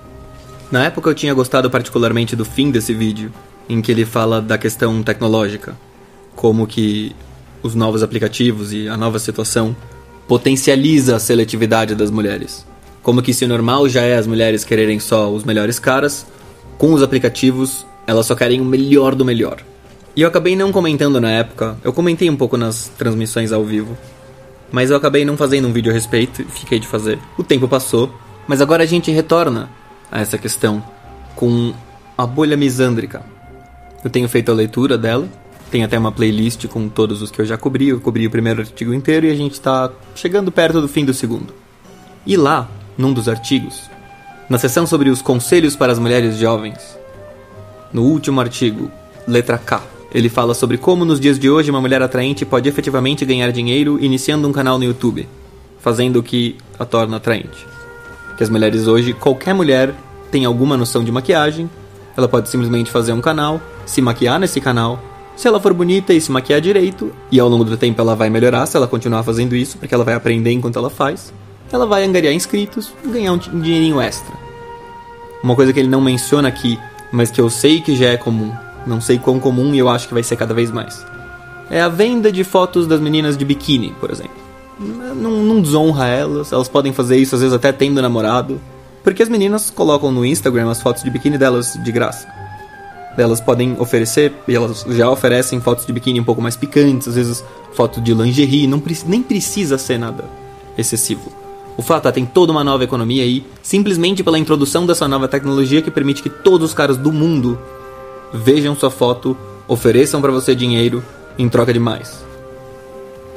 Na 0.70 0.84
época 0.84 1.10
eu 1.10 1.14
tinha 1.16 1.34
gostado 1.34 1.68
particularmente 1.68 2.36
do 2.36 2.44
fim 2.44 2.70
desse 2.70 2.94
vídeo, 2.94 3.32
em 3.68 3.82
que 3.82 3.90
ele 3.90 4.06
fala 4.06 4.40
da 4.40 4.56
questão 4.56 5.02
tecnológica, 5.02 5.76
como 6.36 6.64
que 6.64 7.10
os 7.60 7.74
novos 7.74 8.04
aplicativos 8.04 8.72
e 8.72 8.86
a 8.86 8.96
nova 8.96 9.18
situação 9.18 9.74
potencializa 10.28 11.16
a 11.16 11.18
seletividade 11.18 11.96
das 11.96 12.08
mulheres. 12.08 12.64
Como 13.02 13.22
que 13.22 13.34
se 13.34 13.44
o 13.44 13.48
normal 13.48 13.88
já 13.88 14.02
é 14.02 14.16
as 14.16 14.26
mulheres 14.26 14.64
quererem 14.64 15.00
só 15.00 15.30
os 15.30 15.44
melhores 15.44 15.78
caras, 15.78 16.26
com 16.78 16.92
os 16.92 17.02
aplicativos 17.02 17.84
elas 18.06 18.26
só 18.26 18.34
querem 18.34 18.60
o 18.60 18.64
melhor 18.64 19.14
do 19.14 19.24
melhor. 19.24 19.58
E 20.14 20.22
eu 20.22 20.28
acabei 20.28 20.54
não 20.54 20.72
comentando 20.72 21.20
na 21.20 21.30
época, 21.30 21.76
eu 21.82 21.92
comentei 21.92 22.28
um 22.28 22.36
pouco 22.36 22.56
nas 22.56 22.88
transmissões 22.98 23.52
ao 23.52 23.64
vivo. 23.64 23.96
Mas 24.70 24.90
eu 24.90 24.96
acabei 24.96 25.24
não 25.24 25.36
fazendo 25.36 25.68
um 25.68 25.72
vídeo 25.72 25.90
a 25.90 25.94
respeito 25.94 26.42
e 26.42 26.44
fiquei 26.44 26.78
de 26.78 26.86
fazer. 26.86 27.18
O 27.36 27.42
tempo 27.42 27.68
passou, 27.68 28.12
mas 28.46 28.60
agora 28.60 28.82
a 28.82 28.86
gente 28.86 29.10
retorna 29.10 29.70
a 30.10 30.20
essa 30.20 30.38
questão 30.38 30.82
com 31.36 31.72
a 32.16 32.26
bolha 32.26 32.56
misândrica. 32.56 33.22
Eu 34.04 34.10
tenho 34.10 34.28
feito 34.28 34.50
a 34.50 34.54
leitura 34.54 34.98
dela, 34.98 35.28
tem 35.70 35.84
até 35.84 35.98
uma 35.98 36.12
playlist 36.12 36.66
com 36.66 36.88
todos 36.88 37.22
os 37.22 37.30
que 37.30 37.40
eu 37.40 37.44
já 37.46 37.56
cobri, 37.56 37.88
eu 37.88 38.00
cobri 38.00 38.26
o 38.26 38.30
primeiro 38.30 38.60
artigo 38.60 38.92
inteiro 38.92 39.26
e 39.26 39.30
a 39.30 39.34
gente 39.34 39.52
está 39.52 39.90
chegando 40.14 40.50
perto 40.50 40.80
do 40.80 40.88
fim 40.88 41.04
do 41.04 41.14
segundo. 41.14 41.54
E 42.26 42.36
lá, 42.36 42.68
num 42.96 43.12
dos 43.12 43.28
artigos, 43.28 43.90
na 44.48 44.58
seção 44.58 44.86
sobre 44.86 45.08
os 45.08 45.22
conselhos 45.22 45.76
para 45.76 45.92
as 45.92 45.98
mulheres 45.98 46.36
jovens, 46.36 46.98
no 47.92 48.02
último 48.04 48.40
artigo, 48.40 48.90
letra 49.26 49.58
K, 49.58 49.82
ele 50.14 50.28
fala 50.28 50.54
sobre 50.54 50.76
como 50.76 51.04
nos 51.04 51.18
dias 51.18 51.38
de 51.38 51.48
hoje 51.48 51.70
uma 51.70 51.80
mulher 51.80 52.02
atraente 52.02 52.44
pode 52.44 52.68
efetivamente 52.68 53.24
ganhar 53.24 53.50
dinheiro 53.50 53.98
iniciando 54.02 54.46
um 54.46 54.52
canal 54.52 54.78
no 54.78 54.84
YouTube, 54.84 55.28
fazendo 55.78 56.18
o 56.18 56.22
que 56.22 56.56
a 56.78 56.84
torna 56.84 57.16
atraente. 57.16 57.66
Que 58.36 58.42
as 58.42 58.50
mulheres 58.50 58.86
hoje, 58.86 59.14
qualquer 59.14 59.54
mulher 59.54 59.94
tem 60.30 60.44
alguma 60.44 60.76
noção 60.76 61.02
de 61.02 61.12
maquiagem, 61.12 61.68
ela 62.16 62.28
pode 62.28 62.48
simplesmente 62.48 62.90
fazer 62.90 63.12
um 63.12 63.20
canal, 63.20 63.60
se 63.86 64.02
maquiar 64.02 64.38
nesse 64.38 64.60
canal. 64.60 65.02
Se 65.34 65.48
ela 65.48 65.58
for 65.58 65.72
bonita 65.72 66.12
e 66.12 66.20
se 66.20 66.30
maquiar 66.30 66.60
direito, 66.60 67.10
e 67.30 67.40
ao 67.40 67.48
longo 67.48 67.64
do 67.64 67.76
tempo 67.76 68.00
ela 68.00 68.14
vai 68.14 68.28
melhorar 68.28 68.66
se 68.66 68.76
ela 68.76 68.86
continuar 68.86 69.22
fazendo 69.22 69.56
isso, 69.56 69.78
porque 69.78 69.94
ela 69.94 70.04
vai 70.04 70.14
aprender 70.14 70.52
enquanto 70.52 70.78
ela 70.78 70.90
faz 70.90 71.32
ela 71.72 71.86
vai 71.86 72.04
angariar 72.04 72.34
inscritos 72.34 72.92
e 73.04 73.08
ganhar 73.08 73.32
um 73.32 73.38
dinheirinho 73.38 74.00
extra. 74.00 74.34
Uma 75.42 75.56
coisa 75.56 75.72
que 75.72 75.80
ele 75.80 75.88
não 75.88 76.00
menciona 76.00 76.48
aqui, 76.48 76.78
mas 77.10 77.30
que 77.30 77.40
eu 77.40 77.48
sei 77.50 77.80
que 77.80 77.96
já 77.96 78.10
é 78.10 78.16
comum, 78.16 78.52
não 78.86 79.00
sei 79.00 79.18
quão 79.18 79.40
comum 79.40 79.74
e 79.74 79.78
eu 79.78 79.88
acho 79.88 80.06
que 80.06 80.14
vai 80.14 80.22
ser 80.22 80.36
cada 80.36 80.54
vez 80.54 80.70
mais, 80.70 81.04
é 81.70 81.80
a 81.80 81.88
venda 81.88 82.30
de 82.30 82.44
fotos 82.44 82.86
das 82.86 83.00
meninas 83.00 83.36
de 83.36 83.44
biquíni, 83.44 83.94
por 83.98 84.10
exemplo. 84.10 84.42
Não, 84.78 85.30
não 85.30 85.60
desonra 85.60 86.08
elas, 86.08 86.52
elas 86.52 86.68
podem 86.68 86.92
fazer 86.92 87.16
isso 87.16 87.34
às 87.34 87.40
vezes 87.40 87.54
até 87.54 87.72
tendo 87.72 88.00
namorado, 88.02 88.60
porque 89.02 89.22
as 89.22 89.28
meninas 89.28 89.70
colocam 89.70 90.12
no 90.12 90.24
Instagram 90.24 90.70
as 90.70 90.82
fotos 90.82 91.02
de 91.02 91.10
biquíni 91.10 91.38
delas 91.38 91.78
de 91.82 91.92
graça. 91.92 92.28
Elas 93.16 93.40
podem 93.40 93.76
oferecer, 93.78 94.32
e 94.48 94.54
elas 94.54 94.86
já 94.88 95.10
oferecem 95.10 95.60
fotos 95.60 95.84
de 95.86 95.92
biquíni 95.92 96.20
um 96.20 96.24
pouco 96.24 96.40
mais 96.40 96.56
picantes, 96.56 97.08
às 97.08 97.14
vezes 97.14 97.44
foto 97.74 98.00
de 98.00 98.14
lingerie, 98.14 98.66
não, 98.66 98.82
nem 99.06 99.22
precisa 99.22 99.76
ser 99.76 99.98
nada 99.98 100.24
excessivo. 100.78 101.41
O 101.76 101.82
fato 101.82 102.08
é 102.08 102.12
tem 102.12 102.26
toda 102.26 102.52
uma 102.52 102.62
nova 102.62 102.84
economia 102.84 103.22
aí, 103.22 103.44
simplesmente 103.62 104.22
pela 104.22 104.38
introdução 104.38 104.84
dessa 104.84 105.08
nova 105.08 105.26
tecnologia 105.26 105.80
que 105.80 105.90
permite 105.90 106.22
que 106.22 106.28
todos 106.28 106.70
os 106.70 106.74
caras 106.74 106.96
do 106.96 107.12
mundo 107.12 107.58
vejam 108.32 108.74
sua 108.74 108.90
foto, 108.90 109.36
ofereçam 109.66 110.20
para 110.20 110.32
você 110.32 110.54
dinheiro 110.54 111.02
em 111.38 111.48
troca 111.48 111.72
de 111.72 111.78
mais. 111.78 112.24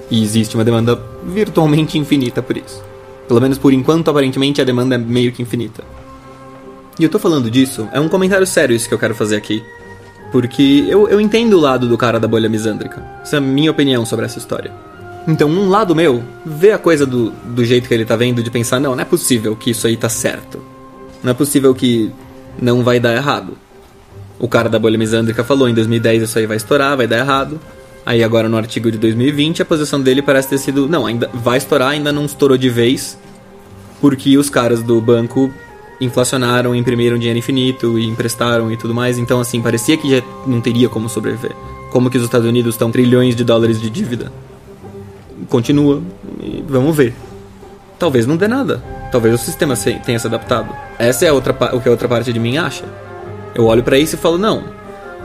E 0.10 0.22
existe 0.22 0.56
uma 0.56 0.63
demanda 0.63 1.01
virtualmente 1.24 1.98
infinita 1.98 2.42
por 2.42 2.58
isso. 2.58 2.84
Pelo 3.27 3.42
menos 3.42 3.58
por 3.58 3.74
enquanto, 3.74 4.10
aparentemente, 4.10 4.62
a 4.62 4.65
demanda 4.65 4.96
é 4.96 4.98
meio 4.98 5.32
que 5.32 5.42
infinita. 5.42 5.84
E 7.00 7.04
eu 7.04 7.10
tô 7.10 7.18
falando 7.18 7.50
disso, 7.50 7.88
é 7.92 8.00
um 8.00 8.08
comentário 8.08 8.46
sério 8.46 8.75
isso 8.75 8.88
que 8.88 8.94
eu 8.94 9.00
quero 9.00 9.15
fazer 9.15 9.36
aqui. 9.36 9.63
Porque 10.32 10.86
eu, 10.88 11.08
eu 11.08 11.20
entendo 11.20 11.54
o 11.54 11.60
lado 11.60 11.88
do 11.88 11.98
cara 11.98 12.20
da 12.20 12.27
bolha 12.27 12.50
misândrica. 12.50 13.04
Essa 13.22 13.38
é 13.38 13.39
a 13.39 13.42
minha 13.42 13.72
opinião 13.72 14.06
sobre 14.06 14.25
essa 14.25 14.38
história. 14.38 14.72
Então, 15.27 15.50
um 15.50 15.70
lado 15.70 15.96
meu 15.96 16.24
vê 16.46 16.72
a 16.72 16.77
coisa 16.77 17.05
do, 17.05 17.32
do 17.32 17.65
jeito 17.65 17.88
que 17.88 17.94
ele 17.94 18.05
tá 18.05 18.15
vendo, 18.15 18.44
de 18.44 18.51
pensar: 18.51 18.79
não, 18.79 18.96
não 18.96 19.01
é 19.01 19.05
possível 19.05 19.55
que 19.55 19.72
isso 19.72 19.88
aí 19.88 19.98
tá 19.98 20.10
certo. 20.10 20.60
Não 21.24 21.32
é 21.32 21.34
possível 21.34 21.74
que 21.74 22.12
não 22.62 22.84
vai 22.84 23.00
dar 23.00 23.15
errado. 23.15 23.58
O 24.38 24.48
cara 24.48 24.70
da 24.70 24.77
bolha 24.77 24.98
misândrica 24.98 25.44
falou, 25.44 25.67
em 25.67 25.74
2010 25.74 26.24
isso 26.24 26.38
aí 26.38 26.46
vai 26.46 26.58
estourar, 26.58 26.96
vai 26.96 27.08
dar 27.08 27.17
errado. 27.17 27.60
Aí 28.05 28.24
agora 28.24 28.48
no 28.48 28.58
artigo 28.58 28.91
de 28.91 28.98
2020 29.00 29.63
a 29.63 29.65
posição 29.65 30.00
dele 30.00 30.22
parece 30.22 30.50
ter 30.50 30.60
sido, 30.60 30.88
não, 30.88 31.08
ainda 31.08 31.29
vai 31.34 31.58
estourar, 31.58 31.89
ainda 31.89 32.12
não 32.12 32.25
estourou 32.25 32.58
de 32.58 32.70
vez, 32.70 33.17
porque 34.00 34.38
os 34.38 34.48
caras 34.50 34.84
do 34.84 35.01
banco 35.01 35.51
inflacionaram, 36.00 36.75
imprimiram 36.75 37.17
dinheiro 37.17 37.39
infinito 37.39 37.98
e 37.98 38.05
emprestaram 38.05 38.72
e 38.72 38.77
tudo 38.77 38.94
mais. 38.94 39.17
Então 39.17 39.39
assim, 39.39 39.62
parecia 39.62 39.98
que 39.98 40.10
já 40.10 40.22
não 40.46 40.62
teria 40.62 40.88
como 40.88 41.10
sobreviver. 41.10 41.53
Como 41.89 42.10
que 42.10 42.17
os 42.17 42.24
Estados 42.24 42.48
Unidos 42.48 42.75
estão 42.75 42.91
trilhões 42.91 43.36
de 43.36 43.44
dólares 43.44 43.82
de 43.82 43.89
dívida? 43.89 44.32
Continua 45.49 46.01
e 46.41 46.63
vamos 46.67 46.95
ver. 46.95 47.13
Talvez 47.97 48.25
não 48.25 48.35
dê 48.35 48.47
nada. 48.47 48.83
Talvez 49.11 49.33
o 49.33 49.37
sistema 49.37 49.75
tenha 49.75 50.19
se 50.19 50.27
adaptado. 50.27 50.69
Essa 50.99 51.25
é 51.25 51.31
outra, 51.31 51.55
o 51.73 51.79
que 51.79 51.87
a 51.87 51.91
outra 51.91 52.07
parte 52.07 52.33
de 52.33 52.39
mim 52.39 52.57
acha. 52.57 52.83
Eu 53.53 53.65
olho 53.65 53.83
para 53.83 53.97
isso 53.97 54.15
e 54.15 54.17
falo, 54.17 54.37
não. 54.37 54.63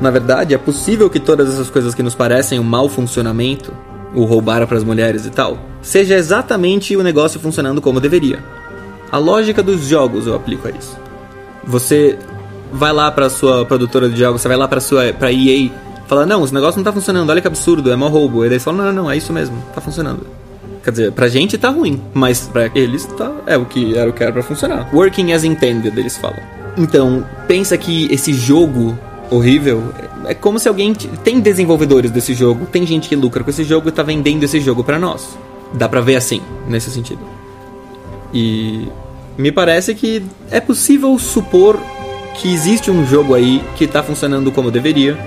Na 0.00 0.10
verdade, 0.10 0.54
é 0.54 0.58
possível 0.58 1.10
que 1.10 1.20
todas 1.20 1.52
essas 1.52 1.68
coisas 1.68 1.94
que 1.94 2.02
nos 2.02 2.14
parecem 2.14 2.58
um 2.58 2.64
mau 2.64 2.88
funcionamento, 2.88 3.72
o 4.14 4.24
roubar 4.24 4.66
para 4.66 4.78
as 4.78 4.84
mulheres 4.84 5.26
e 5.26 5.30
tal, 5.30 5.58
seja 5.82 6.14
exatamente 6.14 6.96
o 6.96 7.02
negócio 7.02 7.40
funcionando 7.40 7.80
como 7.80 8.00
deveria. 8.00 8.42
A 9.10 9.18
lógica 9.18 9.62
dos 9.62 9.88
jogos 9.88 10.26
eu 10.26 10.34
aplico 10.34 10.68
a 10.68 10.70
isso. 10.70 10.96
Você 11.64 12.16
vai 12.72 12.92
lá 12.92 13.10
para 13.10 13.28
sua 13.28 13.66
produtora 13.66 14.08
de 14.08 14.18
jogos, 14.18 14.40
você 14.40 14.48
vai 14.48 14.56
lá 14.56 14.68
para 14.68 14.80
sua 14.80 15.12
para 15.12 15.32
EA, 15.32 15.70
fala: 16.11 16.26
"Não, 16.26 16.45
esse 16.45 16.52
negócio 16.52 16.76
não 16.76 16.85
tá 16.85 16.93
funcionando, 16.93 17.31
olha 17.31 17.40
que 17.40 17.47
absurdo, 17.47 17.90
é 17.90 17.97
mau 17.97 18.11
roubo". 18.11 18.45
E 18.45 18.50
daí 18.50 18.59
fala: 18.59 18.79
"Não, 18.79 18.85
não, 18.87 19.05
não, 19.05 19.11
é 19.11 19.17
isso 19.17 19.33
mesmo, 19.33 19.57
tá 19.75 19.81
funcionando". 19.81 20.26
Quer 20.83 20.90
dizer, 20.90 21.12
pra 21.12 21.29
gente 21.29 21.57
tá 21.57 21.69
ruim, 21.69 22.02
mas 22.12 22.49
pra 22.52 22.71
eles 22.75 23.05
tá, 23.07 23.31
é 23.47 23.57
o 23.57 23.64
que 23.64 23.97
era 23.97 24.11
o 24.11 24.12
que 24.12 24.23
era 24.23 24.33
pra 24.33 24.43
funcionar. 24.43 24.88
Working 24.93 25.33
as 25.33 25.45
intended, 25.45 25.97
eles 25.99 26.17
falam. 26.17 26.40
Então, 26.76 27.25
pensa 27.47 27.76
que 27.76 28.12
esse 28.12 28.33
jogo 28.33 28.99
horrível 29.31 29.83
é 30.26 30.35
como 30.35 30.59
se 30.59 30.69
alguém 30.69 30.95
tem 30.95 31.40
desenvolvedores 31.40 32.11
desse 32.11 32.35
jogo, 32.35 32.67
tem 32.67 32.87
gente 32.87 33.09
que 33.09 33.17
lucra 33.17 33.45
com 33.45 33.50
esse 33.50 33.64
jogo 33.64 33.88
e 33.88 33.93
tá 33.93 34.02
vendendo 34.02 34.43
esse 34.43 34.61
jogo 34.61 34.83
para 34.83 34.99
nós. 34.99 35.38
Dá 35.73 35.88
pra 35.88 36.00
ver 36.00 36.17
assim, 36.17 36.40
nesse 36.67 36.90
sentido. 36.90 37.21
E 38.33 38.88
me 39.37 39.52
parece 39.52 39.95
que 39.95 40.23
é 40.50 40.61
possível 40.61 41.19
supor 41.19 41.79
que 42.37 42.52
existe 42.52 42.90
um 42.90 43.07
jogo 43.07 43.35
aí 43.35 43.62
que 43.76 43.87
tá 43.87 44.02
funcionando 44.02 44.50
como 44.50 44.71
deveria 44.71 45.19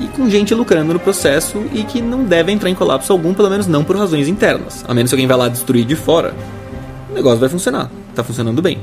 e 0.00 0.06
com 0.08 0.28
gente 0.30 0.54
lucrando 0.54 0.94
no 0.94 0.98
processo 0.98 1.62
e 1.72 1.84
que 1.84 2.00
não 2.00 2.24
deve 2.24 2.50
entrar 2.50 2.70
em 2.70 2.74
colapso 2.74 3.12
algum, 3.12 3.34
pelo 3.34 3.50
menos 3.50 3.66
não 3.66 3.84
por 3.84 3.96
razões 3.96 4.26
internas. 4.26 4.84
A 4.88 4.94
menos 4.94 5.10
que 5.10 5.14
alguém 5.14 5.26
vá 5.26 5.36
lá 5.36 5.48
destruir 5.48 5.84
de 5.84 5.94
fora, 5.94 6.34
o 7.10 7.14
negócio 7.14 7.38
vai 7.38 7.48
funcionar. 7.48 7.90
Tá 8.14 8.24
funcionando 8.24 8.62
bem. 8.62 8.78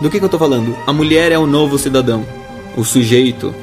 Do 0.00 0.08
que, 0.08 0.18
que 0.18 0.24
eu 0.24 0.28
tô 0.28 0.38
falando? 0.38 0.74
A 0.86 0.92
mulher 0.92 1.32
é 1.32 1.38
o 1.38 1.46
novo 1.46 1.76
cidadão, 1.76 2.24
o 2.76 2.84
sujeito 2.84 3.54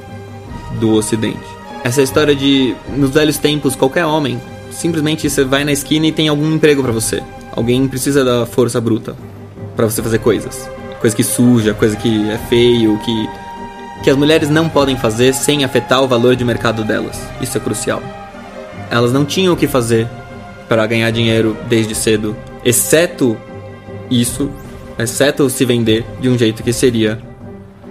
do 0.80 0.94
ocidente. 0.94 1.40
Essa 1.84 2.02
história 2.02 2.36
de, 2.36 2.76
nos 2.96 3.12
velhos 3.12 3.38
tempos, 3.38 3.76
qualquer 3.76 4.06
homem, 4.06 4.40
simplesmente 4.70 5.30
você 5.30 5.44
vai 5.44 5.64
na 5.64 5.72
esquina 5.72 6.08
e 6.08 6.12
tem 6.12 6.28
algum 6.28 6.54
emprego 6.54 6.84
para 6.84 6.92
você. 6.92 7.24
Alguém 7.52 7.88
precisa 7.88 8.24
da 8.24 8.46
força 8.46 8.80
bruta 8.80 9.16
para 9.76 9.90
você 9.90 10.04
fazer 10.04 10.20
coisas. 10.20 10.70
Coisa 11.00 11.16
que 11.16 11.24
suja, 11.24 11.74
coisa 11.74 11.96
que 11.96 12.30
é 12.30 12.38
feio, 12.50 13.00
que 13.00 13.30
que 14.04 14.10
as 14.10 14.16
mulheres 14.16 14.50
não 14.50 14.70
podem 14.70 14.98
fazer 14.98 15.34
sem 15.34 15.64
afetar 15.64 16.04
o 16.04 16.08
valor 16.08 16.36
de 16.36 16.46
mercado 16.46 16.84
delas. 16.84 17.20
Isso 17.42 17.58
é 17.58 17.62
crucial. 17.62 18.02
Elas 18.90 19.12
não 19.12 19.26
tinham 19.26 19.54
o 19.54 19.58
que 19.58 19.68
fazer 19.68 20.08
para 20.68 20.86
ganhar 20.86 21.12
dinheiro 21.12 21.58
desde 21.68 21.96
cedo, 21.96 22.36
exceto 22.64 23.38
isso, 24.10 24.50
exceto 24.98 25.50
se 25.50 25.66
vender 25.66 26.06
de 26.20 26.30
um 26.30 26.38
jeito 26.38 26.64
que 26.64 26.74
seria 26.74 27.20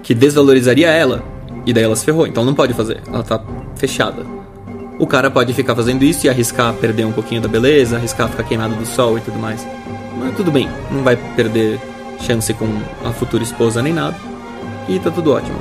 que 0.03 0.15
desvalorizaria 0.15 0.89
ela 0.89 1.25
e 1.65 1.73
daí 1.73 1.85
ela 1.85 1.97
se 1.97 2.05
ferrou. 2.05 2.27
Então 2.27 2.45
não 2.45 2.55
pode 2.55 2.73
fazer, 2.75 3.03
ela 3.07 3.23
tá 3.23 3.43
fechada. 3.77 4.25
O 4.99 5.07
cara 5.07 5.31
pode 5.31 5.53
ficar 5.53 5.75
fazendo 5.75 6.03
isso 6.05 6.27
e 6.27 6.31
arriscar 6.31 6.73
perder 6.75 7.05
um 7.05 7.12
pouquinho 7.12 7.40
da 7.40 7.49
beleza, 7.49 7.97
arriscar 7.97 8.29
ficar 8.29 8.45
queimado 8.45 8.75
do 8.75 8.87
sol 8.87 9.19
e 9.19 9.21
tudo 9.21 9.38
mais. 9.38 9.66
Mas 10.19 10.35
tudo 10.37 10.51
bem, 10.51 10.69
não 10.90 11.03
vai 11.03 11.16
perder 11.35 11.79
chance 12.21 12.53
com 12.55 12.66
a 13.05 13.12
futura 13.12 13.42
esposa 13.42 13.83
nem 13.83 13.92
nada. 13.92 14.16
E 14.88 14.99
tá 14.99 15.11
tudo 15.11 15.33
ótimo. 15.33 15.59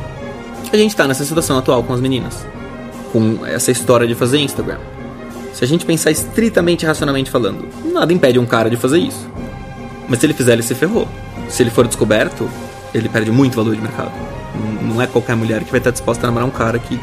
A 0.71 0.77
gente 0.77 0.95
tá 0.95 1.07
nessa 1.07 1.23
situação 1.23 1.57
atual 1.57 1.83
com 1.83 1.93
as 1.93 1.99
meninas. 1.99 2.45
Com 3.11 3.45
essa 3.45 3.71
história 3.71 4.07
de 4.07 4.15
fazer 4.15 4.39
Instagram. 4.39 4.79
Se 5.53 5.63
a 5.63 5.67
gente 5.67 5.85
pensar 5.85 6.11
estritamente 6.11 6.85
racionalmente 6.85 7.31
falando, 7.31 7.67
nada 7.93 8.11
impede 8.11 8.37
um 8.37 8.45
cara 8.45 8.69
de 8.69 8.75
fazer 8.75 8.99
isso. 8.99 9.25
Mas 10.07 10.19
se 10.19 10.25
ele 10.25 10.33
fizer, 10.33 10.53
ele 10.53 10.63
se 10.63 10.75
ferrou. 10.75 11.07
Se 11.47 11.63
ele 11.63 11.69
for 11.69 11.87
descoberto, 11.87 12.49
ele 12.93 13.07
perde 13.07 13.31
muito 13.31 13.55
valor 13.55 13.75
de 13.75 13.81
mercado. 13.81 14.11
Não 14.81 15.01
é 15.01 15.07
qualquer 15.07 15.35
mulher 15.35 15.63
que 15.63 15.71
vai 15.71 15.79
estar 15.79 15.91
disposta 15.91 16.25
a 16.25 16.27
namorar 16.27 16.47
um 16.47 16.51
cara 16.51 16.77
que 16.77 16.99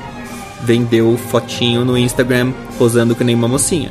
vendeu 0.62 1.16
fotinho 1.16 1.84
no 1.84 1.96
Instagram 1.96 2.52
posando 2.78 3.14
que 3.14 3.24
nem 3.24 3.34
uma 3.34 3.48
mocinha. 3.48 3.90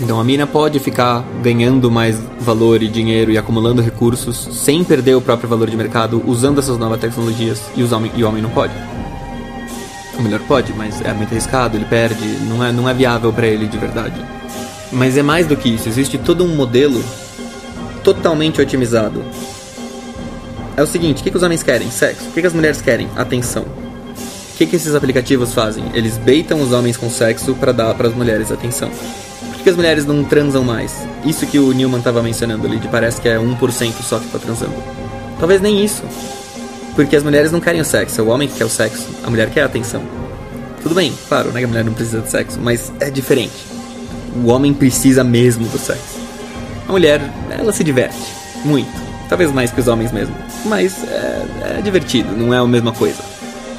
Então 0.00 0.18
a 0.18 0.24
mina 0.24 0.46
pode 0.46 0.78
ficar 0.80 1.24
ganhando 1.42 1.90
mais 1.90 2.18
valor 2.40 2.82
e 2.82 2.88
dinheiro 2.88 3.30
e 3.30 3.38
acumulando 3.38 3.80
recursos 3.80 4.48
sem 4.52 4.82
perder 4.82 5.14
o 5.14 5.20
próprio 5.20 5.48
valor 5.48 5.70
de 5.70 5.76
mercado 5.76 6.22
usando 6.26 6.58
essas 6.58 6.76
novas 6.78 7.00
tecnologias 7.00 7.62
e, 7.76 7.82
os 7.82 7.92
homem, 7.92 8.10
e 8.16 8.24
o 8.24 8.28
homem 8.28 8.42
não 8.42 8.50
pode. 8.50 8.74
O 10.18 10.22
melhor 10.22 10.40
pode, 10.40 10.72
mas 10.72 11.00
é 11.00 11.12
muito 11.12 11.32
arriscado, 11.32 11.76
ele 11.76 11.84
perde, 11.84 12.26
não 12.48 12.64
é, 12.64 12.72
não 12.72 12.88
é 12.88 12.94
viável 12.94 13.32
para 13.32 13.46
ele 13.46 13.66
de 13.66 13.78
verdade. 13.78 14.20
Mas 14.92 15.16
é 15.16 15.22
mais 15.22 15.46
do 15.46 15.56
que 15.56 15.68
isso, 15.68 15.88
existe 15.88 16.18
todo 16.18 16.44
um 16.44 16.54
modelo 16.54 17.02
totalmente 18.02 18.60
otimizado. 18.60 19.24
É 20.76 20.82
o 20.82 20.86
seguinte, 20.86 21.20
o 21.20 21.24
que, 21.24 21.30
que 21.30 21.36
os 21.36 21.42
homens 21.42 21.62
querem? 21.62 21.88
Sexo. 21.88 22.28
O 22.28 22.32
que, 22.32 22.40
que 22.40 22.46
as 22.46 22.52
mulheres 22.52 22.82
querem? 22.82 23.08
Atenção. 23.16 23.62
O 23.62 24.56
que, 24.56 24.66
que 24.66 24.76
esses 24.76 24.94
aplicativos 24.94 25.54
fazem? 25.54 25.84
Eles 25.94 26.16
beitam 26.16 26.60
os 26.60 26.72
homens 26.72 26.96
com 26.96 27.08
sexo 27.08 27.54
para 27.54 27.72
dar 27.72 27.94
para 27.94 28.08
as 28.08 28.14
mulheres 28.14 28.50
atenção 28.50 28.90
que 29.64 29.70
as 29.70 29.76
mulheres 29.76 30.04
não 30.04 30.22
transam 30.22 30.62
mais? 30.62 30.94
Isso 31.24 31.46
que 31.46 31.58
o 31.58 31.72
Newman 31.72 31.98
estava 31.98 32.22
mencionando 32.22 32.66
ali, 32.66 32.78
de 32.78 32.86
parece 32.86 33.18
que 33.18 33.28
é 33.28 33.38
1% 33.38 33.92
só 34.02 34.18
que 34.18 34.28
tá 34.28 34.38
transando. 34.38 34.74
Talvez 35.40 35.58
nem 35.58 35.82
isso. 35.82 36.02
Porque 36.94 37.16
as 37.16 37.24
mulheres 37.24 37.50
não 37.50 37.60
querem 37.60 37.80
o 37.80 37.84
sexo, 37.84 38.20
é 38.20 38.22
o 38.22 38.28
homem 38.28 38.46
que 38.46 38.56
quer 38.58 38.66
o 38.66 38.68
sexo, 38.68 39.08
a 39.24 39.30
mulher 39.30 39.48
quer 39.48 39.62
a 39.62 39.66
atenção. 39.66 40.02
Tudo 40.82 40.94
bem, 40.94 41.12
claro, 41.28 41.50
né, 41.50 41.60
que 41.60 41.64
a 41.64 41.68
mulher 41.68 41.82
não 41.82 41.94
precisa 41.94 42.20
de 42.20 42.30
sexo, 42.30 42.60
mas 42.60 42.92
é 43.00 43.10
diferente. 43.10 43.54
O 44.44 44.48
homem 44.48 44.74
precisa 44.74 45.24
mesmo 45.24 45.66
do 45.66 45.78
sexo. 45.78 46.20
A 46.86 46.92
mulher, 46.92 47.22
ela 47.50 47.72
se 47.72 47.82
diverte, 47.82 48.34
muito. 48.66 48.92
Talvez 49.30 49.50
mais 49.50 49.72
que 49.72 49.80
os 49.80 49.88
homens 49.88 50.12
mesmo. 50.12 50.36
Mas 50.66 51.02
é, 51.04 51.78
é 51.78 51.80
divertido, 51.82 52.36
não 52.36 52.52
é 52.52 52.58
a 52.58 52.66
mesma 52.66 52.92
coisa. 52.92 53.22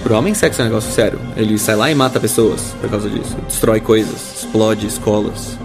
Pro 0.02 0.15
homem, 0.15 0.34
sexo 0.34 0.62
é 0.62 0.65
um 0.65 0.67
negócio 0.67 0.91
sério. 0.91 1.19
Ele 1.38 1.60
sai 1.60 1.76
lá 1.76 1.91
e 1.91 1.95
mata 1.95 2.19
pessoas 2.19 2.76
por 2.82 2.89
causa 2.89 3.08
disso. 3.08 3.38
Destrói 3.48 3.80
coisas, 3.80 4.41
explode 4.41 4.88
escolas, 4.88 5.58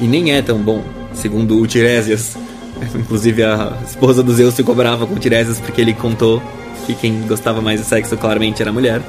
e 0.00 0.06
nem 0.06 0.32
é 0.32 0.42
tão 0.42 0.58
bom, 0.58 0.84
segundo 1.14 1.60
o 1.60 1.66
Tiresias. 1.66 2.36
Inclusive 2.94 3.42
a 3.42 3.78
esposa 3.86 4.22
do 4.22 4.32
Zeus 4.34 4.54
ficou 4.54 4.74
brava 4.74 5.06
com 5.06 5.14
o 5.14 5.18
Tiresias 5.18 5.60
porque 5.60 5.80
ele 5.80 5.94
contou 5.94 6.42
que 6.86 6.94
quem 6.94 7.22
gostava 7.22 7.60
mais 7.60 7.80
de 7.80 7.86
sexo 7.86 8.16
claramente 8.16 8.60
era 8.60 8.70
a 8.70 8.72
mulher. 8.72 9.00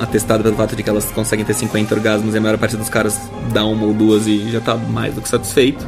Atestado 0.00 0.42
pelo 0.42 0.56
fato 0.56 0.76
de 0.76 0.82
que 0.82 0.88
elas 0.88 1.06
conseguem 1.06 1.44
ter 1.44 1.54
50 1.54 1.94
orgasmos 1.94 2.34
e 2.34 2.38
a 2.38 2.40
maior 2.40 2.58
parte 2.58 2.76
dos 2.76 2.88
caras 2.88 3.18
dá 3.52 3.64
uma 3.64 3.86
ou 3.86 3.92
duas 3.92 4.26
e 4.26 4.50
já 4.50 4.60
tá 4.60 4.76
mais 4.76 5.14
do 5.14 5.20
que 5.20 5.28
satisfeito. 5.28 5.86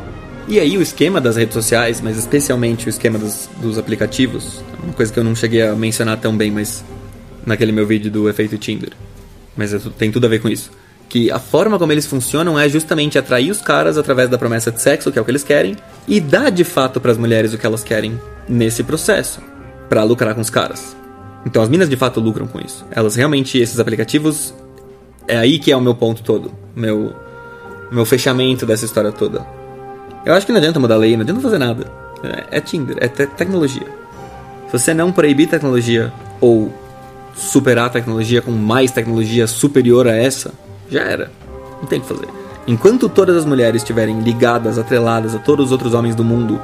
E 0.48 0.60
aí 0.60 0.78
o 0.78 0.82
esquema 0.82 1.20
das 1.20 1.36
redes 1.36 1.54
sociais, 1.54 2.00
mas 2.00 2.16
especialmente 2.16 2.86
o 2.86 2.90
esquema 2.90 3.18
dos, 3.18 3.48
dos 3.60 3.78
aplicativos, 3.78 4.62
uma 4.82 4.92
coisa 4.92 5.12
que 5.12 5.18
eu 5.18 5.24
não 5.24 5.34
cheguei 5.34 5.62
a 5.62 5.74
mencionar 5.74 6.18
tão 6.18 6.36
bem, 6.36 6.50
mas 6.50 6.84
naquele 7.44 7.72
meu 7.72 7.86
vídeo 7.86 8.10
do 8.10 8.28
efeito 8.28 8.56
Tinder. 8.56 8.90
Mas 9.56 9.74
tem 9.98 10.10
tudo 10.10 10.26
a 10.26 10.28
ver 10.28 10.40
com 10.40 10.48
isso 10.48 10.70
que 11.08 11.30
a 11.30 11.38
forma 11.38 11.78
como 11.78 11.92
eles 11.92 12.06
funcionam 12.06 12.58
é 12.58 12.68
justamente 12.68 13.18
atrair 13.18 13.50
os 13.50 13.60
caras 13.60 13.96
através 13.96 14.28
da 14.28 14.38
promessa 14.38 14.72
de 14.72 14.80
sexo, 14.80 15.12
que 15.12 15.18
é 15.18 15.22
o 15.22 15.24
que 15.24 15.30
eles 15.30 15.44
querem, 15.44 15.76
e 16.06 16.20
dar 16.20 16.50
de 16.50 16.64
fato 16.64 17.00
para 17.00 17.12
as 17.12 17.18
mulheres 17.18 17.52
o 17.52 17.58
que 17.58 17.66
elas 17.66 17.84
querem 17.84 18.20
nesse 18.48 18.82
processo, 18.82 19.40
para 19.88 20.02
lucrar 20.02 20.34
com 20.34 20.40
os 20.40 20.50
caras. 20.50 20.96
Então 21.44 21.62
as 21.62 21.68
minas 21.68 21.88
de 21.88 21.96
fato 21.96 22.20
lucram 22.20 22.46
com 22.46 22.60
isso. 22.60 22.84
Elas 22.90 23.14
realmente 23.14 23.58
esses 23.58 23.78
aplicativos 23.78 24.52
é 25.28 25.36
aí 25.36 25.58
que 25.58 25.70
é 25.70 25.76
o 25.76 25.80
meu 25.80 25.94
ponto 25.94 26.22
todo, 26.22 26.52
meu 26.74 27.14
meu 27.90 28.04
fechamento 28.04 28.66
dessa 28.66 28.84
história 28.84 29.12
toda. 29.12 29.46
Eu 30.24 30.34
acho 30.34 30.44
que 30.44 30.50
não 30.50 30.58
adianta 30.58 30.80
mudar 30.80 30.96
a 30.96 30.98
lei, 30.98 31.14
não 31.14 31.22
adianta 31.22 31.40
fazer 31.40 31.58
nada. 31.58 31.86
É, 32.50 32.58
é 32.58 32.60
Tinder, 32.60 32.96
é 33.00 33.06
te 33.06 33.26
tecnologia. 33.26 33.86
Se 34.66 34.72
você 34.72 34.92
não 34.92 35.12
proibir 35.12 35.48
tecnologia 35.48 36.12
ou 36.40 36.72
superar 37.36 37.86
a 37.86 37.90
tecnologia 37.90 38.42
com 38.42 38.50
mais 38.50 38.90
tecnologia 38.90 39.46
superior 39.46 40.08
a 40.08 40.16
essa, 40.16 40.52
já 40.90 41.02
era. 41.02 41.30
Não 41.80 41.86
tem 41.86 41.98
o 41.98 42.02
que 42.02 42.08
fazer. 42.08 42.28
Enquanto 42.66 43.08
todas 43.08 43.36
as 43.36 43.44
mulheres 43.44 43.82
estiverem 43.82 44.20
ligadas, 44.20 44.78
atreladas 44.78 45.34
a 45.34 45.38
todos 45.38 45.66
os 45.66 45.72
outros 45.72 45.94
homens 45.94 46.14
do 46.14 46.24
mundo, 46.24 46.60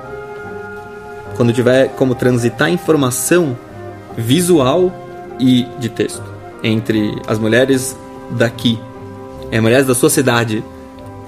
quando 1.36 1.52
tiver 1.52 1.88
como 1.90 2.14
transitar 2.14 2.70
informação 2.70 3.56
visual 4.16 4.92
e 5.38 5.66
de 5.78 5.88
texto 5.88 6.22
entre 6.62 7.16
as 7.26 7.38
mulheres 7.38 7.96
daqui, 8.30 8.78
as 9.50 9.60
mulheres 9.60 9.86
da 9.86 9.94
sua 9.94 10.10
cidade 10.10 10.62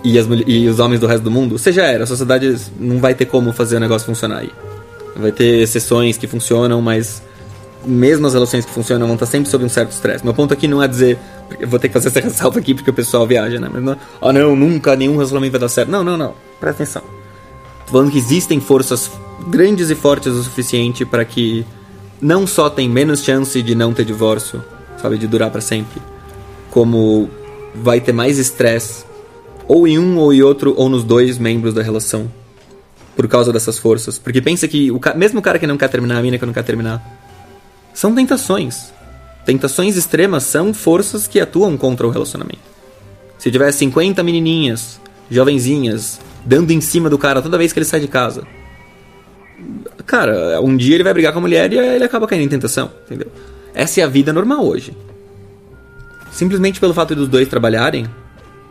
e, 0.02 0.18
as, 0.18 0.26
e 0.46 0.68
os 0.68 0.78
homens 0.78 1.00
do 1.00 1.07
resto 1.07 1.22
do 1.22 1.30
mundo, 1.30 1.59
você 1.59 1.72
já 1.72 1.85
era. 1.85 2.04
A 2.04 2.07
sociedade 2.07 2.57
não 2.78 2.98
vai 2.98 3.14
ter 3.14 3.26
como 3.26 3.52
fazer 3.52 3.76
o 3.76 3.80
negócio 3.80 4.07
funcionar 4.07 4.38
aí. 4.38 4.50
Vai 5.16 5.33
ter 5.33 5.62
exceções 5.62 6.16
que 6.16 6.26
funcionam, 6.26 6.83
mas 6.83 7.22
mesmo 7.85 8.26
as 8.26 8.35
relações 8.35 8.64
que 8.64 8.70
funcionam 8.70 9.07
vão 9.07 9.14
estar 9.14 9.26
sempre 9.26 9.48
sob 9.50 9.64
um 9.64 9.68
certo 9.68 9.92
estresse. 9.92 10.24
Meu 10.24 10.35
ponto 10.35 10.52
aqui 10.52 10.66
não 10.66 10.83
é 10.83 10.88
dizer. 10.88 11.18
Eu 11.59 11.68
vou 11.68 11.78
ter 11.78 11.88
que 11.88 11.94
fazer 11.94 12.09
essa 12.09 12.20
ressalva 12.20 12.59
aqui 12.59 12.74
porque 12.74 12.90
o 12.90 12.94
pessoal 12.94 13.26
viaja, 13.26 13.59
né? 13.61 13.68
Mas 13.72 13.83
não, 13.83 13.96
oh, 14.20 14.33
não, 14.33 14.57
nunca 14.57 14.96
nenhum 14.96 15.14
relacionamento 15.14 15.52
vai 15.52 15.61
dar 15.61 15.68
certo. 15.68 15.90
Não, 15.90 16.02
não, 16.02 16.16
não. 16.16 16.35
Presta 16.61 16.83
atenção. 16.83 17.02
Tô 17.87 17.92
falando 17.92 18.11
que 18.11 18.18
existem 18.18 18.61
forças 18.61 19.11
grandes 19.48 19.90
e 19.90 19.94
fortes 19.94 20.33
o 20.33 20.42
suficiente 20.42 21.04
para 21.04 21.24
que 21.24 21.64
não 22.20 22.46
só 22.46 22.70
tem 22.70 22.88
menos 22.88 23.22
chance 23.22 23.61
de 23.61 23.74
não 23.74 23.92
ter 23.92 24.04
divórcio, 24.04 24.64
sabe, 25.00 25.18
de 25.18 25.26
durar 25.26 25.50
para 25.50 25.61
sempre, 25.61 26.00
como 26.70 27.28
vai 27.74 28.00
ter 28.00 28.12
mais 28.12 28.38
estresse 28.38 29.04
ou 29.66 29.87
em 29.87 29.98
um 29.98 30.18
ou 30.18 30.33
em 30.33 30.42
outro 30.42 30.74
ou 30.76 30.88
nos 30.88 31.04
dois 31.04 31.38
membros 31.38 31.74
da 31.74 31.83
relação 31.83 32.30
por 33.16 33.28
causa 33.28 33.52
dessas 33.52 33.78
forças. 33.78 34.18
Porque 34.18 34.40
pensa 34.40 34.66
que 34.66 34.90
o 34.90 35.00
mesmo 35.16 35.40
o 35.40 35.42
cara 35.42 35.59
que 35.59 35.66
não 35.66 35.76
quer 35.76 35.88
terminar, 35.88 36.18
a 36.18 36.22
mina 36.22 36.38
que 36.38 36.46
não 36.46 36.52
quer 36.52 36.64
terminar, 36.64 37.02
são 37.92 38.14
tentações. 38.14 38.92
Tentações 39.44 39.96
extremas 39.96 40.44
são 40.44 40.72
forças 40.72 41.26
que 41.26 41.38
atuam 41.38 41.76
contra 41.76 42.07
o 42.07 42.11
relacionamento. 42.11 42.74
Se 43.38 43.50
tiver 43.50 43.70
50 43.70 44.22
menininhas, 44.22 45.00
jovenzinhas, 45.30 46.18
dando 46.44 46.70
em 46.70 46.80
cima 46.80 47.11
do 47.11 47.18
cara 47.18 47.42
toda 47.42 47.59
vez 47.59 47.72
que 47.72 47.78
ele 47.78 47.87
sai 47.87 48.00
de 48.00 48.09
casa. 48.09 48.46
Cara, 50.07 50.61
um 50.61 50.76
dia 50.76 50.94
ele 50.94 51.04
vai 51.04 51.12
brigar 51.12 51.33
com 51.33 51.38
a 51.38 51.42
mulher 51.42 51.72
e 51.72 51.78
ele 51.78 52.04
acaba 52.04 52.26
caindo 52.26 52.44
em 52.44 52.48
tentação, 52.48 52.90
entendeu? 53.04 53.28
Essa 53.74 54.00
é 54.00 54.04
a 54.04 54.09
vida 54.09 54.33
normal 54.33 54.64
hoje. 54.64 54.96
Simplesmente 56.33 56.80
pelo 56.80 56.94
fato 56.94 57.14
dos 57.14 57.28
dois 57.28 57.48
trabalharem, 57.48 58.07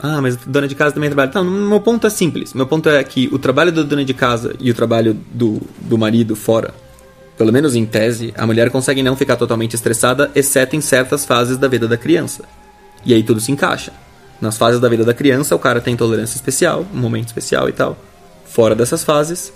ah, 0.02 0.22
mas 0.22 0.36
dona 0.36 0.68
de 0.68 0.76
casa 0.76 0.94
também 0.94 1.10
trabalha. 1.10 1.32
Não, 1.34 1.44
meu 1.46 1.80
ponto 1.80 2.06
é 2.06 2.10
simples. 2.10 2.54
Meu 2.54 2.68
ponto 2.68 2.90
é 2.90 3.02
que 3.04 3.30
o 3.32 3.40
trabalho 3.40 3.72
da 3.72 3.84
dona 3.84 4.04
de 4.04 4.14
casa 4.14 4.54
e 4.60 4.70
o 4.70 4.74
trabalho 4.74 5.18
do, 5.32 5.62
do 5.80 5.98
marido 5.98 6.36
fora, 6.36 6.74
pelo 7.38 7.52
menos 7.52 7.76
em 7.76 7.86
tese, 7.86 8.34
a 8.38 8.46
mulher 8.46 8.70
consegue 8.70 9.04
não 9.04 9.16
ficar 9.16 9.36
totalmente 9.36 9.76
estressada, 9.76 10.32
exceto 10.36 10.76
em 10.76 10.82
certas 10.82 11.26
fases 11.26 11.58
da 11.58 11.68
vida 11.68 11.88
da 11.88 11.98
criança. 11.98 12.44
E 13.06 13.14
aí 13.14 13.24
tudo 13.24 13.40
se 13.40 13.52
encaixa. 13.52 13.92
Nas 14.40 14.58
fases 14.58 14.80
da 14.80 14.90
vida 14.90 15.04
da 15.04 15.14
criança, 15.14 15.56
o 15.56 15.60
cara 15.60 15.82
tem 15.82 15.96
tolerância 15.96 16.36
especial, 16.36 16.86
um 16.94 16.98
momento 16.98 17.28
especial 17.28 17.70
e 17.70 17.72
tal. 17.72 17.98
Fora 18.46 18.76
dessas 18.76 19.04
fases, 19.04 19.52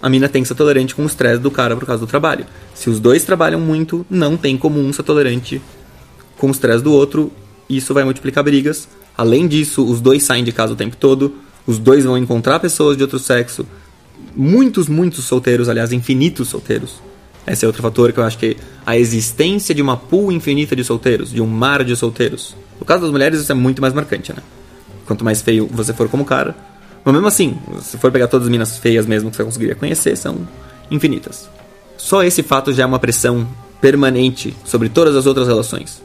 a 0.00 0.08
mina 0.08 0.28
tem 0.28 0.42
que 0.42 0.48
ser 0.48 0.54
tolerante 0.54 0.94
com 0.94 1.02
o 1.02 1.06
estresse 1.06 1.40
do 1.40 1.50
cara 1.50 1.76
por 1.76 1.86
causa 1.86 2.00
do 2.00 2.06
trabalho. 2.06 2.46
Se 2.74 2.88
os 2.88 3.00
dois 3.00 3.24
trabalham 3.24 3.60
muito, 3.60 4.06
não 4.08 4.36
tem 4.36 4.56
como 4.56 4.80
um 4.80 4.92
ser 4.92 5.02
tolerante 5.02 5.60
com 6.38 6.48
o 6.48 6.50
estresse 6.50 6.82
do 6.82 6.92
outro, 6.92 7.32
isso 7.68 7.92
vai 7.92 8.04
multiplicar 8.04 8.44
brigas 8.44 8.88
Além 9.18 9.48
disso, 9.48 9.84
os 9.84 10.00
dois 10.00 10.22
saem 10.22 10.44
de 10.44 10.52
casa 10.52 10.74
o 10.74 10.76
tempo 10.76 10.96
todo, 10.96 11.34
os 11.66 11.76
dois 11.76 12.04
vão 12.04 12.16
encontrar 12.16 12.60
pessoas 12.60 12.96
de 12.96 13.02
outro 13.02 13.18
sexo. 13.18 13.66
Muitos, 14.36 14.88
muitos 14.88 15.24
solteiros, 15.24 15.68
aliás, 15.68 15.92
infinitos 15.92 16.46
solteiros. 16.46 17.02
Esse 17.52 17.64
é 17.64 17.68
outro 17.68 17.82
fator 17.82 18.12
que 18.12 18.20
eu 18.20 18.24
acho 18.24 18.38
que 18.38 18.56
a 18.84 18.96
existência 18.96 19.74
de 19.74 19.82
uma 19.82 19.96
pool 19.96 20.30
infinita 20.32 20.74
de 20.74 20.84
solteiros, 20.84 21.30
de 21.30 21.40
um 21.40 21.46
mar 21.46 21.84
de 21.84 21.96
solteiros. 21.96 22.54
No 22.78 22.86
caso 22.86 23.02
das 23.02 23.10
mulheres, 23.10 23.40
isso 23.40 23.52
é 23.52 23.54
muito 23.54 23.80
mais 23.80 23.94
marcante, 23.94 24.32
né? 24.32 24.42
Quanto 25.06 25.24
mais 25.24 25.42
feio 25.42 25.68
você 25.70 25.92
for 25.92 26.08
como 26.08 26.24
cara. 26.24 26.54
Mas 27.04 27.14
mesmo 27.14 27.28
assim, 27.28 27.58
se 27.80 27.96
for 27.96 28.12
pegar 28.12 28.28
todas 28.28 28.46
as 28.46 28.50
minas 28.50 28.78
feias 28.78 29.06
mesmo 29.06 29.30
que 29.30 29.36
você 29.36 29.44
conseguiria 29.44 29.74
conhecer, 29.74 30.16
são 30.16 30.46
infinitas. 30.90 31.48
Só 31.96 32.22
esse 32.22 32.42
fato 32.42 32.72
já 32.72 32.82
é 32.82 32.86
uma 32.86 32.98
pressão 32.98 33.48
permanente 33.80 34.54
sobre 34.64 34.88
todas 34.88 35.16
as 35.16 35.26
outras 35.26 35.46
relações 35.46 36.02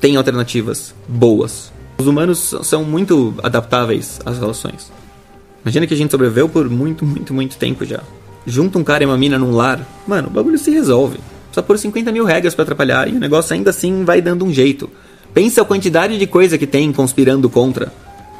tem 0.00 0.16
alternativas 0.16 0.94
boas. 1.06 1.72
Os 1.98 2.06
humanos 2.06 2.54
são 2.62 2.84
muito 2.84 3.34
adaptáveis 3.42 4.20
às 4.24 4.38
relações. 4.38 4.92
Imagina 5.62 5.86
que 5.86 5.94
a 5.94 5.96
gente 5.96 6.10
sobreviveu 6.10 6.48
por 6.48 6.68
muito, 6.68 7.04
muito, 7.04 7.34
muito 7.34 7.56
tempo 7.56 7.84
já. 7.84 8.00
Junta 8.48 8.78
um 8.78 8.82
cara 8.82 9.02
e 9.04 9.06
uma 9.06 9.18
mina 9.18 9.38
num 9.38 9.52
lar, 9.52 9.86
mano, 10.06 10.28
o 10.28 10.30
bagulho 10.30 10.58
se 10.58 10.70
resolve. 10.70 11.18
Só 11.52 11.60
por 11.60 11.78
50 11.78 12.10
mil 12.10 12.24
regras 12.24 12.54
para 12.54 12.62
atrapalhar 12.62 13.06
e 13.06 13.14
o 13.14 13.20
negócio 13.20 13.52
ainda 13.52 13.68
assim 13.68 14.04
vai 14.06 14.22
dando 14.22 14.42
um 14.42 14.50
jeito. 14.50 14.88
Pensa 15.34 15.60
a 15.60 15.64
quantidade 15.66 16.18
de 16.18 16.26
coisa 16.26 16.56
que 16.56 16.66
tem 16.66 16.90
conspirando 16.90 17.50
contra. 17.50 17.92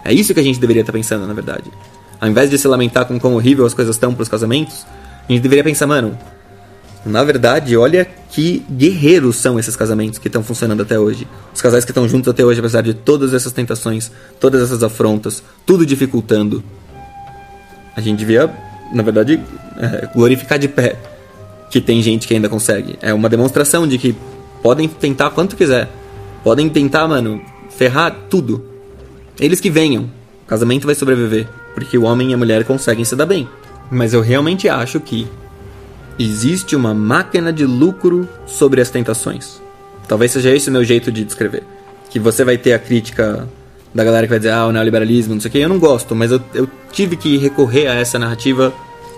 É 0.02 0.10
isso 0.10 0.32
que 0.32 0.40
a 0.40 0.42
gente 0.42 0.58
deveria 0.58 0.80
estar 0.80 0.92
tá 0.92 0.98
pensando, 0.98 1.26
na 1.26 1.34
verdade. 1.34 1.70
Ao 2.18 2.26
invés 2.26 2.48
de 2.48 2.56
se 2.56 2.66
lamentar 2.66 3.04
com 3.04 3.20
quão 3.20 3.34
horrível 3.34 3.66
as 3.66 3.74
coisas 3.74 3.96
estão 3.96 4.14
pros 4.14 4.30
casamentos, 4.30 4.86
a 5.28 5.30
gente 5.30 5.42
deveria 5.42 5.62
pensar, 5.62 5.86
mano, 5.86 6.18
na 7.04 7.22
verdade, 7.22 7.76
olha 7.76 8.08
que 8.30 8.64
guerreiros 8.70 9.36
são 9.36 9.58
esses 9.58 9.76
casamentos 9.76 10.18
que 10.18 10.28
estão 10.28 10.42
funcionando 10.42 10.82
até 10.82 10.98
hoje. 10.98 11.28
Os 11.54 11.60
casais 11.60 11.84
que 11.84 11.90
estão 11.90 12.08
juntos 12.08 12.30
até 12.30 12.42
hoje, 12.42 12.60
apesar 12.60 12.80
de 12.80 12.94
todas 12.94 13.34
essas 13.34 13.52
tentações, 13.52 14.10
todas 14.40 14.62
essas 14.62 14.82
afrontas, 14.82 15.42
tudo 15.66 15.84
dificultando. 15.84 16.64
A 17.94 18.00
gente 18.00 18.18
devia, 18.18 18.50
na 18.92 19.02
verdade, 19.02 19.40
é, 19.76 20.08
glorificar 20.14 20.58
de 20.58 20.68
pé 20.68 20.96
que 21.70 21.80
tem 21.80 22.02
gente 22.02 22.26
que 22.26 22.34
ainda 22.34 22.48
consegue. 22.48 22.98
É 23.02 23.12
uma 23.12 23.28
demonstração 23.28 23.86
de 23.86 23.98
que 23.98 24.16
podem 24.62 24.88
tentar 24.88 25.30
quanto 25.30 25.56
quiser. 25.56 25.88
Podem 26.42 26.68
tentar, 26.68 27.06
mano, 27.06 27.42
ferrar 27.70 28.14
tudo. 28.30 28.64
Eles 29.38 29.60
que 29.60 29.70
venham. 29.70 30.04
O 30.44 30.46
casamento 30.46 30.86
vai 30.86 30.94
sobreviver. 30.94 31.46
Porque 31.74 31.98
o 31.98 32.04
homem 32.04 32.30
e 32.30 32.34
a 32.34 32.36
mulher 32.36 32.64
conseguem 32.64 33.04
se 33.04 33.14
dar 33.14 33.26
bem. 33.26 33.46
Mas 33.90 34.14
eu 34.14 34.22
realmente 34.22 34.68
acho 34.68 34.98
que 34.98 35.28
Existe 36.18 36.74
uma 36.74 36.92
máquina 36.92 37.52
de 37.52 37.64
lucro 37.64 38.28
sobre 38.44 38.80
as 38.80 38.90
tentações. 38.90 39.62
Talvez 40.08 40.32
seja 40.32 40.50
esse 40.50 40.68
o 40.68 40.72
meu 40.72 40.82
jeito 40.82 41.12
de 41.12 41.22
descrever. 41.22 41.62
Que 42.10 42.18
você 42.18 42.44
vai 42.44 42.58
ter 42.58 42.72
a 42.72 42.78
crítica 42.78 43.48
da 43.94 44.04
galera 44.04 44.26
que 44.26 44.30
vai 44.30 44.38
dizer, 44.38 44.52
ah, 44.52 44.66
o 44.66 44.72
neoliberalismo, 44.72 45.34
não 45.34 45.40
sei 45.40 45.48
o 45.48 45.52
que. 45.52 45.58
Eu 45.58 45.68
não 45.68 45.78
gosto, 45.78 46.14
mas 46.14 46.30
eu, 46.30 46.40
eu 46.54 46.68
tive 46.92 47.16
que 47.16 47.36
recorrer 47.38 47.88
a 47.88 47.94
essa 47.94 48.18
narrativa 48.18 48.72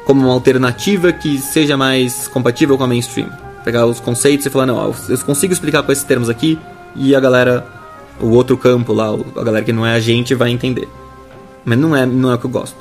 como 0.04 0.22
uma 0.22 0.32
alternativa 0.32 1.12
que 1.12 1.38
seja 1.38 1.76
mais 1.76 2.28
compatível 2.28 2.76
com 2.76 2.84
a 2.84 2.86
mainstream. 2.86 3.28
Pegar 3.64 3.86
os 3.86 4.00
conceitos 4.00 4.46
e 4.46 4.50
falar, 4.50 4.66
não, 4.66 4.94
eu 5.08 5.18
consigo 5.18 5.52
explicar 5.52 5.82
com 5.82 5.92
esses 5.92 6.04
termos 6.04 6.28
aqui 6.28 6.58
e 6.96 7.14
a 7.14 7.20
galera, 7.20 7.66
o 8.20 8.30
outro 8.30 8.56
campo 8.56 8.92
lá, 8.92 9.08
a 9.36 9.44
galera 9.44 9.64
que 9.64 9.72
não 9.72 9.86
é 9.86 9.94
a 9.94 10.00
gente 10.00 10.34
vai 10.34 10.50
entender. 10.50 10.88
Mas 11.64 11.78
não 11.78 11.94
é, 11.94 12.06
não 12.06 12.30
é 12.30 12.34
o 12.34 12.38
que 12.38 12.46
eu 12.46 12.50
gosto. 12.50 12.76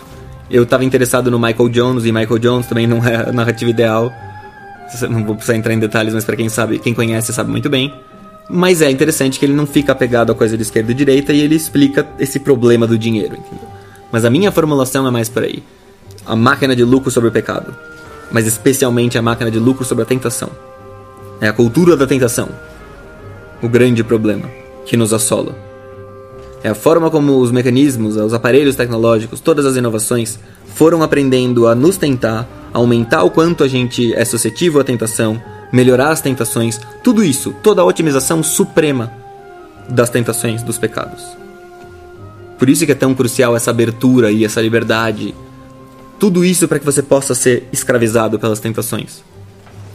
Eu 0.49 0.63
estava 0.63 0.83
interessado 0.83 1.29
no 1.29 1.37
Michael 1.37 1.69
Jones 1.69 2.05
e 2.05 2.11
Michael 2.11 2.39
Jones 2.39 2.65
também 2.65 2.87
não 2.87 3.03
é 3.05 3.29
a 3.29 3.31
narrativa 3.31 3.69
ideal. 3.69 4.11
Não 5.07 5.23
vou 5.23 5.35
precisar 5.35 5.55
entrar 5.55 5.73
em 5.73 5.79
detalhes, 5.79 6.13
mas 6.13 6.25
para 6.25 6.35
quem 6.35 6.49
sabe, 6.49 6.79
quem 6.79 6.93
conhece 6.93 7.31
sabe 7.31 7.51
muito 7.51 7.69
bem. 7.69 7.93
Mas 8.49 8.81
é 8.81 8.89
interessante 8.89 9.37
que 9.37 9.45
ele 9.45 9.53
não 9.53 9.67
fica 9.67 9.91
apegado 9.91 10.31
à 10.31 10.35
coisa 10.35 10.57
de 10.57 10.63
esquerda 10.63 10.91
e 10.91 10.95
direita 10.95 11.31
e 11.31 11.39
ele 11.39 11.55
explica 11.55 12.07
esse 12.17 12.39
problema 12.39 12.87
do 12.87 12.97
dinheiro, 12.97 13.35
entendeu? 13.35 13.69
Mas 14.11 14.25
a 14.25 14.29
minha 14.29 14.51
formulação 14.51 15.05
é 15.07 15.11
mais 15.11 15.29
por 15.29 15.43
aí. 15.43 15.63
A 16.25 16.35
máquina 16.35 16.75
de 16.75 16.83
lucro 16.83 17.11
sobre 17.11 17.29
o 17.29 17.31
pecado. 17.31 17.75
Mas 18.31 18.47
especialmente 18.47 19.17
a 19.17 19.21
máquina 19.21 19.51
de 19.51 19.59
lucro 19.59 19.85
sobre 19.85 20.03
a 20.03 20.05
tentação. 20.05 20.49
É 21.39 21.47
a 21.47 21.53
cultura 21.53 21.95
da 21.95 22.07
tentação. 22.07 22.49
O 23.61 23.69
grande 23.69 24.03
problema 24.03 24.49
que 24.85 24.97
nos 24.97 25.13
assola. 25.13 25.55
É 26.63 26.69
a 26.69 26.75
forma 26.75 27.09
como 27.11 27.39
os 27.39 27.51
mecanismos, 27.51 28.17
os 28.17 28.33
aparelhos 28.33 28.75
tecnológicos, 28.75 29.39
todas 29.39 29.65
as 29.65 29.77
inovações 29.77 30.39
foram 30.75 31.03
aprendendo 31.03 31.67
a 31.67 31.75
nos 31.75 31.97
tentar, 31.97 32.47
aumentar 32.73 33.23
o 33.23 33.29
quanto 33.29 33.63
a 33.63 33.67
gente 33.67 34.13
é 34.13 34.25
suscetível 34.25 34.81
à 34.81 34.83
tentação, 34.83 35.41
melhorar 35.71 36.09
as 36.09 36.21
tentações, 36.21 36.79
tudo 37.03 37.23
isso, 37.23 37.53
toda 37.63 37.81
a 37.81 37.85
otimização 37.85 38.41
suprema 38.41 39.11
das 39.87 40.09
tentações, 40.09 40.63
dos 40.63 40.77
pecados. 40.77 41.23
Por 42.57 42.69
isso 42.69 42.85
que 42.85 42.91
é 42.91 42.95
tão 42.95 43.15
crucial 43.15 43.55
essa 43.55 43.71
abertura 43.71 44.31
e 44.31 44.43
essa 44.43 44.61
liberdade. 44.61 45.33
Tudo 46.19 46.43
isso 46.43 46.67
para 46.67 46.77
que 46.77 46.85
você 46.85 47.01
possa 47.01 47.33
ser 47.33 47.67
escravizado 47.71 48.37
pelas 48.37 48.59
tentações. 48.59 49.23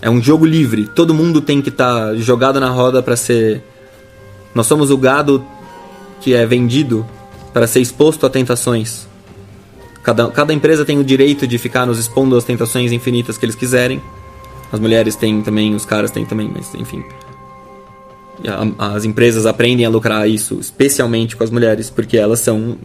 É 0.01 0.09
um 0.09 0.23
jogo 0.23 0.47
livre, 0.47 0.87
todo 0.87 1.15
mundo 1.15 1.41
tem 1.41 1.61
que 1.61 1.69
estar 1.69 2.09
tá 2.09 2.15
jogado 2.17 2.59
na 2.59 2.71
roda 2.71 3.03
para 3.03 3.17
ser. 3.17 3.63
Nós 4.55 4.67
somos 4.67 4.91
o 4.91 4.97
gado 4.97 5.45
que 6.21 6.35
é 6.35 6.47
vendido 6.47 7.07
para 7.53 7.67
ser 7.67 7.81
exposto 7.81 8.25
a 8.25 8.31
tentações. 8.31 9.07
Cada, 10.03 10.29
cada 10.31 10.53
empresa 10.53 10.85
tem 10.85 10.99
o 10.99 11.05
direito 11.05 11.47
de 11.47 11.57
ficar 11.59 11.87
nos 11.87 11.99
expondo 11.99 12.37
às 12.37 12.45
tentações 12.45 12.93
infinitas 12.93 13.39
que 13.39 13.45
eles 13.45 13.55
quiserem. 13.55 14.03
As 14.75 14.81
mulheres 14.81 15.15
têm 15.15 15.41
também, 15.41 15.73
os 15.73 15.85
caras 15.85 16.11
têm 16.11 16.27
também, 16.27 16.51
mas 16.53 16.75
enfim. 16.75 17.05
As 18.77 19.05
empresas 19.05 19.47
aprendem 19.47 19.87
a 19.87 19.89
lucrar 19.89 20.29
isso, 20.29 20.59
especialmente 20.59 21.37
com 21.37 21.45
as 21.45 21.51
mulheres, 21.51 21.91
porque 21.91 22.17
elas 22.17 22.41
são. 22.41 22.77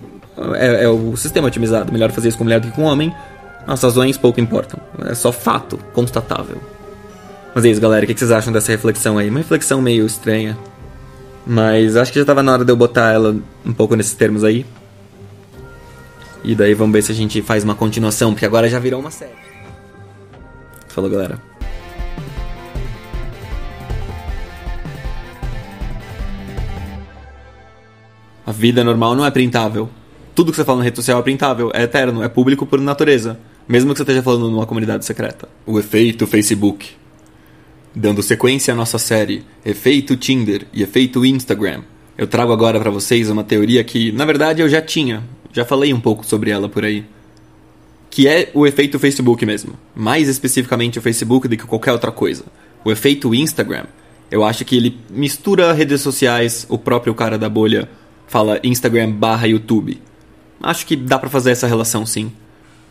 É, 0.54 0.84
é 0.84 0.88
o 0.88 1.18
sistema 1.18 1.48
otimizado. 1.48 1.92
Melhor 1.92 2.12
fazer 2.12 2.28
isso 2.28 2.38
com 2.38 2.44
mulher 2.44 2.60
do 2.60 2.68
que 2.68 2.76
com 2.76 2.84
homem. 2.84 3.12
As 3.66 3.82
razões 3.82 4.20
pouco 4.20 4.40
importam. 4.40 4.80
É 5.04 5.16
só 5.16 5.32
fato, 5.32 5.80
constatável. 5.92 6.58
Mas 7.56 7.66
é 7.66 7.70
isso, 7.70 7.82
galera. 7.82 8.06
O 8.06 8.08
que 8.08 8.16
vocês 8.16 8.32
acham 8.32 8.54
dessa 8.54 8.72
reflexão 8.72 9.18
aí? 9.18 9.28
Uma 9.28 9.40
reflexão 9.40 9.82
meio 9.82 10.06
estranha. 10.06 10.56
Mas 11.44 11.96
acho 11.96 12.14
que 12.14 12.20
já 12.20 12.26
tava 12.26 12.44
na 12.44 12.54
hora 12.54 12.64
de 12.64 12.72
eu 12.72 12.76
botar 12.76 13.12
ela 13.12 13.36
um 13.66 13.74
pouco 13.74 13.96
nesses 13.96 14.14
termos 14.14 14.44
aí. 14.44 14.64
E 16.44 16.54
daí 16.54 16.76
vamos 16.76 16.94
ver 16.94 17.02
se 17.02 17.12
a 17.12 17.16
gente 17.16 17.42
faz 17.42 17.64
uma 17.64 17.74
continuação, 17.74 18.32
porque 18.32 18.46
agora 18.46 18.70
já 18.70 18.78
virou 18.78 19.00
uma 19.00 19.10
série. 19.10 19.34
Falou, 20.88 21.10
galera. 21.10 21.50
A 28.50 28.52
vida 28.52 28.84
normal 28.84 29.16
não 29.16 29.24
é 29.24 29.30
printável. 29.30 29.88
Tudo 30.34 30.52
que 30.52 30.58
você 30.58 30.66
fala 30.66 30.80
na 30.80 30.84
rede 30.84 30.96
social 30.96 31.20
é 31.20 31.22
printável, 31.22 31.70
é 31.72 31.84
eterno, 31.84 32.24
é 32.24 32.28
público 32.28 32.66
por 32.66 32.82
natureza. 32.82 33.40
Mesmo 33.68 33.92
que 33.92 33.98
você 33.98 34.02
esteja 34.02 34.24
falando 34.24 34.50
numa 34.50 34.66
comunidade 34.66 35.06
secreta. 35.06 35.48
O 35.68 35.78
efeito 35.78 36.26
Facebook. 36.26 36.90
Dando 37.94 38.24
sequência 38.24 38.74
à 38.74 38.76
nossa 38.76 38.98
série 38.98 39.44
Efeito 39.64 40.18
Tinder 40.18 40.66
e 40.74 40.82
Efeito 40.82 41.24
Instagram, 41.24 41.84
eu 42.18 42.26
trago 42.26 42.52
agora 42.52 42.80
para 42.80 42.90
vocês 42.90 43.30
uma 43.30 43.44
teoria 43.44 43.84
que, 43.84 44.12
na 44.14 44.26
verdade, 44.26 44.64
eu 44.64 44.68
já 44.68 44.82
tinha, 44.82 45.24
já 45.54 45.64
falei 45.64 45.94
um 45.94 46.00
pouco 46.00 46.26
sobre 46.26 46.50
ela 46.50 46.68
por 46.68 46.84
aí. 46.84 47.06
Que 48.10 48.28
é 48.28 48.50
o 48.56 48.66
efeito 48.66 48.98
Facebook 48.98 49.46
mesmo. 49.46 49.74
Mais 49.96 50.28
especificamente 50.28 50.98
o 50.98 51.04
Facebook 51.04 51.48
do 51.48 51.56
que 51.56 51.68
qualquer 51.68 51.92
outra 51.92 52.12
coisa. 52.12 52.46
O 52.84 52.92
efeito 52.92 53.36
Instagram. 53.36 53.86
Eu 54.32 54.44
acho 54.44 54.66
que 54.66 54.76
ele 54.76 54.98
mistura 55.08 55.72
redes 55.72 56.02
sociais, 56.02 56.66
o 56.68 56.80
próprio 56.80 57.14
cara 57.14 57.38
da 57.38 57.48
bolha 57.48 57.88
fala 58.30 58.60
Instagram 58.64 59.12
barra 59.12 59.48
YouTube. 59.48 60.00
Acho 60.62 60.86
que 60.86 60.96
dá 60.96 61.18
para 61.18 61.30
fazer 61.30 61.52
essa 61.52 61.68
relação 61.68 62.06
sim. 62.06 62.32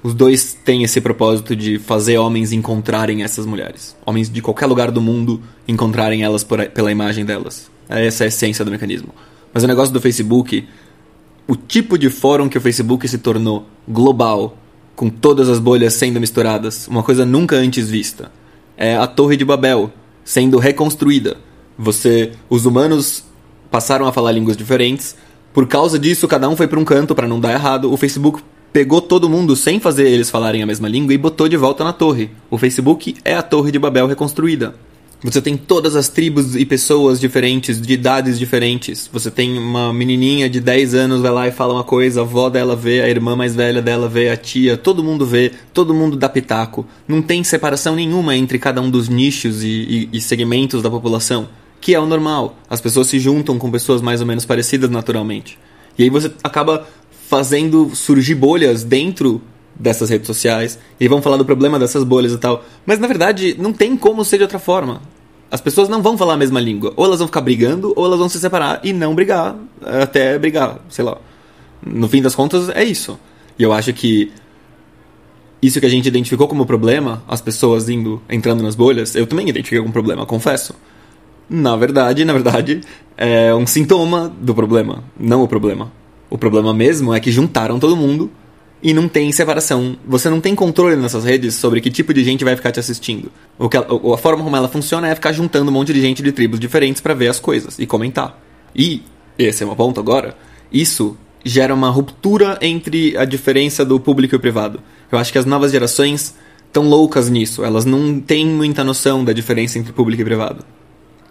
Os 0.02 0.12
dois 0.12 0.52
têm 0.52 0.82
esse 0.82 1.00
propósito 1.00 1.56
de 1.56 1.78
fazer 1.78 2.18
homens 2.18 2.52
encontrarem 2.52 3.22
essas 3.22 3.46
mulheres. 3.46 3.96
Homens 4.04 4.28
de 4.28 4.42
qualquer 4.42 4.66
lugar 4.66 4.90
do 4.90 5.00
mundo 5.00 5.40
encontrarem 5.66 6.22
elas 6.22 6.44
por, 6.44 6.64
pela 6.66 6.90
imagem 6.90 7.24
delas. 7.24 7.70
Essa 7.88 8.24
é 8.24 8.26
a 8.26 8.28
essência 8.28 8.64
do 8.64 8.70
mecanismo. 8.70 9.14
Mas 9.54 9.64
o 9.64 9.66
negócio 9.66 9.94
do 9.94 10.00
Facebook, 10.00 10.66
o 11.46 11.56
tipo 11.56 11.96
de 11.96 12.10
fórum 12.10 12.48
que 12.48 12.58
o 12.58 12.60
Facebook 12.60 13.06
se 13.08 13.18
tornou 13.18 13.66
global, 13.88 14.58
com 14.94 15.08
todas 15.08 15.48
as 15.48 15.60
bolhas 15.60 15.94
sendo 15.94 16.20
misturadas, 16.20 16.88
uma 16.88 17.02
coisa 17.02 17.24
nunca 17.24 17.56
antes 17.56 17.88
vista. 17.88 18.32
É 18.76 18.96
a 18.96 19.06
Torre 19.06 19.36
de 19.36 19.44
Babel 19.44 19.92
sendo 20.24 20.58
reconstruída. 20.58 21.36
Você, 21.78 22.32
os 22.50 22.66
humanos 22.66 23.24
passaram 23.70 24.06
a 24.06 24.12
falar 24.12 24.32
línguas 24.32 24.56
diferentes. 24.56 25.16
Por 25.52 25.66
causa 25.66 25.98
disso, 25.98 26.28
cada 26.28 26.48
um 26.48 26.56
foi 26.56 26.66
para 26.66 26.78
um 26.78 26.84
canto 26.84 27.14
para 27.14 27.26
não 27.28 27.40
dar 27.40 27.52
errado. 27.52 27.92
O 27.92 27.96
Facebook 27.96 28.42
pegou 28.72 29.00
todo 29.00 29.28
mundo 29.28 29.56
sem 29.56 29.80
fazer 29.80 30.08
eles 30.08 30.30
falarem 30.30 30.62
a 30.62 30.66
mesma 30.66 30.88
língua 30.88 31.14
e 31.14 31.18
botou 31.18 31.48
de 31.48 31.56
volta 31.56 31.82
na 31.82 31.92
torre. 31.92 32.30
O 32.50 32.58
Facebook 32.58 33.16
é 33.24 33.34
a 33.34 33.42
Torre 33.42 33.72
de 33.72 33.78
Babel 33.78 34.06
reconstruída. 34.06 34.74
Você 35.20 35.42
tem 35.42 35.56
todas 35.56 35.96
as 35.96 36.08
tribos 36.08 36.54
e 36.54 36.64
pessoas 36.64 37.18
diferentes, 37.18 37.80
de 37.80 37.92
idades 37.92 38.38
diferentes. 38.38 39.10
Você 39.12 39.32
tem 39.32 39.58
uma 39.58 39.92
menininha 39.92 40.48
de 40.48 40.60
10 40.60 40.94
anos, 40.94 41.20
vai 41.20 41.32
lá 41.32 41.48
e 41.48 41.50
fala 41.50 41.74
uma 41.74 41.82
coisa, 41.82 42.20
a 42.20 42.22
avó 42.22 42.48
dela 42.48 42.76
vê, 42.76 43.00
a 43.00 43.08
irmã 43.08 43.34
mais 43.34 43.52
velha 43.52 43.82
dela 43.82 44.08
vê, 44.08 44.28
a 44.28 44.36
tia, 44.36 44.76
todo 44.76 45.02
mundo 45.02 45.26
vê, 45.26 45.50
todo 45.74 45.92
mundo 45.92 46.16
dá 46.16 46.28
pitaco. 46.28 46.86
Não 47.08 47.20
tem 47.20 47.42
separação 47.42 47.96
nenhuma 47.96 48.36
entre 48.36 48.60
cada 48.60 48.80
um 48.80 48.88
dos 48.88 49.08
nichos 49.08 49.64
e, 49.64 49.66
e, 49.66 50.08
e 50.12 50.20
segmentos 50.20 50.82
da 50.82 50.90
população, 50.90 51.48
que 51.80 51.94
é 51.94 52.00
o 52.00 52.06
normal. 52.06 52.56
As 52.68 52.80
pessoas 52.80 53.06
se 53.06 53.18
juntam 53.18 53.58
com 53.58 53.70
pessoas 53.70 54.00
mais 54.00 54.20
ou 54.20 54.26
menos 54.26 54.44
parecidas 54.44 54.90
naturalmente. 54.90 55.58
E 55.98 56.02
aí 56.02 56.10
você 56.10 56.32
acaba 56.42 56.86
fazendo 57.28 57.94
surgir 57.94 58.34
bolhas 58.34 58.84
dentro 58.84 59.40
dessas 59.78 60.10
redes 60.10 60.26
sociais 60.26 60.78
e 60.98 61.06
vão 61.06 61.22
falar 61.22 61.36
do 61.36 61.44
problema 61.44 61.78
dessas 61.78 62.02
bolhas 62.02 62.32
e 62.32 62.38
tal. 62.38 62.64
Mas 62.84 62.98
na 62.98 63.06
verdade, 63.06 63.56
não 63.58 63.72
tem 63.72 63.96
como 63.96 64.24
ser 64.24 64.38
de 64.38 64.42
outra 64.42 64.58
forma. 64.58 65.00
As 65.50 65.60
pessoas 65.60 65.88
não 65.88 66.02
vão 66.02 66.18
falar 66.18 66.34
a 66.34 66.36
mesma 66.36 66.60
língua. 66.60 66.92
Ou 66.96 67.04
elas 67.04 67.18
vão 67.18 67.28
ficar 67.28 67.40
brigando, 67.40 67.92
ou 67.96 68.04
elas 68.04 68.18
vão 68.18 68.28
se 68.28 68.38
separar 68.38 68.80
e 68.82 68.92
não 68.92 69.14
brigar 69.14 69.56
até 69.82 70.38
brigar, 70.38 70.78
sei 70.88 71.04
lá. 71.04 71.18
No 71.84 72.08
fim 72.08 72.20
das 72.20 72.34
contas, 72.34 72.68
é 72.70 72.84
isso. 72.84 73.18
E 73.58 73.62
eu 73.62 73.72
acho 73.72 73.92
que 73.92 74.30
isso 75.60 75.80
que 75.80 75.86
a 75.86 75.88
gente 75.88 76.06
identificou 76.06 76.46
como 76.46 76.66
problema, 76.66 77.22
as 77.26 77.40
pessoas 77.40 77.88
indo, 77.88 78.22
entrando 78.28 78.62
nas 78.62 78.74
bolhas, 78.74 79.14
eu 79.14 79.26
também 79.26 79.48
identifiquei 79.48 79.80
como 79.80 79.92
problema, 79.92 80.24
confesso. 80.26 80.74
Na 81.48 81.76
verdade, 81.76 82.24
na 82.24 82.32
verdade, 82.32 82.80
é 83.16 83.54
um 83.54 83.66
sintoma 83.66 84.32
do 84.40 84.54
problema, 84.54 85.02
não 85.18 85.42
o 85.42 85.48
problema. 85.48 85.90
O 86.28 86.36
problema 86.36 86.74
mesmo 86.74 87.14
é 87.14 87.20
que 87.20 87.30
juntaram 87.30 87.78
todo 87.78 87.96
mundo 87.96 88.30
e 88.82 88.92
não 88.92 89.08
tem 89.08 89.32
separação. 89.32 89.96
Você 90.06 90.28
não 90.28 90.40
tem 90.40 90.54
controle 90.54 90.94
nessas 90.96 91.24
redes 91.24 91.54
sobre 91.54 91.80
que 91.80 91.90
tipo 91.90 92.12
de 92.12 92.22
gente 92.22 92.44
vai 92.44 92.54
ficar 92.54 92.70
te 92.70 92.78
assistindo. 92.78 93.30
O 93.58 93.68
que 93.68 93.76
a, 93.76 93.80
a 93.80 94.18
forma 94.18 94.44
como 94.44 94.56
ela 94.56 94.68
funciona 94.68 95.08
é 95.08 95.14
ficar 95.14 95.32
juntando 95.32 95.70
um 95.70 95.74
monte 95.74 95.92
de 95.92 96.00
gente 96.00 96.22
de 96.22 96.32
tribos 96.32 96.60
diferentes 96.60 97.00
para 97.00 97.14
ver 97.14 97.28
as 97.28 97.40
coisas 97.40 97.78
e 97.78 97.86
comentar. 97.86 98.38
E, 98.74 99.02
esse 99.38 99.62
é 99.62 99.66
meu 99.66 99.74
ponto 99.74 99.98
agora, 99.98 100.36
isso 100.70 101.16
gera 101.44 101.74
uma 101.74 101.88
ruptura 101.88 102.58
entre 102.60 103.16
a 103.16 103.24
diferença 103.24 103.84
do 103.84 103.98
público 103.98 104.34
e 104.34 104.36
o 104.36 104.40
privado. 104.40 104.80
Eu 105.10 105.18
acho 105.18 105.32
que 105.32 105.38
as 105.38 105.46
novas 105.46 105.72
gerações 105.72 106.34
estão 106.66 106.86
loucas 106.88 107.30
nisso. 107.30 107.64
Elas 107.64 107.84
não 107.84 108.20
têm 108.20 108.46
muita 108.46 108.84
noção 108.84 109.24
da 109.24 109.32
diferença 109.32 109.78
entre 109.78 109.92
público 109.92 110.20
e 110.20 110.24
privado. 110.24 110.64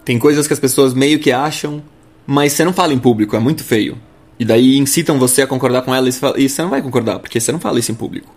Tem 0.08 0.18
coisas 0.18 0.46
que 0.46 0.54
as 0.54 0.58
pessoas 0.58 0.94
meio 0.94 1.18
que 1.18 1.30
acham, 1.30 1.82
mas 2.26 2.54
você 2.54 2.64
não 2.64 2.72
fala 2.72 2.94
em 2.94 2.98
público, 2.98 3.36
é 3.36 3.38
muito 3.38 3.62
feio. 3.62 3.98
E 4.38 4.44
daí 4.44 4.78
incitam 4.78 5.18
você 5.18 5.42
a 5.42 5.46
concordar 5.46 5.82
com 5.82 5.94
ela 5.94 6.08
e 6.08 6.48
você 6.48 6.62
não 6.62 6.70
vai 6.70 6.80
concordar, 6.80 7.18
porque 7.18 7.38
você 7.38 7.52
não 7.52 7.60
fala 7.60 7.78
isso 7.78 7.92
em 7.92 7.94
público. 7.94 8.34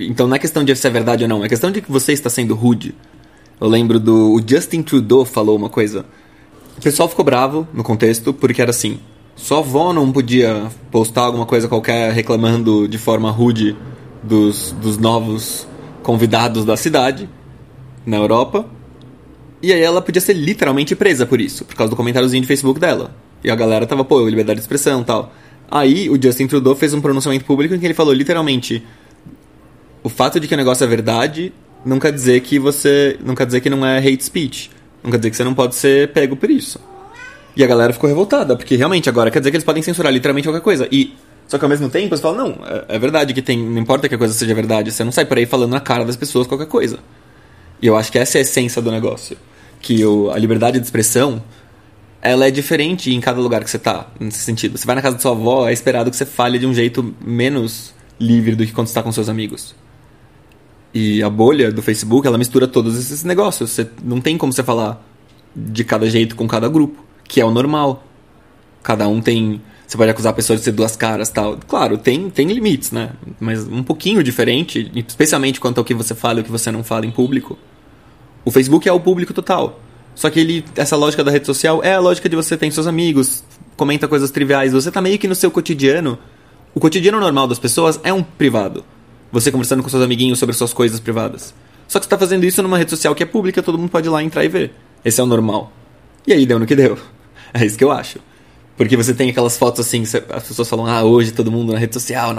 Então 0.00 0.26
não 0.26 0.34
é 0.34 0.38
questão 0.38 0.64
de 0.64 0.74
se 0.74 0.86
é 0.86 0.90
verdade 0.90 1.24
ou 1.24 1.28
não, 1.28 1.44
é 1.44 1.48
questão 1.50 1.70
de 1.70 1.82
que 1.82 1.92
você 1.92 2.14
está 2.14 2.30
sendo 2.30 2.54
rude. 2.54 2.94
Eu 3.60 3.68
lembro 3.68 4.00
do 4.00 4.32
o 4.32 4.40
Justin 4.40 4.80
Trudeau 4.80 5.26
falou 5.26 5.54
uma 5.54 5.68
coisa. 5.68 6.06
O 6.78 6.80
pessoal 6.80 7.06
ficou 7.06 7.22
bravo 7.22 7.68
no 7.74 7.84
contexto 7.84 8.32
porque 8.32 8.62
era 8.62 8.70
assim: 8.70 8.98
sua 9.34 9.58
avó 9.58 9.92
não 9.92 10.10
podia 10.10 10.70
postar 10.90 11.24
alguma 11.24 11.44
coisa 11.44 11.68
qualquer 11.68 12.14
reclamando 12.14 12.88
de 12.88 12.96
forma 12.96 13.30
rude 13.30 13.76
dos, 14.22 14.74
dos 14.80 14.96
novos 14.96 15.68
convidados 16.02 16.64
da 16.64 16.78
cidade 16.78 17.28
na 18.06 18.16
Europa. 18.16 18.74
E 19.66 19.72
aí 19.72 19.80
ela 19.80 20.00
podia 20.00 20.20
ser 20.20 20.34
literalmente 20.34 20.94
presa 20.94 21.26
por 21.26 21.40
isso, 21.40 21.64
por 21.64 21.74
causa 21.74 21.90
do 21.90 21.96
comentáriozinho 21.96 22.40
de 22.40 22.46
Facebook 22.46 22.78
dela. 22.78 23.10
E 23.42 23.50
a 23.50 23.56
galera 23.56 23.84
tava, 23.84 24.04
pô, 24.04 24.24
liberdade 24.28 24.60
de 24.60 24.62
expressão 24.62 25.02
tal. 25.02 25.32
Aí 25.68 26.08
o 26.08 26.22
Justin 26.22 26.46
Trudeau 26.46 26.76
fez 26.76 26.94
um 26.94 27.00
pronunciamento 27.00 27.44
público 27.44 27.74
em 27.74 27.80
que 27.80 27.84
ele 27.84 27.92
falou 27.92 28.14
literalmente: 28.14 28.86
o 30.04 30.08
fato 30.08 30.38
de 30.38 30.46
que 30.46 30.54
o 30.54 30.56
negócio 30.56 30.84
é 30.84 30.86
verdade 30.86 31.52
não 31.84 31.98
quer 31.98 32.12
dizer 32.12 32.42
que 32.42 32.60
você. 32.60 33.18
não 33.24 33.34
quer 33.34 33.44
dizer 33.44 33.60
que 33.60 33.68
não 33.68 33.84
é 33.84 33.98
hate 33.98 34.22
speech. 34.22 34.70
Não 35.02 35.10
quer 35.10 35.16
dizer 35.16 35.30
que 35.30 35.36
você 35.36 35.42
não 35.42 35.52
pode 35.52 35.74
ser 35.74 36.12
pego 36.12 36.36
por 36.36 36.48
isso. 36.48 36.78
E 37.56 37.64
a 37.64 37.66
galera 37.66 37.92
ficou 37.92 38.08
revoltada, 38.08 38.54
porque 38.54 38.76
realmente 38.76 39.08
agora 39.08 39.32
quer 39.32 39.40
dizer 39.40 39.50
que 39.50 39.56
eles 39.56 39.64
podem 39.64 39.82
censurar 39.82 40.12
literalmente 40.12 40.46
qualquer 40.46 40.62
coisa. 40.62 40.86
E. 40.92 41.12
Só 41.48 41.58
que 41.58 41.64
ao 41.64 41.68
mesmo 41.68 41.88
tempo 41.88 42.16
você 42.16 42.22
fala, 42.22 42.36
não, 42.36 42.58
é, 42.64 42.84
é 42.94 42.98
verdade 43.00 43.34
que 43.34 43.42
tem. 43.42 43.58
Não 43.58 43.82
importa 43.82 44.08
que 44.08 44.14
a 44.14 44.18
coisa 44.18 44.32
seja 44.32 44.54
verdade, 44.54 44.92
você 44.92 45.02
não 45.02 45.10
sai 45.10 45.24
por 45.24 45.36
aí 45.36 45.44
falando 45.44 45.72
na 45.72 45.80
cara 45.80 46.04
das 46.04 46.14
pessoas 46.14 46.46
qualquer 46.46 46.68
coisa. 46.68 47.00
E 47.82 47.86
eu 47.88 47.96
acho 47.96 48.12
que 48.12 48.18
essa 48.18 48.38
é 48.38 48.40
a 48.40 48.42
essência 48.42 48.80
do 48.80 48.92
negócio. 48.92 49.36
Que 49.86 50.04
o, 50.04 50.32
a 50.32 50.38
liberdade 50.38 50.80
de 50.80 50.84
expressão 50.84 51.40
ela 52.20 52.44
é 52.44 52.50
diferente 52.50 53.14
em 53.14 53.20
cada 53.20 53.40
lugar 53.40 53.62
que 53.62 53.70
você 53.70 53.78
tá, 53.78 54.08
nesse 54.18 54.40
sentido. 54.40 54.76
Você 54.76 54.84
vai 54.84 54.96
na 54.96 55.02
casa 55.02 55.14
da 55.14 55.22
sua 55.22 55.30
avó, 55.30 55.68
é 55.68 55.72
esperado 55.72 56.10
que 56.10 56.16
você 56.16 56.26
fale 56.26 56.58
de 56.58 56.66
um 56.66 56.74
jeito 56.74 57.14
menos 57.24 57.94
livre 58.18 58.56
do 58.56 58.66
que 58.66 58.72
quando 58.72 58.88
está 58.88 59.00
com 59.00 59.12
seus 59.12 59.28
amigos. 59.28 59.76
E 60.92 61.22
a 61.22 61.30
bolha 61.30 61.70
do 61.70 61.82
Facebook, 61.82 62.26
ela 62.26 62.36
mistura 62.36 62.66
todos 62.66 62.98
esses 62.98 63.22
negócios. 63.22 63.70
Você 63.70 63.88
não 64.02 64.20
tem 64.20 64.36
como 64.36 64.52
você 64.52 64.64
falar 64.64 65.06
de 65.54 65.84
cada 65.84 66.10
jeito 66.10 66.34
com 66.34 66.48
cada 66.48 66.68
grupo, 66.68 67.04
que 67.28 67.40
é 67.40 67.44
o 67.44 67.50
normal. 67.52 68.02
Cada 68.82 69.06
um 69.06 69.20
tem, 69.20 69.62
você 69.86 69.96
pode 69.96 70.10
acusar 70.10 70.32
a 70.32 70.34
pessoa 70.34 70.56
de 70.56 70.64
ser 70.64 70.72
duas 70.72 70.96
caras, 70.96 71.30
tal. 71.30 71.56
Claro, 71.68 71.96
tem 71.96 72.28
tem 72.28 72.48
limites, 72.48 72.90
né? 72.90 73.10
Mas 73.38 73.68
um 73.68 73.84
pouquinho 73.84 74.20
diferente, 74.24 74.90
especialmente 75.06 75.60
quanto 75.60 75.78
ao 75.78 75.84
que 75.84 75.94
você 75.94 76.12
fala 76.12 76.40
e 76.40 76.42
o 76.42 76.44
que 76.44 76.50
você 76.50 76.72
não 76.72 76.82
fala 76.82 77.06
em 77.06 77.10
público. 77.12 77.56
O 78.46 78.50
Facebook 78.52 78.88
é 78.88 78.92
o 78.92 79.00
público 79.00 79.34
total. 79.34 79.80
Só 80.14 80.30
que 80.30 80.38
ele, 80.38 80.64
essa 80.76 80.94
lógica 80.94 81.24
da 81.24 81.32
rede 81.32 81.44
social 81.44 81.82
é 81.82 81.94
a 81.94 81.98
lógica 81.98 82.28
de 82.28 82.36
você 82.36 82.56
tem 82.56 82.70
seus 82.70 82.86
amigos, 82.86 83.42
comenta 83.76 84.06
coisas 84.06 84.30
triviais, 84.30 84.72
você 84.72 84.88
tá 84.88 85.02
meio 85.02 85.18
que 85.18 85.26
no 85.26 85.34
seu 85.34 85.50
cotidiano. 85.50 86.16
O 86.72 86.78
cotidiano 86.78 87.18
normal 87.18 87.48
das 87.48 87.58
pessoas 87.58 87.98
é 88.04 88.12
um 88.12 88.22
privado. 88.22 88.84
Você 89.32 89.50
conversando 89.50 89.82
com 89.82 89.88
seus 89.88 90.02
amiguinhos 90.02 90.38
sobre 90.38 90.54
suas 90.54 90.72
coisas 90.72 91.00
privadas. 91.00 91.52
Só 91.88 91.98
que 91.98 92.04
você 92.04 92.10
tá 92.10 92.16
fazendo 92.16 92.44
isso 92.44 92.62
numa 92.62 92.78
rede 92.78 92.90
social 92.90 93.16
que 93.16 93.22
é 93.24 93.26
pública, 93.26 93.60
todo 93.64 93.76
mundo 93.76 93.90
pode 93.90 94.06
ir 94.06 94.10
lá 94.10 94.22
entrar 94.22 94.44
e 94.44 94.48
ver. 94.48 94.72
Esse 95.04 95.20
é 95.20 95.24
o 95.24 95.26
normal. 95.26 95.72
E 96.24 96.32
aí 96.32 96.46
deu 96.46 96.60
no 96.60 96.66
que 96.66 96.76
deu. 96.76 96.96
É 97.54 97.64
isso 97.64 97.78
que 97.78 97.84
eu 97.84 97.90
acho. 97.90 98.18
Porque 98.76 98.96
você 98.96 99.14
tem 99.14 99.30
aquelas 99.30 99.56
fotos 99.56 99.86
assim, 99.86 100.02
as 100.02 100.46
pessoas 100.46 100.68
falam, 100.68 100.86
ah, 100.86 101.02
hoje 101.02 101.32
todo 101.32 101.50
mundo 101.50 101.72
na 101.72 101.78
rede 101.78 101.94
social, 101.94 102.34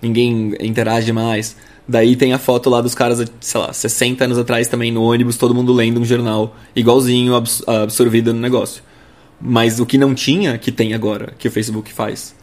ninguém 0.00 0.54
interage 0.60 1.12
mais. 1.12 1.56
Daí 1.86 2.14
tem 2.14 2.32
a 2.32 2.38
foto 2.38 2.70
lá 2.70 2.80
dos 2.80 2.94
caras, 2.94 3.28
sei 3.40 3.60
lá, 3.60 3.72
60 3.72 4.24
anos 4.24 4.38
atrás 4.38 4.68
também 4.68 4.92
no 4.92 5.02
ônibus, 5.02 5.36
todo 5.36 5.52
mundo 5.52 5.72
lendo 5.72 5.98
um 6.00 6.04
jornal, 6.04 6.56
igualzinho 6.76 7.34
abs 7.34 7.62
absorvido 7.66 8.32
no 8.32 8.38
negócio. 8.38 8.82
Mas 9.40 9.80
o 9.80 9.86
que 9.86 9.98
não 9.98 10.14
tinha, 10.14 10.56
que 10.56 10.70
tem 10.70 10.94
agora, 10.94 11.34
que 11.36 11.48
o 11.48 11.50
Facebook 11.50 11.92
faz. 11.92 12.36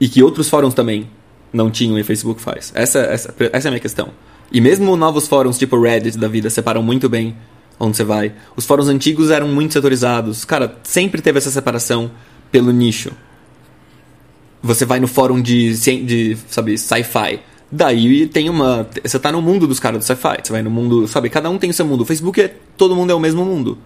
E 0.00 0.08
que 0.08 0.22
outros 0.22 0.48
fóruns 0.48 0.72
também 0.72 1.06
não 1.52 1.70
tinham 1.70 1.98
e 1.98 2.00
o 2.00 2.04
Facebook 2.04 2.40
faz. 2.40 2.72
Essa, 2.74 3.00
essa, 3.00 3.34
essa 3.52 3.68
é 3.68 3.68
a 3.68 3.72
minha 3.72 3.80
questão. 3.80 4.08
E 4.50 4.60
mesmo 4.60 4.96
novos 4.96 5.28
fóruns 5.28 5.58
tipo 5.58 5.78
Reddit 5.80 6.16
da 6.16 6.28
vida 6.28 6.48
separam 6.48 6.82
muito 6.82 7.08
bem 7.08 7.36
onde 7.78 7.96
você 7.96 8.04
vai. 8.04 8.32
Os 8.56 8.64
fóruns 8.64 8.88
antigos 8.88 9.30
eram 9.30 9.48
muito 9.48 9.72
setorizados. 9.72 10.44
Cara, 10.44 10.78
sempre 10.82 11.20
teve 11.20 11.38
essa 11.38 11.50
separação 11.50 12.10
pelo 12.54 12.70
nicho. 12.70 13.10
Você 14.62 14.84
vai 14.84 15.00
no 15.00 15.08
fórum 15.08 15.42
de, 15.42 15.74
de 15.74 16.38
sabe, 16.48 16.78
sci-fi 16.78 17.40
Daí 17.68 18.28
tem 18.28 18.48
uma. 18.48 18.88
Você 19.02 19.18
tá 19.18 19.32
no 19.32 19.42
mundo 19.42 19.66
dos 19.66 19.80
caras 19.80 19.98
do 19.98 20.04
sci-fi. 20.04 20.36
Você 20.40 20.52
vai 20.52 20.62
no 20.62 20.70
mundo. 20.70 21.08
Sabe, 21.08 21.28
cada 21.28 21.50
um 21.50 21.58
tem 21.58 21.70
o 21.70 21.74
seu 21.74 21.84
mundo. 21.84 22.02
O 22.02 22.04
Facebook 22.04 22.40
é. 22.40 22.54
Todo 22.76 22.94
mundo 22.94 23.10
é 23.10 23.14
o 23.14 23.18
mesmo 23.18 23.44
mundo. 23.44 23.76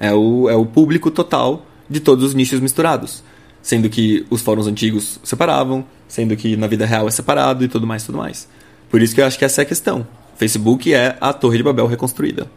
É 0.00 0.10
o, 0.14 0.48
é 0.48 0.56
o 0.56 0.64
público 0.64 1.10
total 1.10 1.66
de 1.90 2.00
todos 2.00 2.24
os 2.24 2.34
nichos 2.34 2.60
misturados. 2.60 3.22
Sendo 3.60 3.90
que 3.90 4.24
os 4.30 4.40
fóruns 4.40 4.66
antigos 4.66 5.20
separavam, 5.22 5.84
sendo 6.08 6.34
que 6.34 6.56
na 6.56 6.66
vida 6.66 6.86
real 6.86 7.06
é 7.06 7.10
separado 7.10 7.62
e 7.62 7.68
tudo 7.68 7.86
mais, 7.86 8.04
tudo 8.04 8.16
mais. 8.16 8.48
Por 8.90 9.02
isso 9.02 9.14
que 9.14 9.20
eu 9.20 9.26
acho 9.26 9.38
que 9.38 9.44
essa 9.44 9.60
é 9.60 9.64
a 9.64 9.66
questão. 9.66 10.06
O 10.34 10.38
Facebook 10.38 10.94
é 10.94 11.18
a 11.20 11.34
Torre 11.34 11.58
de 11.58 11.62
Babel 11.62 11.86
reconstruída. 11.86 12.50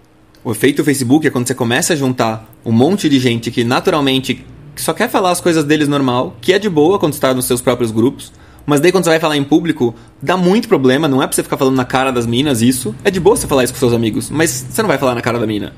O 0.46 0.52
efeito 0.52 0.82
Facebook 0.86 1.28
é 1.28 1.30
quando 1.30 1.46
você 1.46 1.54
começa 1.54 1.92
a 1.92 1.96
juntar 1.98 2.50
um 2.64 2.72
monte 2.72 3.10
de 3.10 3.20
gente 3.20 3.52
que 3.52 3.66
naturalmente 3.66 4.46
só 4.82 4.94
quer 4.94 5.10
falar 5.10 5.32
as 5.32 5.42
coisas 5.42 5.64
deles 5.64 5.88
normal, 5.88 6.36
que 6.42 6.54
é 6.54 6.60
de 6.60 6.70
boa 6.70 7.00
quando 7.00 7.14
está 7.14 7.34
nos 7.34 7.46
seus 7.46 7.62
próprios 7.62 7.92
grupos, 7.92 8.32
mas 8.66 8.82
daí 8.82 8.92
quando 8.92 9.06
você 9.06 9.12
vai 9.12 9.20
falar 9.20 9.38
em 9.38 9.44
público, 9.44 9.96
dá 10.22 10.36
muito 10.36 10.68
problema, 10.68 11.08
não 11.08 11.24
é 11.24 11.26
pra 11.28 11.34
você 11.34 11.42
ficar 11.42 11.56
falando 11.56 11.76
na 11.76 11.86
cara 11.86 12.12
das 12.12 12.26
minas 12.26 12.62
isso. 12.62 12.94
É 13.04 13.10
de 13.10 13.20
boa 13.20 13.36
você 13.36 13.48
falar 13.48 13.64
isso 13.64 13.74
com 13.74 13.80
seus 13.80 13.94
amigos, 13.94 14.30
mas 14.30 14.66
você 14.70 14.82
não 14.82 14.90
vai 14.90 14.98
falar 14.98 15.16
na 15.16 15.22
cara 15.22 15.40
da 15.40 15.48
mina. 15.48 15.74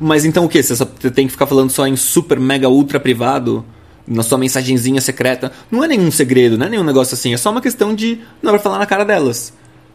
Mas 0.00 0.24
então 0.24 0.44
o 0.44 0.48
que? 0.48 0.62
Você 0.62 0.74
só 0.74 0.84
tem 0.84 1.26
que 1.26 1.32
ficar 1.32 1.46
falando 1.46 1.70
só 1.70 1.86
em 1.86 1.94
super, 1.94 2.40
mega, 2.40 2.68
ultra 2.68 2.98
privado? 2.98 3.64
Na 4.06 4.22
sua 4.22 4.36
mensagenzinha 4.36 5.00
secreta? 5.00 5.52
Não 5.70 5.82
é 5.82 5.88
nenhum 5.88 6.10
segredo, 6.10 6.58
não 6.58 6.66
é 6.66 6.68
nenhum 6.68 6.84
negócio 6.84 7.14
assim, 7.14 7.32
é 7.32 7.36
só 7.36 7.50
uma 7.50 7.60
questão 7.60 7.94
de 7.94 8.18
não 8.42 8.50
pra 8.50 8.58
falar 8.58 8.78
na 8.78 8.86
cara 8.86 9.04
delas. 9.04 9.52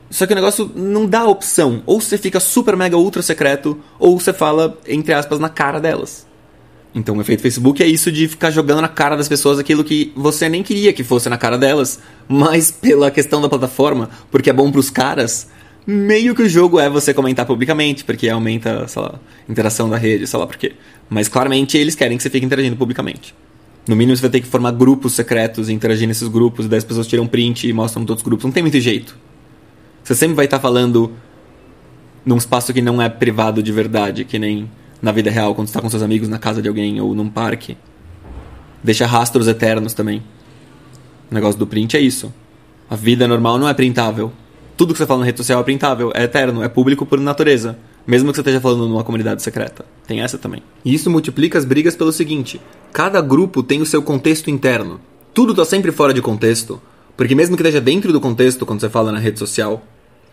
Só 0.10 0.26
que 0.26 0.34
o 0.34 0.36
negócio 0.36 0.72
não 0.76 1.06
dá 1.06 1.26
opção. 1.26 1.84
Ou 1.86 2.02
você 2.02 2.18
fica 2.18 2.40
super, 2.40 2.76
mega, 2.76 2.98
ultra 2.98 3.22
secreto, 3.22 3.78
ou 4.00 4.20
você 4.20 4.34
fala, 4.34 4.78
entre 4.88 5.14
aspas, 5.14 5.40
na 5.40 5.50
cara 5.50 5.80
delas. 5.80 6.26
Então 6.94 7.18
o 7.18 7.22
efeito 7.22 7.42
Facebook 7.42 7.84
é 7.84 7.86
isso 7.86 8.12
de 8.12 8.28
ficar 8.28 8.50
jogando 8.50 8.82
na 8.82 8.88
cara 8.88 9.16
das 9.16 9.28
pessoas 9.28 9.60
aquilo 9.60 9.84
que 9.84 10.12
você 10.16 10.50
nem 10.50 10.64
queria 10.64 10.92
que 10.92 11.04
fosse 11.04 11.30
na 11.30 11.38
cara 11.38 11.58
delas, 11.58 12.00
mas 12.28 12.72
pela 12.72 13.12
questão 13.12 13.42
da 13.42 13.48
plataforma, 13.48 14.10
porque 14.32 14.50
é 14.50 14.54
bom 14.54 14.72
pros 14.72 14.90
caras, 14.90 15.48
meio 15.86 16.34
que 16.34 16.42
o 16.42 16.50
jogo 16.50 16.80
é 16.80 16.90
você 16.90 17.14
comentar 17.14 17.46
publicamente, 17.46 18.04
porque 18.04 18.28
aumenta, 18.28 18.88
sei 18.88 19.02
lá, 19.02 19.20
a 19.48 19.52
interação 19.52 19.88
da 19.88 19.98
rede, 19.98 20.26
sei 20.26 20.40
lá 20.40 20.48
por 20.48 20.58
quê. 20.58 20.74
Mas 21.10 21.28
claramente 21.28 21.78
eles 21.78 21.96
querem 21.96 22.18
que 22.18 22.24
você 22.24 22.30
fique 22.30 22.46
interagindo 22.46 22.76
publicamente. 22.76 23.36
No 23.88 23.96
mínimo 23.96 24.16
você 24.16 24.22
vai 24.22 24.32
ter 24.32 24.42
que 24.42 24.48
formar 24.48 24.72
grupos 24.72 25.14
secretos 25.14 25.70
e 25.70 25.74
interagir 25.74 26.08
nesses 26.08 26.28
grupos, 26.28 26.66
e 26.66 26.70
daí 26.70 26.80
as 26.80 26.84
pessoas 26.84 27.08
tiram 27.08 27.28
print 27.28 27.68
e 27.68 27.74
mostram 27.74 28.04
todos 28.04 28.22
os 28.22 28.26
grupos. 28.26 28.46
Não 28.46 28.52
tem 28.52 28.64
muito 28.64 28.80
jeito. 28.80 29.16
Você 30.04 30.16
sempre 30.16 30.36
vai 30.36 30.46
estar 30.46 30.60
falando 30.60 31.12
num 32.26 32.38
espaço 32.38 32.74
que 32.74 32.82
não 32.82 33.02
é 33.02 33.10
privado 33.10 33.62
de 33.62 33.72
verdade, 33.72 34.26
que 34.26 34.38
nem 34.40 34.70
na 35.02 35.12
vida 35.12 35.30
real, 35.30 35.56
quando 35.56 35.68
você 35.68 35.72
está 35.72 35.82
com 35.82 35.90
seus 35.90 36.04
amigos 36.04 36.28
na 36.28 36.38
casa 36.38 36.62
de 36.62 36.68
alguém 36.68 37.00
ou 37.00 37.16
num 37.16 37.30
parque. 37.30 37.78
Deixa 38.84 39.06
rastros 39.06 39.48
eternos 39.48 39.94
também. 39.94 40.24
O 41.30 41.34
negócio 41.34 41.60
do 41.60 41.68
print 41.68 41.96
é 41.96 42.00
isso. 42.00 42.34
A 42.90 42.96
vida 42.96 43.28
normal 43.28 43.58
não 43.58 43.68
é 43.68 43.74
printável. 43.74 44.32
Tudo 44.76 44.94
que 44.94 44.98
você 44.98 45.06
fala 45.06 45.20
na 45.20 45.26
rede 45.26 45.38
social 45.38 45.60
é 45.60 45.64
printável, 45.64 46.12
é 46.16 46.24
eterno, 46.24 46.64
é 46.64 46.70
público 46.70 47.06
por 47.06 47.20
natureza. 47.20 47.78
Mesmo 48.08 48.32
que 48.32 48.38
você 48.38 48.42
esteja 48.42 48.62
falando 48.62 48.88
numa 48.88 49.04
comunidade 49.04 49.44
secreta. 49.44 49.86
Tem 50.08 50.22
essa 50.22 50.38
também. 50.38 50.64
E 50.84 50.94
isso 50.94 51.10
multiplica 51.10 51.58
as 51.60 51.66
brigas 51.66 51.96
pelo 51.96 52.12
seguinte: 52.12 52.60
cada 52.92 53.22
grupo 53.22 53.62
tem 53.62 53.82
o 53.82 53.86
seu 53.86 54.02
contexto 54.02 54.50
interno. 54.50 55.00
Tudo 55.34 55.52
está 55.52 55.66
sempre 55.66 55.92
fora 55.92 56.14
de 56.14 56.22
contexto. 56.22 56.82
Porque 57.16 57.36
mesmo 57.36 57.58
que 57.58 57.62
esteja 57.62 57.82
dentro 57.82 58.14
do 58.14 58.22
contexto 58.22 58.66
quando 58.66 58.80
você 58.80 58.90
fala 58.90 59.12
na 59.12 59.20
rede 59.20 59.38
social, 59.38 59.84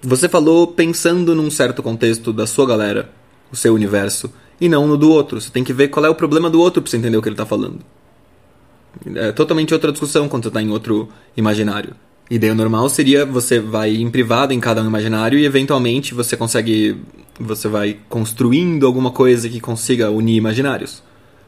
você 0.00 0.28
falou 0.28 0.68
pensando 0.68 1.34
num 1.34 1.50
certo 1.50 1.82
contexto 1.82 2.32
da 2.32 2.46
sua 2.46 2.64
galera, 2.64 3.10
o 3.50 3.56
seu 3.56 3.74
universo, 3.74 4.32
e 4.60 4.68
não 4.68 4.86
no 4.86 4.96
do 4.96 5.10
outro. 5.10 5.40
Você 5.40 5.50
tem 5.50 5.64
que 5.64 5.72
ver 5.72 5.88
qual 5.88 6.04
é 6.04 6.08
o 6.08 6.14
problema 6.14 6.50
do 6.50 6.60
outro 6.60 6.82
para 6.82 6.90
você 6.90 6.96
entender 6.96 7.16
o 7.16 7.22
que 7.22 7.28
ele 7.28 7.34
está 7.34 7.46
falando. 7.46 7.80
É 9.14 9.32
totalmente 9.32 9.74
outra 9.74 9.92
discussão 9.92 10.28
quando 10.28 10.44
você 10.44 10.48
está 10.48 10.62
em 10.62 10.70
outro 10.70 11.08
imaginário. 11.36 11.94
Ideia 12.30 12.54
normal 12.54 12.88
seria 12.88 13.24
você 13.24 13.60
vai 13.60 13.94
em 13.94 14.10
privado 14.10 14.52
em 14.52 14.58
cada 14.58 14.82
um 14.82 14.86
imaginário 14.86 15.38
e 15.38 15.44
eventualmente 15.44 16.12
você 16.14 16.36
consegue. 16.36 16.96
Você 17.38 17.68
vai 17.68 17.98
construindo 18.08 18.86
alguma 18.86 19.10
coisa 19.10 19.48
que 19.48 19.60
consiga 19.60 20.10
unir 20.10 20.36
imaginários. 20.36 21.02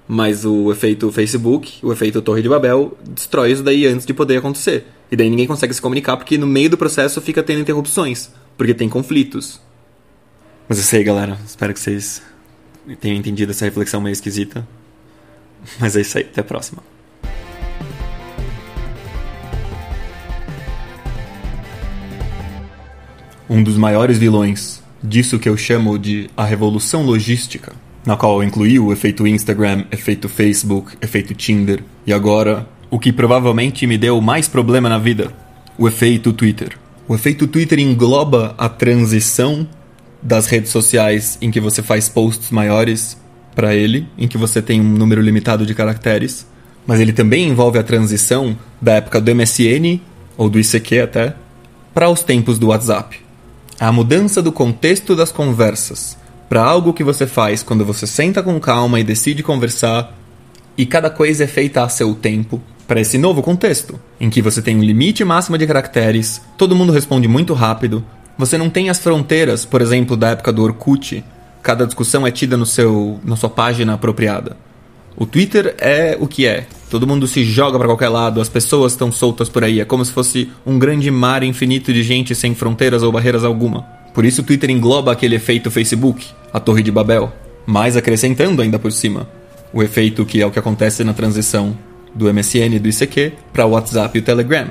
Mas 0.06 0.44
o 0.44 0.70
efeito 0.70 1.10
Facebook, 1.10 1.78
o 1.82 1.92
efeito 1.92 2.22
Torre 2.22 2.42
de 2.42 2.48
Babel, 2.48 2.96
destrói 3.10 3.52
isso 3.52 3.62
daí 3.62 3.86
antes 3.86 4.06
de 4.06 4.14
poder 4.14 4.38
acontecer. 4.38 4.86
E 5.10 5.16
daí 5.16 5.28
ninguém 5.28 5.46
consegue 5.46 5.74
se 5.74 5.82
comunicar 5.82 6.16
porque 6.16 6.38
no 6.38 6.46
meio 6.46 6.70
do 6.70 6.78
processo 6.78 7.20
fica 7.20 7.42
tendo 7.42 7.60
interrupções, 7.60 8.30
porque 8.56 8.72
tem 8.72 8.88
conflitos. 8.88 9.60
Mas 10.68 10.78
é 10.78 10.82
isso 10.82 10.96
aí, 10.96 11.04
galera. 11.04 11.38
Espero 11.44 11.74
que 11.74 11.80
vocês 11.80 12.22
tenham 12.96 13.16
entendido 13.16 13.52
essa 13.52 13.64
reflexão 13.64 14.00
meio 14.00 14.12
esquisita. 14.12 14.66
Mas 15.78 15.96
é 15.96 16.00
isso 16.00 16.18
aí, 16.18 16.24
até 16.24 16.40
a 16.40 16.44
próxima. 16.44 16.82
Um 23.50 23.62
dos 23.62 23.76
maiores 23.76 24.18
vilões 24.18 24.82
disso 25.02 25.38
que 25.38 25.48
eu 25.48 25.56
chamo 25.56 25.98
de 25.98 26.28
a 26.36 26.44
revolução 26.44 27.02
logística 27.02 27.72
na 28.04 28.16
qual 28.16 28.42
incluiu 28.42 28.86
o 28.86 28.92
efeito 28.92 29.26
Instagram, 29.26 29.84
efeito 29.90 30.28
Facebook, 30.28 30.96
efeito 31.00 31.34
Tinder 31.34 31.82
e 32.06 32.12
agora 32.12 32.66
o 32.90 32.98
que 32.98 33.12
provavelmente 33.12 33.86
me 33.86 33.98
deu 33.98 34.20
mais 34.20 34.48
problema 34.48 34.88
na 34.88 34.98
vida, 34.98 35.30
o 35.76 35.86
efeito 35.86 36.32
Twitter. 36.32 36.78
O 37.06 37.14
efeito 37.14 37.46
Twitter 37.46 37.78
engloba 37.78 38.54
a 38.56 38.68
transição 38.68 39.68
das 40.28 40.46
redes 40.46 40.70
sociais 40.70 41.38
em 41.40 41.50
que 41.50 41.58
você 41.58 41.82
faz 41.82 42.06
posts 42.06 42.50
maiores 42.50 43.16
para 43.54 43.74
ele, 43.74 44.06
em 44.18 44.28
que 44.28 44.36
você 44.36 44.60
tem 44.60 44.78
um 44.78 44.84
número 44.84 45.22
limitado 45.22 45.64
de 45.64 45.74
caracteres, 45.74 46.46
mas 46.86 47.00
ele 47.00 47.14
também 47.14 47.48
envolve 47.48 47.78
a 47.78 47.82
transição 47.82 48.54
da 48.78 48.92
época 48.92 49.22
do 49.22 49.34
MSN 49.34 49.98
ou 50.36 50.50
do 50.50 50.60
ICQ 50.60 51.00
até 51.00 51.34
para 51.94 52.10
os 52.10 52.22
tempos 52.22 52.58
do 52.58 52.66
WhatsApp. 52.66 53.18
A 53.80 53.90
mudança 53.90 54.42
do 54.42 54.52
contexto 54.52 55.16
das 55.16 55.32
conversas 55.32 56.18
para 56.46 56.62
algo 56.62 56.92
que 56.92 57.02
você 57.02 57.26
faz 57.26 57.62
quando 57.62 57.82
você 57.82 58.06
senta 58.06 58.42
com 58.42 58.60
calma 58.60 59.00
e 59.00 59.04
decide 59.04 59.42
conversar, 59.42 60.14
e 60.76 60.84
cada 60.84 61.08
coisa 61.08 61.44
é 61.44 61.46
feita 61.46 61.82
a 61.82 61.88
seu 61.88 62.14
tempo, 62.14 62.60
para 62.86 63.00
esse 63.00 63.16
novo 63.16 63.42
contexto, 63.42 63.98
em 64.20 64.28
que 64.28 64.42
você 64.42 64.60
tem 64.60 64.76
um 64.76 64.82
limite 64.82 65.24
máximo 65.24 65.56
de 65.56 65.66
caracteres, 65.66 66.42
todo 66.58 66.76
mundo 66.76 66.92
responde 66.92 67.26
muito 67.26 67.54
rápido, 67.54 68.04
você 68.38 68.56
não 68.56 68.70
tem 68.70 68.88
as 68.88 69.00
fronteiras, 69.00 69.64
por 69.64 69.82
exemplo, 69.82 70.16
da 70.16 70.30
época 70.30 70.52
do 70.52 70.62
Orkut, 70.62 71.24
cada 71.60 71.84
discussão 71.84 72.24
é 72.24 72.30
tida 72.30 72.56
no 72.56 72.64
seu, 72.64 73.18
na 73.24 73.34
sua 73.34 73.50
página 73.50 73.94
apropriada. 73.94 74.56
O 75.16 75.26
Twitter 75.26 75.74
é 75.78 76.16
o 76.20 76.28
que 76.28 76.46
é. 76.46 76.64
Todo 76.88 77.06
mundo 77.06 77.26
se 77.26 77.44
joga 77.44 77.76
para 77.76 77.88
qualquer 77.88 78.08
lado, 78.08 78.40
as 78.40 78.48
pessoas 78.48 78.92
estão 78.92 79.10
soltas 79.10 79.48
por 79.48 79.64
aí, 79.64 79.80
é 79.80 79.84
como 79.84 80.04
se 80.04 80.12
fosse 80.12 80.48
um 80.64 80.78
grande 80.78 81.10
mar 81.10 81.42
infinito 81.42 81.92
de 81.92 82.04
gente 82.04 82.34
sem 82.36 82.54
fronteiras 82.54 83.02
ou 83.02 83.10
barreiras 83.10 83.42
alguma. 83.44 83.82
Por 84.14 84.24
isso 84.24 84.40
o 84.40 84.44
Twitter 84.44 84.70
engloba 84.70 85.10
aquele 85.10 85.34
efeito 85.34 85.70
Facebook, 85.70 86.28
a 86.52 86.60
Torre 86.60 86.82
de 86.82 86.92
Babel, 86.92 87.32
mas 87.66 87.96
acrescentando 87.96 88.62
ainda 88.62 88.78
por 88.78 88.92
cima 88.92 89.28
o 89.72 89.82
efeito 89.82 90.24
que 90.24 90.40
é 90.40 90.46
o 90.46 90.50
que 90.50 90.58
acontece 90.58 91.04
na 91.04 91.12
transição 91.12 91.76
do 92.14 92.32
MSN 92.32 92.76
e 92.76 92.78
do 92.78 92.88
ICQ 92.88 93.32
para 93.52 93.66
o 93.66 93.70
WhatsApp 93.70 94.16
e 94.16 94.20
o 94.20 94.24
Telegram, 94.24 94.68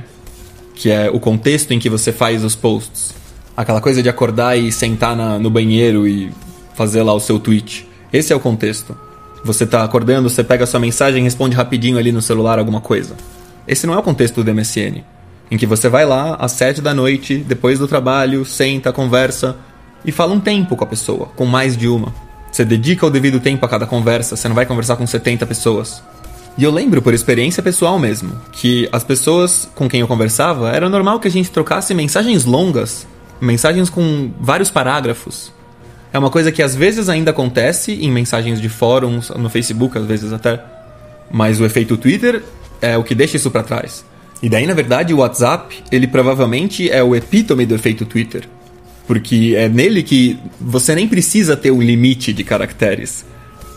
que 0.74 0.90
é 0.90 1.10
o 1.10 1.20
contexto 1.20 1.72
em 1.72 1.80
que 1.80 1.90
você 1.90 2.12
faz 2.12 2.44
os 2.44 2.56
posts. 2.56 3.14
Aquela 3.58 3.82
coisa 3.82 4.02
de 4.02 4.08
acordar 4.08 4.56
e 4.58 4.72
sentar 4.72 5.16
na, 5.16 5.38
no 5.38 5.50
banheiro 5.50 6.08
e 6.08 6.32
fazer 6.76 7.04
lá 7.04 7.14
o 7.14 7.20
seu 7.20 7.40
tweet. 7.40 7.88
Esse 8.14 8.32
é 8.32 8.36
o 8.36 8.40
contexto. 8.40 8.96
Você 9.44 9.66
está 9.66 9.84
acordando, 9.84 10.30
você 10.30 10.44
pega 10.44 10.64
a 10.64 10.68
sua 10.68 10.80
mensagem 10.80 11.22
e 11.22 11.24
responde 11.24 11.56
rapidinho 11.56 11.98
ali 11.98 12.12
no 12.12 12.22
celular 12.22 12.60
alguma 12.60 12.80
coisa. 12.80 13.16
Esse 13.68 13.88
não 13.88 13.96
é 13.96 13.98
o 13.98 14.04
contexto 14.04 14.44
do 14.44 14.54
MSN 14.54 15.04
em 15.50 15.58
que 15.58 15.66
você 15.66 15.90
vai 15.90 16.06
lá 16.06 16.36
às 16.36 16.52
sete 16.54 16.82
da 16.82 16.94
noite, 16.94 17.38
depois 17.38 17.80
do 17.80 17.88
trabalho, 17.88 18.46
senta, 18.46 18.92
conversa 18.92 19.56
e 20.06 20.12
fala 20.12 20.34
um 20.34 20.40
tempo 20.40 20.76
com 20.76 20.84
a 20.84 20.88
pessoa, 20.88 21.28
com 21.36 21.46
mais 21.46 21.78
de 21.78 21.88
uma. 21.88 22.14
Você 22.52 22.66
dedica 22.66 23.06
o 23.06 23.10
devido 23.10 23.40
tempo 23.40 23.66
a 23.66 23.70
cada 23.70 23.86
conversa, 23.86 24.36
você 24.36 24.48
não 24.48 24.56
vai 24.56 24.66
conversar 24.66 24.96
com 24.96 25.06
70 25.06 25.46
pessoas. 25.46 26.02
E 26.58 26.64
eu 26.64 26.72
lembro, 26.72 27.02
por 27.02 27.14
experiência 27.14 27.62
pessoal 27.62 28.00
mesmo, 28.00 28.36
que 28.52 28.90
as 28.92 29.04
pessoas 29.04 29.70
com 29.76 29.88
quem 29.88 30.02
eu 30.02 30.08
conversava 30.08 30.72
era 30.72 30.90
normal 30.90 31.20
que 31.20 31.28
a 31.28 31.32
gente 31.32 31.52
trocasse 31.52 31.94
mensagens 31.94 32.46
longas, 32.46 33.06
mensagens 33.40 33.90
com 33.90 34.32
vários 34.40 34.70
parágrafos. 34.70 35.52
É 36.12 36.20
uma 36.20 36.30
coisa 36.30 36.52
que 36.52 36.64
às 36.64 36.76
vezes 36.76 37.10
ainda 37.10 37.32
acontece 37.32 37.94
em 37.94 38.12
mensagens 38.12 38.62
de 38.62 38.70
fóruns, 38.70 39.30
no 39.30 39.50
Facebook 39.50 39.98
às 39.98 40.06
vezes 40.06 40.32
até. 40.34 40.64
Mas 41.30 41.60
o 41.60 41.66
efeito 41.66 41.98
Twitter 41.98 42.42
é 42.82 42.98
o 42.98 43.04
que 43.04 43.14
deixa 43.14 43.38
isso 43.38 43.52
para 43.52 43.64
trás. 43.64 44.06
E 44.42 44.50
daí, 44.50 44.68
na 44.68 44.74
verdade, 44.74 45.14
o 45.14 45.18
WhatsApp, 45.18 45.84
ele 45.92 46.08
provavelmente 46.08 46.90
é 46.90 47.04
o 47.04 47.16
epítome 47.16 47.66
do 47.66 47.76
efeito 47.76 48.06
Twitter. 48.06 48.48
Porque 49.06 49.54
é 49.58 49.68
nele 49.68 50.04
que 50.04 50.38
você 50.60 50.94
nem 50.94 51.08
precisa 51.08 51.56
ter 51.56 51.72
um 51.72 51.82
limite 51.82 52.34
de 52.34 52.44
caracteres. 52.44 53.26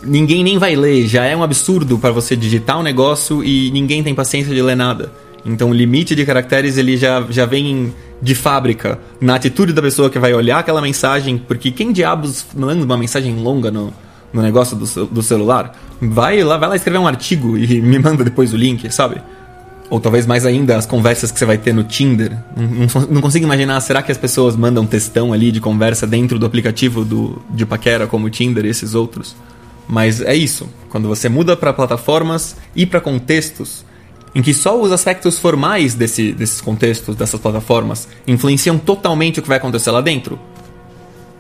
Ninguém 0.03 0.43
nem 0.43 0.59
vai 0.59 0.75
ler, 0.77 1.07
já 1.07 1.25
é 1.25 1.37
um 1.37 1.43
absurdo 1.43 1.99
para 1.99 2.11
você 2.11 2.35
digitar 2.35 2.79
um 2.79 2.83
negócio 2.83 3.45
e 3.45 3.71
ninguém 3.71 4.03
tem 4.03 4.15
paciência 4.15 4.55
de 4.55 4.61
ler 4.61 4.77
nada. 4.77 5.13
Então 5.45 5.71
o 5.71 5.75
limite 5.75 6.15
de 6.15 6.25
caracteres 6.25 6.77
ele 6.77 6.97
já, 6.97 7.25
já 7.31 7.47
vem 7.47 7.95
de 8.23 8.35
fábrica, 8.35 8.99
na 9.21 9.35
atitude 9.35 9.73
da 9.73 9.81
pessoa 9.81 10.11
que 10.11 10.19
vai 10.19 10.35
olhar 10.35 10.59
aquela 10.59 10.83
mensagem, 10.83 11.39
porque 11.39 11.71
quem 11.71 11.93
diabos 11.93 12.45
manda 12.55 12.85
uma 12.85 12.97
mensagem 12.97 13.35
longa 13.37 13.71
no, 13.71 13.93
no 14.33 14.43
negócio 14.43 14.77
do, 14.77 15.07
do 15.07 15.23
celular? 15.23 15.75
Vai 16.01 16.43
lá, 16.43 16.57
vai 16.57 16.69
lá 16.69 16.77
escrever 16.77 16.99
um 16.99 17.07
artigo 17.07 17.57
e 17.57 17.81
me 17.81 17.99
manda 17.99 18.23
depois 18.23 18.53
o 18.53 18.57
link, 18.57 18.91
sabe? 18.93 19.23
Ou 19.89 19.99
talvez 19.99 20.27
mais 20.27 20.47
ainda 20.47 20.77
as 20.77 20.87
conversas 20.87 21.33
que 21.33 21.39
você 21.39 21.45
vai 21.45 21.59
ter 21.59 21.73
no 21.73 21.83
Tinder. 21.83 22.37
Não, 22.57 22.65
não, 22.67 23.07
não, 23.11 23.21
consigo 23.21 23.45
imaginar, 23.45 23.81
será 23.81 24.03
que 24.03 24.13
as 24.13 24.19
pessoas 24.19 24.55
mandam 24.55 24.87
textão 24.87 25.33
ali 25.33 25.51
de 25.51 25.61
conversa 25.61 26.07
dentro 26.07 26.39
do 26.39 26.47
aplicativo 26.47 27.05
do, 27.05 27.43
de 27.51 27.67
paquera 27.67 28.07
como 28.07 28.27
o 28.27 28.31
Tinder 28.31 28.65
e 28.65 28.69
esses 28.69 28.95
outros? 28.95 29.35
Mas 29.89 30.21
é 30.21 30.35
isso. 30.35 30.69
Quando 30.89 31.09
você 31.09 31.29
muda 31.29 31.57
para 31.57 31.73
plataformas 31.73 32.57
e 32.77 32.87
para 32.87 33.01
contextos 33.01 33.85
em 34.35 34.43
que 34.43 34.55
só 34.55 34.81
os 34.81 34.93
aspectos 34.93 35.39
formais 35.39 35.95
desse, 35.95 36.33
desses 36.33 36.61
contextos, 36.61 37.17
dessas 37.17 37.41
plataformas, 37.41 38.07
influenciam 38.27 38.79
totalmente 38.79 39.41
o 39.41 39.43
que 39.43 39.49
vai 39.49 39.59
acontecer 39.59 39.91
lá 39.91 40.01
dentro. 40.01 40.39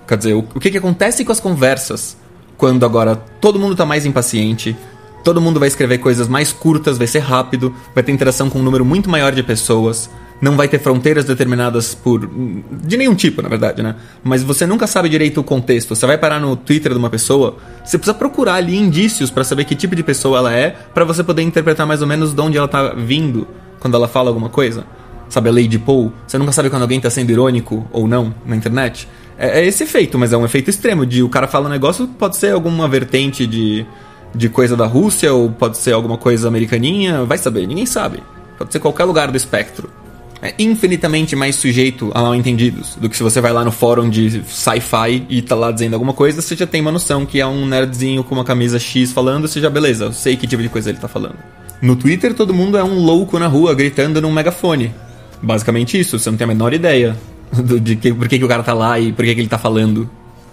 Quer 0.07 0.18
dizer, 0.18 0.34
o, 0.34 0.41
o 0.41 0.61
que, 0.61 0.70
que 0.70 0.78
acontece 0.78 1.24
com 1.24 1.32
as 1.32 1.41
conversas 1.41 2.16
quando 2.57 2.84
agora 2.84 3.16
todo 3.41 3.59
mundo 3.59 3.76
tá 3.76 3.86
mais 3.86 4.05
impaciente, 4.05 4.76
todo 5.24 5.41
mundo 5.41 5.61
vai 5.61 5.68
escrever 5.68 5.99
coisas 5.99 6.28
mais 6.28 6.53
curtas, 6.53 6.99
vai 6.99 7.07
ser 7.07 7.20
rápido, 7.20 7.74
vai 7.95 8.03
ter 8.03 8.12
interação 8.12 8.51
com 8.51 8.59
um 8.59 8.62
número 8.62 8.84
muito 8.84 9.09
maior 9.09 9.32
de 9.32 9.43
pessoas, 9.43 10.11
não 10.41 10.57
vai 10.57 10.68
ter 10.68 10.78
fronteiras 10.78 11.24
determinadas 11.24 11.95
por. 11.95 12.28
de 12.82 12.97
nenhum 12.97 13.14
tipo, 13.14 13.43
na 13.43 13.49
verdade, 13.49 13.82
né? 13.82 13.97
Mas 14.24 14.43
você 14.43 14.66
nunca 14.66 14.86
sabe 14.86 15.09
direito 15.09 15.41
o 15.41 15.45
contexto. 15.45 15.95
Você 15.95 16.07
vai 16.07 16.16
parar 16.16 16.41
no 16.41 16.57
Twitter 16.57 16.93
de 16.93 16.99
uma 16.99 17.11
pessoa, 17.11 17.57
você 17.84 17.99
precisa 17.99 18.14
procurar 18.14 18.55
ali 18.55 18.76
indícios 18.76 19.30
para 19.30 19.45
saber 19.45 19.64
que 19.64 19.74
tipo 19.74 19.95
de 19.95 20.03
pessoa 20.03 20.38
ela 20.38 20.53
é, 20.53 20.70
para 20.95 21.05
você 21.05 21.22
poder 21.22 21.43
interpretar 21.43 21.86
mais 21.86 22.01
ou 22.01 22.09
menos 22.09 22.32
de 22.32 22.41
onde 22.41 22.57
ela 22.57 22.68
tá 22.68 22.95
vindo 22.95 23.47
quando 23.78 23.95
ela 23.95 24.09
fala 24.09 24.30
alguma 24.30 24.49
coisa. 24.49 24.84
Sabe 25.28 25.49
a 25.49 25.53
Lady 25.53 25.78
Paul? 25.78 26.12
Você 26.26 26.38
nunca 26.38 26.53
sabe 26.53 26.70
quando 26.70 26.82
alguém 26.82 27.01
tá 27.01 27.11
sendo 27.11 27.30
irônico 27.30 27.86
ou 27.93 28.09
não 28.09 28.34
na 28.45 28.57
internet. 28.57 29.07
É, 29.38 29.61
é 29.61 29.66
esse 29.66 29.84
efeito, 29.84 30.18
mas 30.18 30.32
é 30.32 30.36
um 30.36 30.45
efeito 30.45 30.70
extremo 30.70 31.07
de 31.07 31.22
o 31.22 31.28
cara 31.28 31.47
fala 31.47 31.66
um 31.66 31.70
negócio, 31.70 32.09
pode 32.09 32.36
ser 32.36 32.53
alguma 32.53 32.88
vertente 32.88 33.47
de, 33.47 33.86
de 34.34 34.49
coisa 34.49 34.76
da 34.76 34.86
Rússia 34.86 35.32
ou 35.32 35.51
pode 35.51 35.76
ser 35.76 35.93
alguma 35.93 36.16
coisa 36.16 36.49
americaninha, 36.49 37.24
vai 37.24 37.38
saber, 37.38 37.66
ninguém 37.66 37.86
sabe. 37.86 38.22
Pode 38.59 38.72
ser 38.72 38.80
qualquer 38.80 39.05
lugar 39.05 39.30
do 39.30 39.36
espectro. 39.36 39.99
É 40.43 40.55
infinitamente 40.59 41.36
mais 41.36 41.57
sujeito 41.57 42.11
a 42.14 42.22
mal 42.22 42.34
entendidos 42.34 42.97
do 42.97 43.11
que 43.11 43.16
se 43.16 43.22
você 43.22 43.41
vai 43.41 43.53
lá 43.53 43.62
no 43.62 43.70
fórum 43.70 44.09
de 44.09 44.43
sci-fi 44.49 45.26
e 45.28 45.43
tá 45.43 45.55
lá 45.55 45.70
dizendo 45.70 45.95
alguma 45.95 46.14
coisa, 46.14 46.41
você 46.41 46.57
já 46.57 46.66
tem 46.66 46.80
uma 46.80 46.91
noção 46.91 47.26
que 47.26 47.41
é 47.41 47.47
um 47.47 47.66
nerdzinho 47.66 48.24
com 48.24 48.34
uma 48.34 48.45
camisa 48.45 48.78
X 48.78 49.12
falando, 49.12 49.47
você 49.47 49.61
já 49.61 49.68
beleza, 49.68 50.07
eu 50.07 50.12
sei 50.14 50.36
que 50.36 50.47
tipo 50.47 50.62
de 50.62 50.70
coisa 50.70 50.88
ele 50.88 50.99
tá 50.99 51.09
falando. 51.09 51.36
No 51.82 51.95
Twitter, 51.95 52.34
todo 52.34 52.55
mundo 52.55 52.78
é 52.78 52.84
um 52.84 52.99
louco 52.99 53.38
na 53.38 53.47
rua 53.47 53.74
gritando 53.74 54.20
num 54.20 54.32
megafone. 54.32 54.95
Basicamente 55.43 55.99
isso, 55.99 56.18
você 56.18 56.30
não 56.30 56.36
tem 56.36 56.45
a 56.45 56.49
menor 56.49 56.72
ideia 56.72 57.16
do, 57.53 57.80
de 57.80 57.97
que, 57.97 58.12
por 58.12 58.28
que, 58.28 58.38
que 58.38 58.45
o 58.45 58.49
cara 58.49 58.62
tá 58.62 58.74
lá 58.74 58.99
e 58.99 59.12
por 59.12 59.24
que, 59.24 59.34
que 59.34 59.41
ele 59.41 59.49
tá 59.49 59.59
falando. 59.59 60.09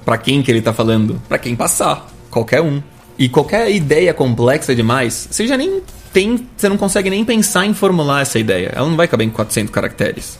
Pra 0.05 0.17
quem 0.17 0.41
que 0.41 0.49
ele 0.49 0.61
tá 0.61 0.71
falando. 0.71 1.21
Pra 1.27 1.37
quem 1.37 1.55
passar. 1.55 2.07
Qualquer 2.31 2.61
um. 2.61 2.81
E 3.17 3.27
qualquer 3.27 3.71
ideia 3.71 4.13
complexa 4.13 4.75
demais, 4.75 5.27
você 5.31 5.47
já 5.47 5.57
nem 5.57 5.81
tem. 6.13 6.47
Você 6.55 6.69
não 6.69 6.77
consegue 6.77 7.09
nem 7.09 7.25
pensar 7.25 7.65
em 7.65 7.73
formular 7.73 8.21
essa 8.21 8.37
ideia. 8.37 8.71
Ela 8.75 8.87
não 8.87 8.95
vai 8.95 9.07
caber 9.07 9.25
em 9.25 9.29
400 9.29 9.73
caracteres. 9.73 10.39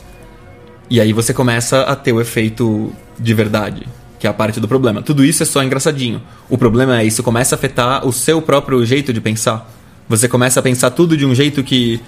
E 0.90 1.00
aí 1.00 1.12
você 1.12 1.34
começa 1.34 1.82
a 1.82 1.94
ter 1.94 2.12
o 2.12 2.20
efeito 2.20 2.92
de 3.18 3.34
verdade, 3.34 3.86
que 4.18 4.26
é 4.26 4.30
a 4.30 4.32
parte 4.32 4.58
do 4.58 4.68
problema. 4.68 5.02
Tudo 5.02 5.24
isso 5.24 5.42
é 5.42 5.46
só 5.46 5.62
engraçadinho. 5.62 6.22
O 6.48 6.56
problema 6.56 7.00
é 7.00 7.04
isso 7.04 7.22
começa 7.22 7.54
a 7.54 7.58
afetar 7.58 8.06
o 8.06 8.12
seu 8.12 8.40
próprio 8.40 8.84
jeito 8.86 9.12
de 9.12 9.20
pensar. 9.20 9.70
Você 10.08 10.26
começa 10.28 10.60
a 10.60 10.62
pensar 10.62 10.90
tudo 10.90 11.16
de 11.16 11.26
um 11.26 11.34
jeito 11.34 11.62
que 11.62 12.00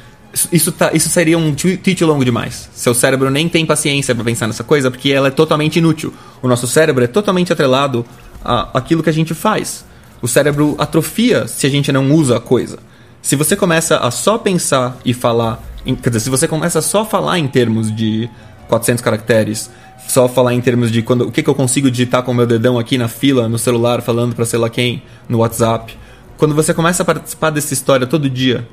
isso, 0.51 0.73
tá, 0.73 0.93
isso 0.95 1.09
seria 1.09 1.37
um 1.37 1.55
tweet 1.55 2.03
longo 2.05 2.25
demais. 2.25 2.71
Seu 2.73 2.95
cérebro 2.95 3.31
nem 3.31 3.49
tem 3.49 3.67
paciência 3.67 4.15
para 4.15 4.25
pensar 4.25 4.47
nessa 4.47 4.65
coisa 4.65 4.91
porque 4.91 5.11
ela 5.11 5.29
é 5.29 5.31
totalmente 5.31 5.79
inútil. 5.79 6.15
O 6.41 6.49
nosso 6.49 6.67
cérebro 6.67 7.05
é 7.05 7.07
totalmente 7.07 7.53
atrelado 7.53 8.07
a 8.43 8.79
aquilo 8.79 9.03
que 9.03 9.11
a 9.11 9.13
gente 9.13 9.35
faz. 9.35 9.85
O 10.23 10.29
cérebro 10.29 10.75
atrofia 10.79 11.47
se 11.47 11.67
a 11.67 11.71
gente 11.71 11.91
não 11.91 12.13
usa 12.13 12.37
a 12.37 12.41
coisa. 12.41 12.79
Se 13.23 13.37
você 13.37 13.57
começa 13.57 13.99
a 13.99 14.11
só 14.11 14.39
pensar 14.39 14.99
e 15.05 15.13
falar, 15.13 15.63
em, 15.85 15.95
quer 15.95 16.11
dizer, 16.11 16.21
se 16.21 16.31
você 16.31 16.49
começa 16.49 16.79
a 16.79 16.83
só 16.83 17.05
falar 17.05 17.39
em 17.39 17.49
termos 17.49 17.95
de 17.95 18.29
400 18.69 19.03
caracteres, 19.03 19.71
só 20.09 20.29
falar 20.29 20.55
em 20.55 20.61
termos 20.61 20.91
de 20.91 21.03
quando, 21.03 21.29
o 21.29 21.33
que, 21.33 21.43
que 21.43 21.49
eu 21.49 21.55
consigo 21.55 21.91
digitar 21.91 22.23
com 22.23 22.33
o 22.33 22.35
meu 22.35 22.47
dedão 22.47 22.79
aqui 22.79 22.99
na 22.99 23.09
fila, 23.09 23.49
no 23.49 23.59
celular, 23.59 24.03
falando 24.03 24.35
para 24.35 24.45
sei 24.45 24.59
lá 24.59 24.69
quem, 24.69 25.03
no 25.29 25.39
WhatsApp. 25.39 25.97
Quando 26.37 26.55
você 26.55 26.73
começa 26.73 27.03
a 27.03 27.07
participar 27.07 27.51
dessa 27.51 27.73
história 27.73 28.07
todo 28.07 28.29
dia, 28.29 28.67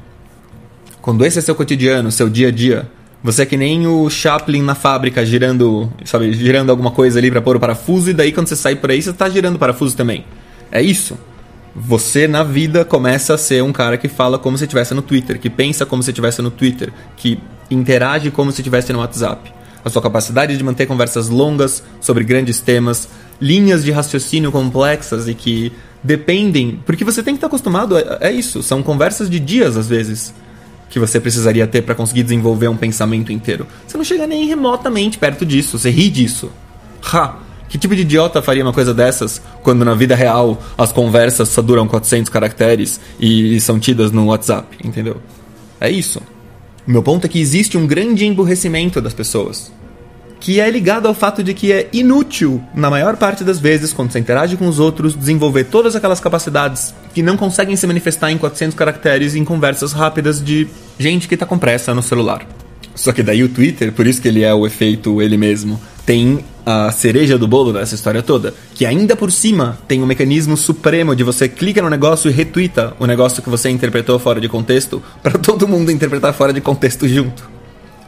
quando 1.01 1.25
esse 1.25 1.39
é 1.39 1.41
seu 1.41 1.55
cotidiano, 1.55 2.11
seu 2.11 2.29
dia 2.29 2.47
a 2.47 2.51
dia, 2.51 2.89
você 3.23 3.43
é 3.43 3.45
que 3.45 3.57
nem 3.57 3.87
o 3.87 4.09
Chaplin 4.09 4.61
na 4.61 4.75
fábrica 4.75 5.25
girando, 5.25 5.91
sabe, 6.05 6.31
girando 6.33 6.69
alguma 6.69 6.91
coisa 6.91 7.19
ali 7.19 7.29
para 7.29 7.41
pôr 7.41 7.55
o 7.55 7.59
parafuso 7.59 8.09
e 8.09 8.13
daí 8.13 8.31
quando 8.31 8.47
você 8.47 8.55
sai 8.55 8.75
por 8.75 8.91
aí 8.91 9.01
você 9.01 9.11
tá 9.11 9.27
girando 9.29 9.59
parafuso 9.59 9.95
também. 9.95 10.25
É 10.71 10.81
isso. 10.81 11.17
Você 11.79 12.27
na 12.27 12.43
vida 12.43 12.83
começa 12.83 13.35
a 13.35 13.37
ser 13.37 13.61
um 13.61 13.71
cara 13.71 13.99
que 13.99 14.07
fala 14.07 14.39
como 14.39 14.57
se 14.57 14.63
estivesse 14.63 14.95
no 14.95 15.01
Twitter, 15.03 15.39
que 15.39 15.47
pensa 15.47 15.85
como 15.85 16.01
se 16.01 16.09
estivesse 16.09 16.41
no 16.41 16.49
Twitter, 16.49 16.91
que 17.15 17.39
interage 17.69 18.31
como 18.31 18.51
se 18.51 18.61
estivesse 18.61 18.91
no 18.91 18.97
WhatsApp. 18.97 19.53
A 19.85 19.89
sua 19.89 20.01
capacidade 20.01 20.57
de 20.57 20.63
manter 20.63 20.87
conversas 20.87 21.29
longas 21.29 21.83
sobre 22.01 22.23
grandes 22.23 22.59
temas, 22.61 23.07
linhas 23.39 23.83
de 23.83 23.91
raciocínio 23.91 24.51
complexas 24.51 25.27
e 25.27 25.35
que 25.35 25.71
dependem. 26.03 26.81
Porque 26.83 27.03
você 27.03 27.21
tem 27.21 27.35
que 27.35 27.37
estar 27.37 27.47
acostumado 27.47 27.95
a, 27.95 28.17
é 28.21 28.31
isso. 28.31 28.63
São 28.63 28.81
conversas 28.81 29.29
de 29.29 29.39
dias 29.39 29.77
às 29.77 29.87
vezes 29.87 30.33
que 30.89 30.97
você 30.97 31.19
precisaria 31.19 31.67
ter 31.67 31.83
para 31.83 31.93
conseguir 31.93 32.23
desenvolver 32.23 32.69
um 32.69 32.77
pensamento 32.77 33.31
inteiro. 33.31 33.67
Você 33.87 33.97
não 33.97 34.03
chega 34.03 34.25
nem 34.25 34.47
remotamente 34.47 35.19
perto 35.19 35.45
disso, 35.45 35.77
você 35.77 35.91
ri 35.91 36.09
disso. 36.09 36.51
Ha! 37.13 37.46
Que 37.69 37.77
tipo 37.77 37.95
de 37.95 38.01
idiota 38.01 38.41
faria 38.41 38.63
uma 38.63 38.73
coisa 38.73 38.93
dessas 38.93 39.41
quando 39.61 39.83
na 39.83 39.93
vida 39.93 40.15
real 40.15 40.61
as 40.77 40.91
conversas 40.91 41.49
só 41.49 41.61
duram 41.61 41.87
400 41.87 42.29
caracteres 42.29 42.99
e 43.19 43.59
são 43.59 43.79
tidas 43.79 44.11
no 44.11 44.25
WhatsApp, 44.27 44.77
entendeu? 44.83 45.17
É 45.79 45.89
isso. 45.89 46.21
O 46.87 46.91
meu 46.91 47.03
ponto 47.03 47.25
é 47.25 47.29
que 47.29 47.39
existe 47.39 47.77
um 47.77 47.85
grande 47.85 48.25
emburrecimento 48.25 49.01
das 49.01 49.13
pessoas 49.13 49.71
que 50.39 50.59
é 50.59 50.69
ligado 50.69 51.07
ao 51.07 51.13
fato 51.13 51.43
de 51.43 51.53
que 51.53 51.71
é 51.71 51.89
inútil, 51.91 52.61
na 52.73 52.89
maior 52.89 53.17
parte 53.17 53.43
das 53.43 53.59
vezes, 53.59 53.91
quando 53.91 54.11
você 54.11 54.19
interage 54.19 54.55
com 54.55 54.67
os 54.67 54.79
outros, 54.79 55.15
desenvolver 55.15 55.65
todas 55.65 55.95
aquelas 55.95 56.19
capacidades 56.19 56.93
que 57.13 57.21
não 57.23 57.35
conseguem 57.35 57.75
se 57.75 57.87
manifestar 57.87 58.31
em 58.31 58.37
400 58.37 58.75
caracteres 58.75 59.35
em 59.35 59.43
conversas 59.43 59.93
rápidas 59.93 60.43
de 60.43 60.67
gente 60.99 61.27
que 61.27 61.33
está 61.33 61.45
com 61.45 61.57
pressa 61.57 61.93
no 61.93 62.03
celular. 62.03 62.47
Só 62.95 63.11
que 63.11 63.23
daí 63.23 63.43
o 63.43 63.49
Twitter, 63.49 63.91
por 63.91 64.07
isso 64.07 64.21
que 64.21 64.27
ele 64.27 64.43
é 64.43 64.53
o 64.53 64.65
efeito 64.65 65.21
ele 65.21 65.37
mesmo, 65.37 65.79
tem 66.05 66.43
a 66.69 66.91
cereja 66.91 67.37
do 67.37 67.47
bolo 67.47 67.71
dessa 67.71 67.95
história 67.95 68.21
toda, 68.21 68.53
que 68.75 68.85
ainda 68.85 69.15
por 69.15 69.31
cima 69.31 69.77
tem 69.87 70.03
um 70.03 70.05
mecanismo 70.05 70.57
supremo 70.57 71.15
de 71.15 71.23
você 71.23 71.47
clica 71.47 71.81
no 71.81 71.89
negócio 71.89 72.29
e 72.29 72.33
retweeta 72.33 72.93
o 72.99 73.05
negócio 73.05 73.41
que 73.41 73.49
você 73.49 73.69
interpretou 73.69 74.19
fora 74.19 74.41
de 74.41 74.49
contexto, 74.49 75.01
para 75.23 75.31
todo 75.39 75.65
mundo 75.65 75.93
interpretar 75.93 76.33
fora 76.33 76.51
de 76.51 76.59
contexto 76.59 77.07
junto. 77.07 77.49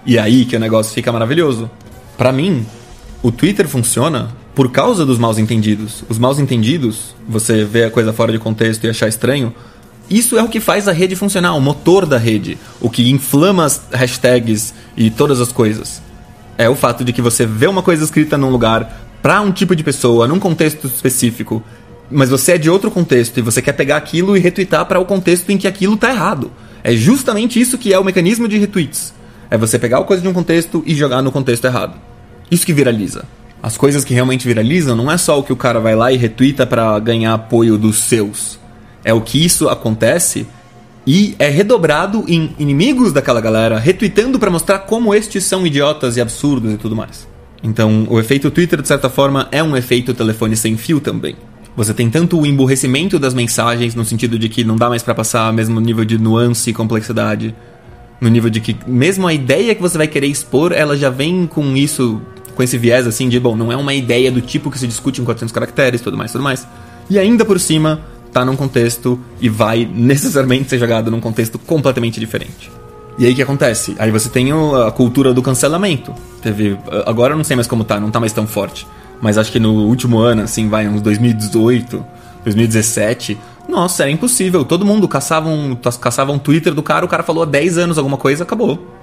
E 0.05 0.19
aí 0.19 0.43
que 0.43 0.57
o 0.57 0.59
negócio 0.59 0.93
fica 0.93 1.09
maravilhoso. 1.09 1.71
Para 2.17 2.33
mim, 2.33 2.65
o 3.23 3.31
Twitter 3.31 3.65
funciona 3.65 4.35
por 4.53 4.69
causa 4.73 5.05
dos 5.05 5.17
mal 5.17 5.31
entendidos. 5.39 6.03
Os 6.09 6.19
mal 6.19 6.37
entendidos, 6.37 7.15
você 7.29 7.63
vê 7.63 7.85
a 7.85 7.89
coisa 7.89 8.11
fora 8.11 8.33
de 8.33 8.39
contexto 8.39 8.83
e 8.83 8.89
achar 8.89 9.07
estranho, 9.07 9.55
isso 10.09 10.37
é 10.37 10.43
o 10.43 10.49
que 10.49 10.59
faz 10.59 10.85
a 10.89 10.91
rede 10.91 11.15
funcionar, 11.15 11.55
o 11.55 11.61
motor 11.61 12.05
da 12.05 12.17
rede, 12.17 12.57
o 12.81 12.89
que 12.89 13.09
inflama 13.09 13.63
as 13.63 13.81
hashtags 13.93 14.73
e 14.97 15.09
todas 15.09 15.39
as 15.39 15.49
coisas. 15.49 16.08
É 16.59 16.67
o 16.67 16.75
fato 16.75 17.05
de 17.05 17.13
que 17.13 17.21
você 17.21 17.45
vê 17.45 17.67
uma 17.67 17.81
coisa 17.81 18.03
escrita 18.03 18.37
num 18.37 18.49
lugar 18.49 19.01
para 19.21 19.39
um 19.39 19.49
tipo 19.49 19.73
de 19.73 19.81
pessoa, 19.81 20.27
num 20.27 20.37
contexto 20.37 20.87
específico, 20.87 21.63
mas 22.11 22.29
você 22.29 22.51
é 22.51 22.57
de 22.57 22.69
outro 22.69 22.91
contexto 22.91 23.37
e 23.37 23.41
você 23.41 23.61
quer 23.61 23.71
pegar 23.71 23.95
aquilo 23.95 24.35
e 24.35 24.41
retweetar 24.41 24.85
para 24.85 24.99
o 24.99 25.05
contexto 25.05 25.49
em 25.51 25.57
que 25.57 25.69
aquilo 25.69 25.95
tá 25.95 26.09
errado. 26.09 26.51
É 26.83 26.93
justamente 26.93 27.61
isso 27.61 27.77
que 27.77 27.93
é 27.93 27.97
o 27.97 28.03
mecanismo 28.03 28.45
de 28.45 28.57
retweets. 28.57 29.13
É 29.49 29.57
você 29.57 29.79
pegar 29.79 29.99
a 29.99 30.03
coisa 30.03 30.21
de 30.21 30.27
um 30.27 30.33
contexto 30.33 30.83
e 30.85 30.93
jogar 30.93 31.21
no 31.21 31.31
contexto 31.31 31.63
errado. 31.63 31.93
Isso 32.51 32.65
que 32.65 32.73
viraliza. 32.73 33.23
As 33.63 33.77
coisas 33.77 34.03
que 34.03 34.13
realmente 34.13 34.45
viralizam 34.45 34.97
não 34.97 35.09
é 35.09 35.17
só 35.17 35.39
o 35.39 35.43
que 35.43 35.53
o 35.53 35.55
cara 35.55 35.79
vai 35.79 35.95
lá 35.95 36.11
e 36.11 36.17
retweeta 36.17 36.67
para 36.67 36.99
ganhar 36.99 37.35
apoio 37.35 37.77
dos 37.77 37.99
seus. 37.99 38.59
É 39.01 39.13
o 39.13 39.21
que 39.21 39.45
isso 39.45 39.69
acontece 39.69 40.45
e 41.11 41.35
é 41.39 41.49
redobrado 41.49 42.23
em 42.27 42.53
inimigos 42.59 43.11
daquela 43.11 43.41
galera, 43.41 43.79
retweetando 43.79 44.37
para 44.37 44.51
mostrar 44.51 44.77
como 44.77 45.11
estes 45.11 45.43
são 45.43 45.65
idiotas 45.65 46.15
e 46.15 46.21
absurdos 46.21 46.71
e 46.71 46.77
tudo 46.77 46.95
mais. 46.95 47.27
Então, 47.63 48.05
o 48.07 48.19
efeito 48.19 48.51
Twitter, 48.51 48.79
de 48.79 48.87
certa 48.87 49.09
forma, 49.09 49.47
é 49.51 49.63
um 49.63 49.75
efeito 49.75 50.13
telefone 50.13 50.55
sem 50.55 50.77
fio 50.77 50.99
também. 50.99 51.35
Você 51.75 51.95
tem 51.95 52.11
tanto 52.11 52.39
o 52.39 52.45
emburrecimento 52.45 53.17
das 53.17 53.33
mensagens, 53.33 53.95
no 53.95 54.05
sentido 54.05 54.37
de 54.37 54.47
que 54.49 54.63
não 54.63 54.75
dá 54.75 54.87
mais 54.87 55.01
para 55.01 55.15
passar 55.15 55.51
mesmo 55.51 55.79
nível 55.79 56.05
de 56.05 56.19
nuance 56.19 56.69
e 56.69 56.73
complexidade. 56.73 57.55
No 58.21 58.29
nível 58.29 58.51
de 58.51 58.59
que, 58.59 58.77
mesmo 58.85 59.25
a 59.25 59.33
ideia 59.33 59.73
que 59.73 59.81
você 59.81 59.97
vai 59.97 60.07
querer 60.07 60.27
expor, 60.27 60.71
ela 60.71 60.95
já 60.95 61.09
vem 61.09 61.47
com 61.47 61.75
isso 61.75 62.21
com 62.55 62.61
esse 62.61 62.77
viés 62.77 63.07
assim 63.07 63.27
de, 63.27 63.39
bom, 63.39 63.55
não 63.55 63.71
é 63.71 63.75
uma 63.75 63.95
ideia 63.95 64.31
do 64.31 64.41
tipo 64.41 64.69
que 64.69 64.77
se 64.77 64.85
discute 64.85 65.19
em 65.19 65.25
400 65.25 65.51
caracteres, 65.51 66.01
tudo 66.01 66.15
mais, 66.15 66.31
tudo 66.31 66.43
mais. 66.43 66.67
E 67.09 67.17
ainda 67.17 67.43
por 67.43 67.59
cima, 67.59 67.99
tá 68.31 68.45
num 68.45 68.55
contexto 68.55 69.19
e 69.41 69.49
vai 69.49 69.89
necessariamente 69.91 70.69
ser 70.69 70.79
jogado 70.79 71.09
num 71.09 71.19
contexto 71.19 71.57
completamente 71.59 72.19
diferente. 72.19 72.71
E 73.17 73.25
aí 73.25 73.33
o 73.33 73.35
que 73.35 73.41
acontece? 73.41 73.95
Aí 73.99 74.11
você 74.11 74.29
tem 74.29 74.49
a 74.51 74.91
cultura 74.91 75.33
do 75.33 75.41
cancelamento. 75.41 76.13
Teve. 76.41 76.77
Agora 77.05 77.33
eu 77.33 77.37
não 77.37 77.43
sei 77.43 77.55
mais 77.55 77.67
como 77.67 77.83
tá, 77.83 77.99
não 77.99 78.09
tá 78.09 78.19
mais 78.19 78.31
tão 78.31 78.47
forte. 78.47 78.87
Mas 79.21 79.37
acho 79.37 79.51
que 79.51 79.59
no 79.59 79.73
último 79.87 80.19
ano, 80.19 80.43
assim, 80.43 80.69
vai, 80.69 80.87
uns 80.87 81.01
2018, 81.01 82.05
2017. 82.45 83.37
Nossa, 83.67 84.03
era 84.03 84.11
impossível. 84.11 84.63
Todo 84.63 84.85
mundo 84.85 85.07
caçava 85.07 85.49
um, 85.49 85.75
caçava 85.75 86.31
um 86.31 86.39
Twitter 86.39 86.73
do 86.73 86.81
cara, 86.81 87.05
o 87.05 87.09
cara 87.09 87.21
falou 87.21 87.43
há 87.43 87.45
10 87.45 87.77
anos 87.77 87.97
alguma 87.97 88.15
coisa, 88.15 88.43
acabou. 88.43 88.98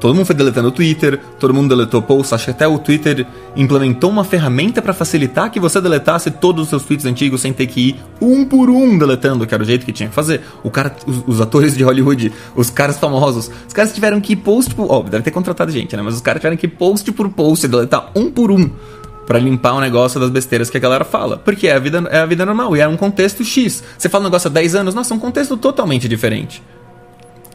Todo 0.00 0.14
mundo 0.14 0.24
foi 0.24 0.34
deletando 0.34 0.68
o 0.68 0.72
Twitter, 0.72 1.20
todo 1.38 1.52
mundo 1.52 1.68
deletou 1.68 2.00
posts, 2.00 2.32
acho 2.32 2.46
que 2.46 2.50
até 2.50 2.66
o 2.66 2.78
Twitter 2.78 3.26
implementou 3.54 4.08
uma 4.08 4.24
ferramenta 4.24 4.80
para 4.80 4.94
facilitar 4.94 5.50
que 5.50 5.60
você 5.60 5.78
deletasse 5.78 6.30
todos 6.30 6.64
os 6.64 6.68
seus 6.70 6.84
tweets 6.84 7.04
antigos 7.04 7.42
sem 7.42 7.52
ter 7.52 7.66
que 7.66 7.90
ir 7.90 7.96
um 8.18 8.46
por 8.46 8.70
um 8.70 8.96
deletando, 8.96 9.46
que 9.46 9.52
era 9.52 9.62
o 9.62 9.66
jeito 9.66 9.84
que 9.84 9.92
tinha 9.92 10.08
que 10.08 10.14
fazer. 10.14 10.40
O 10.64 10.70
cara, 10.70 10.96
os, 11.06 11.22
os 11.26 11.40
atores 11.40 11.76
de 11.76 11.84
Hollywood, 11.84 12.32
os 12.56 12.70
caras 12.70 12.98
famosos, 12.98 13.50
os 13.68 13.74
caras 13.74 13.92
tiveram 13.92 14.22
que 14.22 14.32
ir 14.32 14.36
post 14.36 14.74
por. 14.74 14.90
Ó, 14.90 15.02
deve 15.02 15.22
ter 15.22 15.30
contratado 15.32 15.70
gente, 15.70 15.94
né? 15.94 16.02
Mas 16.02 16.14
os 16.14 16.22
caras 16.22 16.40
tiveram 16.40 16.56
que 16.56 16.66
ir 16.66 16.70
post 16.70 17.12
por 17.12 17.28
post, 17.28 17.68
deletar 17.68 18.10
um 18.16 18.30
por 18.30 18.50
um. 18.50 18.70
para 19.26 19.38
limpar 19.38 19.74
o 19.74 19.80
negócio 19.80 20.18
das 20.18 20.30
besteiras 20.30 20.70
que 20.70 20.78
a 20.78 20.80
galera 20.80 21.04
fala. 21.04 21.36
Porque 21.36 21.68
é 21.68 21.74
a 21.74 21.78
vida, 21.78 22.02
é 22.10 22.20
a 22.20 22.26
vida 22.26 22.46
normal 22.46 22.74
e 22.74 22.80
é 22.80 22.88
um 22.88 22.96
contexto 22.96 23.44
X. 23.44 23.84
Você 23.98 24.08
fala 24.08 24.24
um 24.24 24.28
negócio 24.28 24.48
há 24.48 24.50
10 24.50 24.74
anos, 24.76 24.94
nossa, 24.94 25.12
é 25.12 25.16
um 25.16 25.20
contexto 25.20 25.58
totalmente 25.58 26.08
diferente. 26.08 26.62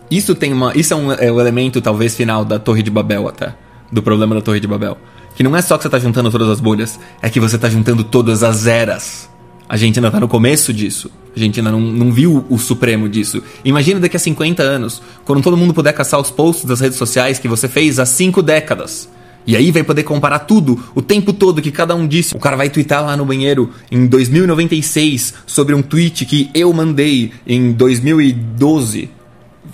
Isso 0.09 0.35
tem 0.35 0.53
uma. 0.53 0.75
Isso 0.75 0.93
é, 0.93 0.97
um, 0.97 1.11
é 1.11 1.31
o 1.31 1.39
elemento, 1.39 1.81
talvez, 1.81 2.15
final 2.15 2.45
da 2.45 2.59
Torre 2.59 2.83
de 2.83 2.89
Babel 2.89 3.27
até. 3.27 3.55
Do 3.91 4.01
problema 4.01 4.35
da 4.35 4.41
Torre 4.41 4.59
de 4.59 4.67
Babel. 4.67 4.97
Que 5.35 5.43
não 5.43 5.55
é 5.55 5.61
só 5.61 5.77
que 5.77 5.83
você 5.83 5.89
tá 5.89 5.99
juntando 5.99 6.31
todas 6.31 6.49
as 6.49 6.59
bolhas, 6.59 6.99
é 7.21 7.29
que 7.29 7.39
você 7.39 7.57
tá 7.57 7.69
juntando 7.69 8.03
todas 8.03 8.43
as 8.43 8.67
eras. 8.67 9.29
A 9.67 9.77
gente 9.77 9.97
ainda 9.97 10.11
tá 10.11 10.19
no 10.19 10.27
começo 10.27 10.71
disso. 10.71 11.11
A 11.35 11.39
gente 11.39 11.59
ainda 11.59 11.71
não, 11.71 11.81
não 11.81 12.11
viu 12.11 12.45
o 12.49 12.57
supremo 12.57 13.09
disso. 13.09 13.43
Imagina 13.63 13.99
daqui 13.99 14.15
a 14.15 14.19
50 14.19 14.63
anos, 14.63 15.01
quando 15.25 15.41
todo 15.41 15.57
mundo 15.57 15.73
puder 15.73 15.91
caçar 15.91 16.19
os 16.19 16.31
posts 16.31 16.65
das 16.65 16.79
redes 16.79 16.97
sociais 16.97 17.39
que 17.39 17.47
você 17.47 17.67
fez 17.67 17.99
há 17.99 18.05
5 18.05 18.41
décadas. 18.41 19.09
E 19.47 19.55
aí 19.55 19.69
vai 19.71 19.83
poder 19.83 20.03
comparar 20.03 20.39
tudo, 20.39 20.83
o 20.95 21.01
tempo 21.01 21.31
todo 21.31 21.61
que 21.61 21.71
cada 21.71 21.93
um 21.93 22.07
disse. 22.07 22.35
O 22.35 22.39
cara 22.39 22.55
vai 22.55 22.69
twittar 22.69 23.05
lá 23.05 23.15
no 23.15 23.25
banheiro 23.25 23.69
em 23.91 24.07
2096 24.07 25.35
sobre 25.45 25.75
um 25.75 25.83
tweet 25.83 26.25
que 26.25 26.49
eu 26.53 26.73
mandei 26.73 27.31
em 27.45 27.71
2012, 27.71 29.09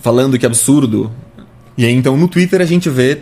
falando 0.02 0.38
que 0.38 0.46
absurdo. 0.46 1.12
E 1.78 1.86
aí 1.86 1.94
então 1.94 2.18
no 2.18 2.28
Twitter 2.28 2.62
a 2.62 2.66
gente 2.66 2.90
vê 2.90 3.22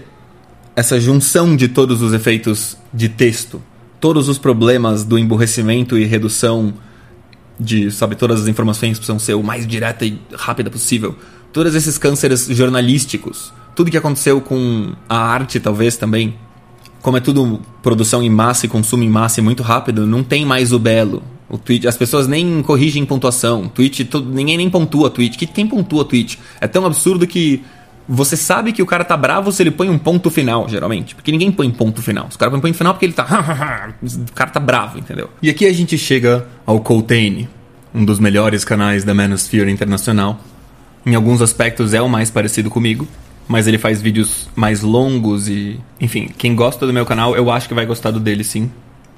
essa 0.75 0.99
junção 0.99 1.55
de 1.55 1.67
todos 1.67 2.01
os 2.01 2.13
efeitos 2.13 2.77
de 2.93 3.09
texto 3.09 3.61
todos 3.99 4.29
os 4.29 4.37
problemas 4.37 5.03
do 5.03 5.17
emburrecimento 5.17 5.97
e 5.97 6.05
redução 6.05 6.73
de, 7.59 7.91
sabe, 7.91 8.15
todas 8.15 8.41
as 8.41 8.47
informações 8.47 8.97
precisam 8.97 9.19
ser 9.19 9.33
o 9.33 9.43
mais 9.43 9.67
direta 9.67 10.05
e 10.05 10.19
rápida 10.33 10.69
possível. 10.69 11.15
Todos 11.51 11.75
esses 11.75 11.97
cânceres 11.97 12.47
jornalísticos, 12.47 13.51
tudo 13.75 13.91
que 13.91 13.97
aconteceu 13.97 14.39
com 14.39 14.93
a 15.07 15.17
arte 15.17 15.59
talvez 15.59 15.97
também, 15.97 16.35
como 17.01 17.17
é 17.17 17.19
tudo 17.19 17.59
produção 17.81 18.23
em 18.23 18.29
massa 18.29 18.65
e 18.65 18.69
consumo 18.69 19.03
em 19.03 19.09
massa 19.09 19.39
e 19.39 19.43
muito 19.43 19.63
rápido, 19.63 20.07
não 20.07 20.23
tem 20.23 20.45
mais 20.45 20.71
o 20.71 20.79
belo. 20.79 21.21
O 21.49 21.57
tweet, 21.57 21.87
as 21.87 21.97
pessoas 21.97 22.27
nem 22.27 22.61
corrigem 22.61 23.05
pontuação. 23.05 23.67
Tweet, 23.67 24.05
todo, 24.05 24.29
ninguém 24.29 24.57
nem 24.57 24.69
pontua 24.69 25.09
tweet. 25.09 25.37
Quem 25.37 25.67
pontua 25.67 26.05
tweet? 26.05 26.37
É 26.61 26.67
tão 26.67 26.85
absurdo 26.85 27.25
que 27.25 27.63
você 28.07 28.35
sabe 28.35 28.73
que 28.73 28.81
o 28.81 28.85
cara 28.85 29.03
tá 29.03 29.15
bravo 29.15 29.51
se 29.51 29.61
ele 29.61 29.69
põe 29.69 29.87
um 29.87 29.97
ponto 29.97 30.31
final, 30.31 30.67
geralmente. 30.67 31.13
Porque 31.13 31.31
ninguém 31.31 31.51
põe 31.51 31.69
ponto 31.69 32.01
final. 32.01 32.27
Os 32.27 32.35
caras 32.35 32.51
põem 32.51 32.61
ponto 32.61 32.75
final 32.75 32.93
porque 32.93 33.05
ele 33.05 33.13
tá. 33.13 33.93
o 34.01 34.33
cara 34.33 34.49
tá 34.49 34.59
bravo, 34.59 34.97
entendeu? 34.97 35.29
E 35.41 35.49
aqui 35.49 35.65
a 35.65 35.73
gente 35.73 35.97
chega 35.97 36.47
ao 36.65 36.79
Coltane, 36.79 37.47
um 37.93 38.03
dos 38.03 38.19
melhores 38.19 38.63
canais 38.63 39.03
da 39.03 39.13
Manosphere 39.13 39.71
Internacional. 39.71 40.39
Em 41.05 41.15
alguns 41.15 41.41
aspectos 41.41 41.93
é 41.93 42.01
o 42.01 42.09
mais 42.09 42.29
parecido 42.29 42.69
comigo, 42.69 43.07
mas 43.47 43.67
ele 43.67 43.77
faz 43.77 44.01
vídeos 44.01 44.47
mais 44.55 44.81
longos 44.81 45.47
e. 45.47 45.79
Enfim, 46.01 46.29
quem 46.37 46.55
gosta 46.55 46.85
do 46.85 46.93
meu 46.93 47.05
canal, 47.05 47.35
eu 47.35 47.49
acho 47.51 47.67
que 47.67 47.73
vai 47.73 47.85
gostar 47.85 48.11
do 48.11 48.19
dele 48.19 48.43
sim. 48.43 48.71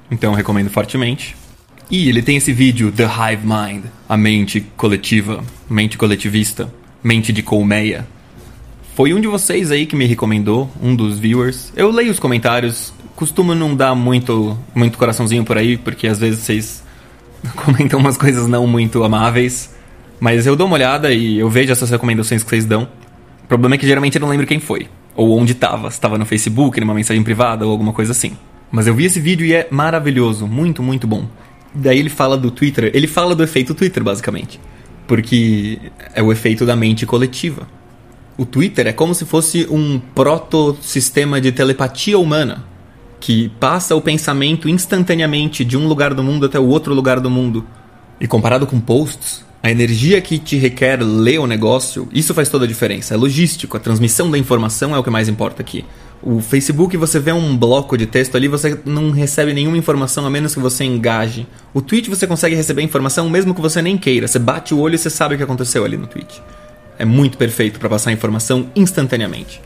Então 0.09 0.34
recomendo 0.34 0.69
fortemente. 0.69 1.36
E 1.91 2.09
ele 2.09 2.21
tem 2.21 2.37
esse 2.37 2.53
vídeo, 2.53 2.91
The 2.91 3.03
Hive 3.03 3.43
Mind, 3.45 3.83
a 4.07 4.17
mente 4.17 4.61
coletiva, 4.77 5.43
mente 5.69 5.97
coletivista, 5.97 6.73
mente 7.03 7.33
de 7.33 7.43
colmeia 7.43 8.07
foi 8.93 9.13
um 9.13 9.21
de 9.21 9.27
vocês 9.27 9.71
aí 9.71 9.85
que 9.85 9.95
me 9.95 10.05
recomendou, 10.05 10.69
um 10.79 10.93
dos 10.95 11.17
viewers. 11.17 11.71
Eu 11.75 11.89
leio 11.91 12.11
os 12.11 12.19
comentários, 12.19 12.93
costumo 13.15 13.55
não 13.55 13.73
dar 13.73 13.95
muito, 13.95 14.57
muito 14.75 14.97
coraçãozinho 14.97 15.45
por 15.45 15.57
aí, 15.57 15.77
porque 15.77 16.07
às 16.07 16.19
vezes 16.19 16.41
vocês 16.41 16.83
comentam 17.55 17.99
umas 17.99 18.17
coisas 18.17 18.47
não 18.47 18.67
muito 18.67 19.03
amáveis. 19.03 19.73
Mas 20.19 20.45
eu 20.45 20.55
dou 20.55 20.67
uma 20.67 20.75
olhada 20.75 21.11
e 21.11 21.39
eu 21.39 21.49
vejo 21.49 21.71
essas 21.71 21.89
recomendações 21.89 22.43
que 22.43 22.49
vocês 22.49 22.65
dão. 22.65 22.87
O 23.43 23.47
problema 23.47 23.75
é 23.75 23.77
que 23.77 23.87
geralmente 23.87 24.15
eu 24.15 24.21
não 24.21 24.27
lembro 24.27 24.45
quem 24.45 24.59
foi. 24.59 24.87
Ou 25.15 25.39
onde 25.39 25.53
estava. 25.53 25.89
Se 25.89 25.95
estava 25.95 26.17
no 26.17 26.25
Facebook, 26.25 26.79
numa 26.79 26.93
mensagem 26.93 27.23
privada 27.23 27.65
ou 27.65 27.71
alguma 27.71 27.93
coisa 27.93 28.11
assim. 28.11 28.37
Mas 28.69 28.87
eu 28.87 28.93
vi 28.93 29.05
esse 29.05 29.19
vídeo 29.19 29.45
e 29.45 29.53
é 29.53 29.67
maravilhoso. 29.71 30.45
Muito, 30.45 30.83
muito 30.83 31.07
bom. 31.07 31.27
Daí 31.74 31.99
ele 31.99 32.09
fala 32.09 32.38
do 32.38 32.51
Twitter. 32.51 32.91
Ele 32.93 33.07
fala 33.07 33.36
do 33.36 33.43
efeito 33.43 33.74
Twitter, 33.74 34.03
basicamente. 34.03 34.59
Porque 35.07 35.80
é 36.13 36.22
o 36.22 36.32
efeito 36.32 36.65
da 36.65 36.76
mente 36.76 37.05
coletiva. 37.05 37.67
O 38.38 38.45
Twitter 38.45 38.88
é 38.88 38.93
como 38.93 39.13
se 39.13 39.26
fosse 39.26 39.67
um 39.69 39.99
proto-sistema 39.99 41.39
de 41.39 41.51
telepatia 41.51 42.17
humana 42.17 42.63
que 43.19 43.49
passa 43.59 43.95
o 43.95 44.01
pensamento 44.01 44.67
instantaneamente 44.67 45.63
de 45.63 45.78
um 45.78 45.88
lugar 45.88 46.13
do 46.13 46.24
mundo 46.24 46.47
até 46.47 46.59
o 46.59 46.65
outro 46.65 46.93
lugar 46.93 47.19
do 47.19 47.30
mundo. 47.30 47.65
E 48.19 48.28
comparado 48.28 48.65
com 48.65 48.80
posts, 48.80 49.45
a 49.61 49.69
energia 49.69 50.19
que 50.22 50.39
te 50.39 50.57
requer 50.57 51.03
ler 51.03 51.39
o 51.39 51.45
negócio, 51.45 52.09
isso 52.11 52.34
faz 52.34 52.49
toda 52.49 52.65
a 52.65 52.67
diferença. 52.67 53.13
É 53.13 53.17
logístico, 53.17 53.78
a 53.78 53.80
transmissão 53.80 54.30
da 54.32 54.38
informação 54.38 54.95
é 54.95 54.99
o 54.99 55.03
que 55.03 55.09
mais 55.11 55.30
importa 55.30 55.61
aqui. 55.61 55.86
O 56.24 56.39
Facebook, 56.39 56.95
você 56.97 57.19
vê 57.19 57.32
um 57.32 57.57
bloco 57.57 57.97
de 57.97 58.05
texto 58.05 58.36
ali, 58.36 58.47
você 58.47 58.80
não 58.86 59.11
recebe 59.11 59.53
nenhuma 59.53 59.78
informação 59.78 60.26
a 60.26 60.30
menos 60.30 60.53
que 60.53 60.59
você 60.59 60.84
engaje. 60.84 61.47
O 61.74 61.82
tweet 61.82 62.09
você 62.09 62.28
consegue 62.28 62.55
receber 62.55 62.84
informação 62.84 63.30
mesmo 63.30 63.55
que 63.55 63.61
você 63.61 63.82
nem 63.82 63.97
queira. 63.97 64.28
Você 64.28 64.38
bate 64.38 64.74
o 64.74 64.80
olho 64.80 64.95
e 64.95 64.97
você 64.97 65.09
sabe 65.09 65.34
o 65.34 65.38
que 65.38 65.43
aconteceu 65.43 65.84
ali 65.84 65.97
no 65.97 66.05
tweet 66.05 66.41
é 67.01 67.05
muito 67.05 67.36
perfeito 67.36 67.80
para 67.80 67.89
passar 67.89 68.11
informação 68.11 68.69
instantaneamente, 68.76 69.59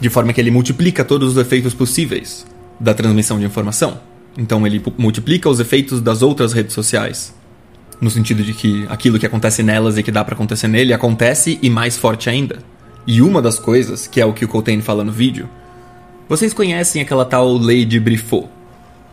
de 0.00 0.08
forma 0.08 0.32
que 0.32 0.40
ele 0.40 0.52
multiplica 0.52 1.04
todos 1.04 1.32
os 1.32 1.36
efeitos 1.36 1.74
possíveis 1.74 2.46
da 2.78 2.94
transmissão 2.94 3.40
de 3.40 3.44
informação. 3.44 3.98
Então 4.38 4.64
ele 4.64 4.80
multiplica 4.96 5.48
os 5.48 5.58
efeitos 5.58 6.00
das 6.00 6.22
outras 6.22 6.52
redes 6.52 6.74
sociais, 6.74 7.34
no 8.00 8.08
sentido 8.08 8.44
de 8.44 8.54
que 8.54 8.86
aquilo 8.88 9.18
que 9.18 9.26
acontece 9.26 9.64
nelas 9.64 9.98
e 9.98 10.02
que 10.02 10.12
dá 10.12 10.24
para 10.24 10.36
acontecer 10.36 10.68
nele 10.68 10.92
acontece 10.92 11.58
e 11.60 11.68
mais 11.68 11.96
forte 11.96 12.30
ainda. 12.30 12.58
E 13.04 13.20
uma 13.20 13.42
das 13.42 13.58
coisas, 13.58 14.06
que 14.06 14.20
é 14.20 14.26
o 14.26 14.32
que 14.32 14.44
o 14.44 14.48
Coltrane 14.48 14.80
fala 14.80 15.02
no 15.02 15.10
vídeo, 15.10 15.48
vocês 16.28 16.52
conhecem 16.52 17.00
aquela 17.00 17.24
tal 17.24 17.56
lei 17.56 17.84
de 17.84 18.00
Briffaut, 18.00 18.48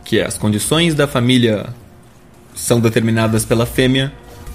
que 0.04 0.18
é 0.18 0.26
as 0.26 0.36
condições 0.36 0.94
da 0.94 1.06
família 1.06 1.66
são 2.54 2.80
determinadas 2.80 3.44
pela 3.44 3.66
fêmea 3.66 4.12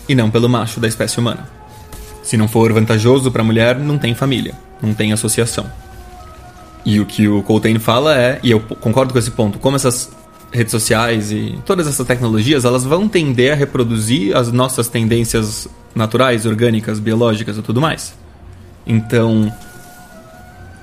e 0.08 0.16
não 0.16 0.30
pelo 0.30 0.50
macho 0.50 0.80
da 0.80 0.88
espécie 0.88 1.20
humana. 1.20 1.50
Se 2.24 2.38
não 2.38 2.48
for 2.48 2.72
vantajoso 2.72 3.32
para 3.32 3.42
a 3.42 3.46
mulher, 3.46 3.78
não 3.78 3.98
tem 3.98 4.14
família, 4.14 4.54
não 4.82 4.94
tem 4.94 5.12
associação. 5.14 5.70
E 6.86 7.00
o 7.00 7.06
que 7.06 7.28
o 7.28 7.42
Coltrane 7.44 7.80
fala 7.80 8.18
é, 8.18 8.40
e 8.44 8.52
eu 8.52 8.60
concordo 8.60 9.14
com 9.14 9.20
esse 9.20 9.32
ponto, 9.32 9.60
como 9.60 9.76
essas 9.76 10.12
redes 10.52 10.72
sociais 10.72 11.32
e 11.32 11.60
todas 11.66 11.88
essas 11.88 12.06
tecnologias, 12.06 12.66
elas 12.66 12.84
vão 12.84 13.08
tender 13.08 13.54
a 13.54 13.56
reproduzir 13.56 14.36
as 14.36 14.52
nossas 14.52 14.88
tendências 14.88 15.68
naturais, 15.94 16.46
orgânicas, 16.46 17.00
biológicas 17.00 17.58
e 17.58 17.62
tudo 17.62 17.80
mais. 17.82 18.14
Então, 18.86 19.52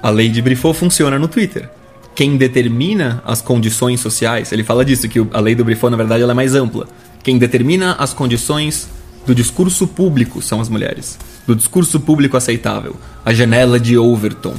a 0.07 0.11
lei 0.11 0.29
de 0.29 0.41
Briffaut 0.41 0.79
funciona 0.79 1.19
no 1.19 1.27
Twitter. 1.27 1.69
Quem 2.15 2.37
determina 2.37 3.21
as 3.27 3.43
condições 3.43 3.99
sociais, 3.99 4.53
ele 4.53 4.63
fala 4.63 4.85
disso, 4.85 5.09
que 5.09 5.19
a 5.33 5.41
lei 5.41 5.57
do 5.57 5.65
Briffaut, 5.65 5.91
na 5.91 5.97
verdade, 5.97 6.23
ela 6.23 6.31
é 6.31 6.35
mais 6.35 6.55
ampla. 6.55 6.87
Quem 7.25 7.37
determina 7.39 7.95
as 7.95 8.15
condições 8.15 8.89
do 9.27 9.35
discurso 9.35 9.85
público 9.85 10.41
são 10.41 10.61
as 10.61 10.69
mulheres 10.69 11.19
do 11.45 11.57
discurso 11.57 11.99
público 11.99 12.37
aceitável, 12.37 12.95
a 13.25 13.35
janela 13.35 13.81
de 13.81 13.99
Overton, 13.99 14.55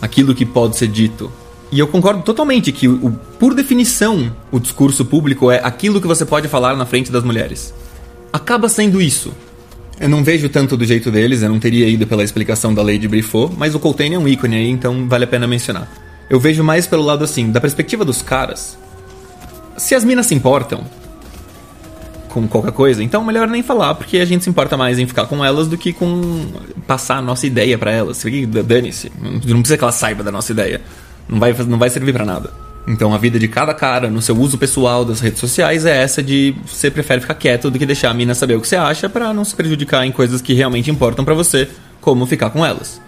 aquilo 0.00 0.34
que 0.34 0.44
pode 0.44 0.76
ser 0.76 0.88
dito. 0.88 1.32
E 1.72 1.78
eu 1.78 1.88
concordo 1.88 2.20
totalmente 2.22 2.70
que, 2.70 2.86
o, 2.86 3.12
por 3.38 3.54
definição, 3.54 4.30
o 4.52 4.60
discurso 4.60 5.06
público 5.06 5.50
é 5.50 5.58
aquilo 5.64 6.02
que 6.02 6.06
você 6.06 6.26
pode 6.26 6.48
falar 6.48 6.76
na 6.76 6.84
frente 6.84 7.10
das 7.10 7.24
mulheres. 7.24 7.72
Acaba 8.30 8.68
sendo 8.68 9.00
isso. 9.00 9.32
Eu 10.00 10.08
não 10.08 10.24
vejo 10.24 10.48
tanto 10.48 10.78
do 10.78 10.84
jeito 10.86 11.10
deles, 11.10 11.42
eu 11.42 11.50
não 11.50 11.60
teria 11.60 11.86
ido 11.86 12.06
pela 12.06 12.24
explicação 12.24 12.72
da 12.72 12.82
lei 12.82 12.98
de 12.98 13.06
Briffaut, 13.06 13.54
mas 13.58 13.74
o 13.74 13.78
Coltrane 13.78 14.14
é 14.14 14.18
um 14.18 14.26
ícone 14.26 14.56
aí, 14.56 14.70
então 14.70 15.06
vale 15.06 15.24
a 15.24 15.26
pena 15.26 15.46
mencionar. 15.46 15.92
Eu 16.30 16.40
vejo 16.40 16.64
mais 16.64 16.86
pelo 16.86 17.02
lado 17.02 17.22
assim, 17.22 17.52
da 17.52 17.60
perspectiva 17.60 18.02
dos 18.02 18.22
caras. 18.22 18.78
Se 19.76 19.94
as 19.94 20.02
minas 20.02 20.24
se 20.24 20.34
importam, 20.34 20.84
com 22.30 22.48
qualquer 22.48 22.72
coisa, 22.72 23.02
então 23.02 23.22
melhor 23.22 23.46
nem 23.46 23.62
falar, 23.62 23.94
porque 23.94 24.18
a 24.18 24.24
gente 24.24 24.44
se 24.44 24.48
importa 24.48 24.74
mais 24.74 24.98
em 24.98 25.06
ficar 25.06 25.26
com 25.26 25.44
elas 25.44 25.68
do 25.68 25.76
que 25.76 25.92
com 25.92 26.46
passar 26.86 27.18
a 27.18 27.22
nossa 27.22 27.46
ideia 27.46 27.76
para 27.76 27.90
elas. 27.90 28.24
Dane-se, 28.64 29.12
não 29.20 29.60
precisa 29.60 29.76
que 29.76 29.84
ela 29.84 29.92
saiba 29.92 30.22
da 30.22 30.32
nossa 30.32 30.50
ideia. 30.52 30.80
Não 31.28 31.38
vai, 31.38 31.52
não 31.52 31.78
vai 31.78 31.90
servir 31.90 32.14
para 32.14 32.24
nada. 32.24 32.50
Então 32.86 33.14
a 33.14 33.18
vida 33.18 33.38
de 33.38 33.46
cada 33.46 33.74
cara 33.74 34.08
no 34.08 34.22
seu 34.22 34.36
uso 34.36 34.58
pessoal 34.58 35.04
das 35.04 35.20
redes 35.20 35.38
sociais 35.38 35.84
é 35.84 36.02
essa 36.02 36.22
de 36.22 36.54
você 36.66 36.90
prefere 36.90 37.20
ficar 37.20 37.34
quieto 37.34 37.70
do 37.70 37.78
que 37.78 37.86
deixar 37.86 38.10
a 38.10 38.14
mina 38.14 38.34
saber 38.34 38.56
o 38.56 38.60
que 38.60 38.68
você 38.68 38.76
acha 38.76 39.08
para 39.08 39.32
não 39.32 39.44
se 39.44 39.54
prejudicar 39.54 40.06
em 40.06 40.12
coisas 40.12 40.40
que 40.40 40.54
realmente 40.54 40.90
importam 40.90 41.24
para 41.24 41.34
você, 41.34 41.68
como 42.00 42.26
ficar 42.26 42.50
com 42.50 42.64
elas. 42.64 43.00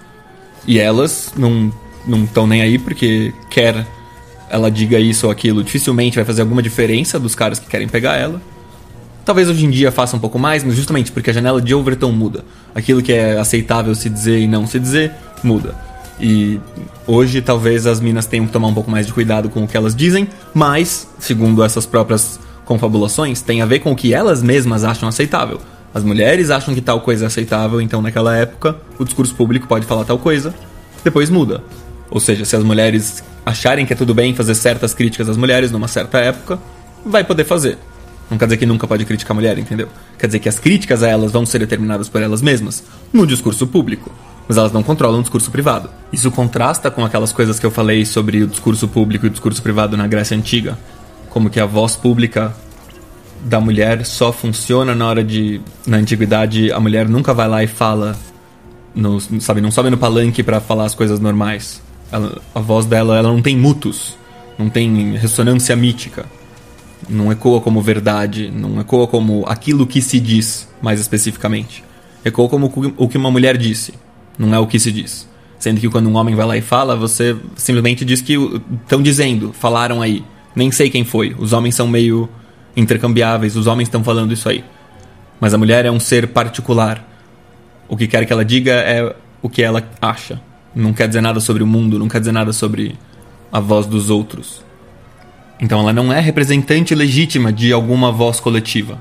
E 0.67 0.79
elas 0.79 1.33
não 1.37 1.73
não 2.07 2.25
estão 2.25 2.47
nem 2.47 2.63
aí 2.63 2.79
porque 2.79 3.33
quer 3.49 3.87
ela 4.51 4.71
diga 4.71 4.99
isso 4.99 5.27
ou 5.27 5.33
aquilo, 5.33 5.65
dificilmente 5.65 6.17
vai 6.17 6.25
fazer 6.25 6.43
alguma 6.43 6.63
diferença 6.63 7.19
dos 7.19 7.35
caras 7.35 7.59
que 7.59 7.67
querem 7.67 7.89
pegar 7.89 8.17
ela. 8.17 8.41
Talvez 9.25 9.49
hoje 9.49 9.65
em 9.65 9.71
dia 9.71 9.91
faça 9.91 10.17
um 10.17 10.19
pouco 10.19 10.39
mais, 10.39 10.63
mas 10.65 10.75
justamente 10.75 11.11
porque 11.11 11.31
a 11.31 11.33
janela 11.33 11.63
de 11.63 11.75
Overton 11.75 12.13
muda. 12.13 12.45
Aquilo 12.75 13.01
que 13.01 13.13
é 13.13 13.39
aceitável 13.39 13.95
se 13.95 14.11
dizer 14.11 14.41
e 14.41 14.47
não 14.47 14.67
se 14.67 14.79
dizer, 14.79 15.13
muda. 15.43 15.75
E 16.21 16.61
hoje 17.07 17.41
talvez 17.41 17.87
as 17.87 18.01
minas 18.01 18.27
tenham 18.27 18.47
que 18.47 18.53
tomar 18.53 18.69
um 18.69 18.75
pouco 18.75 18.91
mais 18.91 19.07
de 19.07 19.13
cuidado 19.13 19.49
com 19.49 19.65
o 19.65 19.69
que 19.69 19.77
elas 19.77 19.95
dizem, 19.95 20.29
mas, 20.55 21.09
segundo 21.19 21.63
essas 21.63 21.87
próprias 21.87 22.39
confabulações, 22.65 23.43
tem 23.43 23.61
a 23.63 23.67
ver 23.67 23.81
com 23.81 23.93
o 23.93 23.97
que 23.97 24.15
elas 24.15 24.43
mesmas 24.43 24.85
acham 24.85 25.09
aceitável. 25.09 25.61
As 25.95 26.03
mulheres 26.05 26.51
acham 26.51 26.75
que 26.75 26.81
tal 26.81 27.01
coisa 27.01 27.25
é 27.25 27.27
aceitável, 27.27 27.81
então 27.81 28.01
naquela 28.01 28.37
época 28.37 28.77
o 28.99 29.05
discurso 29.05 29.35
público 29.35 29.67
pode 29.67 29.85
falar 29.85 30.05
tal 30.05 30.19
coisa, 30.19 30.55
depois 31.05 31.29
muda. 31.29 31.63
Ou 32.11 32.21
seja, 32.21 32.45
se 32.45 32.55
as 32.55 32.63
mulheres 32.63 33.23
acharem 33.45 33.85
que 33.85 33.93
é 33.93 33.97
tudo 33.97 34.15
bem 34.15 34.35
fazer 34.35 34.55
certas 34.55 34.95
críticas 34.95 35.29
às 35.29 35.37
mulheres 35.37 35.71
numa 35.71 35.89
certa 35.89 36.19
época, 36.19 36.59
vai 37.05 37.25
poder 37.25 37.45
fazer. 37.45 37.79
Não 38.31 38.39
quer 38.39 38.47
dizer 38.47 38.57
que 38.57 38.67
nunca 38.67 38.87
pode 38.87 39.05
criticar 39.05 39.33
a 39.33 39.35
mulher, 39.35 39.59
entendeu? 39.59 39.89
Quer 40.19 40.27
dizer 40.27 40.39
que 40.39 40.49
as 40.49 40.59
críticas 40.59 41.03
a 41.03 41.09
elas 41.09 41.33
vão 41.33 41.45
ser 41.45 41.59
determinadas 41.59 42.09
por 42.09 42.23
elas 42.23 42.41
mesmas 42.41 42.83
no 43.13 43.27
discurso 43.27 43.67
público. 43.67 44.11
Mas 44.49 44.57
elas 44.57 44.73
não 44.73 44.83
controlam 44.83 45.21
o 45.21 45.23
discurso 45.23 45.51
privado. 45.51 45.89
Isso 46.13 46.31
contrasta 46.31 46.91
com 46.91 47.05
aquelas 47.05 47.33
coisas 47.33 47.59
que 47.59 47.67
eu 47.67 47.71
falei 47.71 48.05
sobre 48.05 48.43
o 48.43 48.47
discurso 48.47 48.89
público 48.89 49.27
e 49.27 49.29
o 49.29 49.31
discurso 49.31 49.63
privado 49.63 49.97
na 49.97 50.07
Grécia 50.07 50.37
Antiga. 50.37 50.79
Como 51.31 51.49
que 51.49 51.61
a 51.61 51.67
voz 51.67 51.97
pública 51.97 52.55
da 53.45 53.61
mulher 53.61 54.05
só 54.05 54.33
funciona 54.33 54.95
na 54.95 55.07
hora 55.07 55.25
de. 55.25 55.61
Na 55.87 55.97
antiguidade, 55.97 56.71
a 56.73 56.81
mulher 56.81 57.09
nunca 57.09 57.33
vai 57.33 57.49
lá 57.49 57.65
e 57.65 57.67
fala. 57.67 58.17
No, 58.95 59.19
sabe, 59.41 59.61
não 59.61 59.71
sobe 59.71 59.89
no 59.89 59.97
palanque 59.97 60.43
para 60.43 60.61
falar 60.61 60.85
as 60.85 60.95
coisas 60.95 61.19
normais. 61.19 61.81
Ela, 62.11 62.43
a 62.55 62.61
voz 62.61 62.85
dela 62.85 63.17
ela 63.17 63.29
não 63.29 63.41
tem 63.41 63.57
mutus, 63.57 64.19
não 64.59 64.69
tem 64.69 65.17
ressonância 65.17 65.75
mítica 65.75 66.27
não 67.09 67.33
ecoa 67.33 67.61
como 67.61 67.81
verdade, 67.81 68.51
não 68.51 68.81
ecoa 68.81 69.07
como 69.07 69.45
aquilo 69.47 69.87
que 69.87 70.01
se 70.01 70.21
diz, 70.21 70.69
mais 70.81 71.01
especificamente. 71.01 71.85
Ecoa 72.25 72.49
como 72.49 72.73
o 72.97 73.09
que 73.09 73.19
uma 73.19 73.31
mulher 73.31 73.57
disse, 73.57 73.95
não 74.47 74.55
é 74.55 74.59
o 74.59 74.67
que 74.67 74.79
se 74.79 74.93
diz. 74.93 75.29
Sendo 75.59 75.81
que 75.81 75.89
quando 75.89 76.09
um 76.09 76.17
homem 76.17 76.35
vai 76.35 76.47
lá 76.47 76.57
e 76.57 76.61
fala, 76.61 76.97
você 76.97 77.37
simplesmente 77.55 78.05
diz 78.05 78.21
que 78.21 78.35
estão 78.83 79.01
dizendo, 79.01 79.53
falaram 79.53 80.03
aí. 80.03 80.25
Nem 80.55 80.71
sei 80.71 80.91
quem 80.91 81.05
foi. 81.05 81.35
Os 81.39 81.53
homens 81.53 81.75
são 81.75 81.87
meio 81.87 82.29
intercambiáveis, 82.77 83.57
os 83.57 83.67
homens 83.67 83.87
estão 83.87 84.03
falando 84.03 84.33
isso 84.33 84.49
aí. 84.49 84.65
Mas 85.41 85.55
a 85.55 85.59
mulher 85.59 85.85
é 85.85 85.91
um 85.91 86.01
ser 86.01 86.29
particular. 86.29 87.09
O 87.89 87.97
que 87.97 88.07
quer 88.07 88.27
que 88.27 88.33
ela 88.33 88.45
diga 88.45 88.73
é 88.73 89.15
o 89.41 89.49
que 89.49 89.63
ela 89.63 89.83
acha. 90.01 90.41
Não 90.75 90.93
quer 90.93 91.07
dizer 91.07 91.21
nada 91.21 91.41
sobre 91.41 91.63
o 91.63 91.67
mundo, 91.67 91.99
não 91.99 92.09
quer 92.09 92.19
dizer 92.19 92.33
nada 92.33 92.53
sobre 92.53 92.99
a 93.51 93.61
voz 93.61 93.87
dos 93.87 94.11
outros. 94.11 94.65
Então 95.61 95.79
ela 95.81 95.93
não 95.93 96.13
é 96.13 96.19
representante 96.19 96.95
legítima 96.95 97.53
de 97.53 97.73
alguma 97.73 98.11
voz 98.11 98.41
coletiva. 98.41 98.99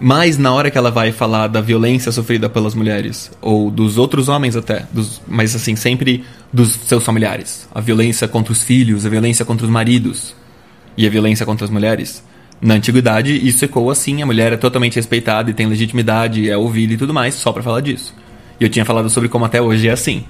Mas 0.00 0.38
na 0.38 0.52
hora 0.52 0.70
que 0.70 0.78
ela 0.78 0.90
vai 0.90 1.10
falar 1.10 1.48
da 1.48 1.60
violência 1.60 2.12
sofrida 2.12 2.48
pelas 2.48 2.74
mulheres, 2.74 3.32
ou 3.40 3.70
dos 3.70 3.98
outros 3.98 4.28
homens 4.28 4.54
até, 4.54 4.86
dos, 4.92 5.20
mas 5.26 5.54
assim, 5.56 5.74
sempre 5.74 6.24
dos 6.52 6.70
seus 6.70 7.04
familiares. 7.04 7.68
A 7.74 7.80
violência 7.80 8.28
contra 8.28 8.52
os 8.52 8.62
filhos, 8.62 9.04
a 9.04 9.08
violência 9.08 9.44
contra 9.44 9.66
os 9.66 9.72
maridos 9.72 10.36
e 10.96 11.06
a 11.06 11.10
violência 11.10 11.44
contra 11.44 11.64
as 11.64 11.70
mulheres. 11.70 12.22
Na 12.60 12.74
antiguidade, 12.74 13.46
isso 13.46 13.64
ecoa 13.64 13.92
assim, 13.92 14.22
a 14.22 14.26
mulher 14.26 14.52
é 14.52 14.56
totalmente 14.56 14.96
respeitada 14.96 15.50
e 15.50 15.54
tem 15.54 15.66
legitimidade, 15.66 16.48
é 16.48 16.56
ouvida 16.56 16.94
e 16.94 16.96
tudo 16.96 17.12
mais, 17.12 17.34
só 17.34 17.52
para 17.52 17.62
falar 17.62 17.80
disso. 17.80 18.14
E 18.60 18.64
eu 18.64 18.68
tinha 18.68 18.84
falado 18.84 19.10
sobre 19.10 19.28
como 19.28 19.44
até 19.44 19.60
hoje 19.60 19.88
é 19.88 19.92
assim 19.92 20.24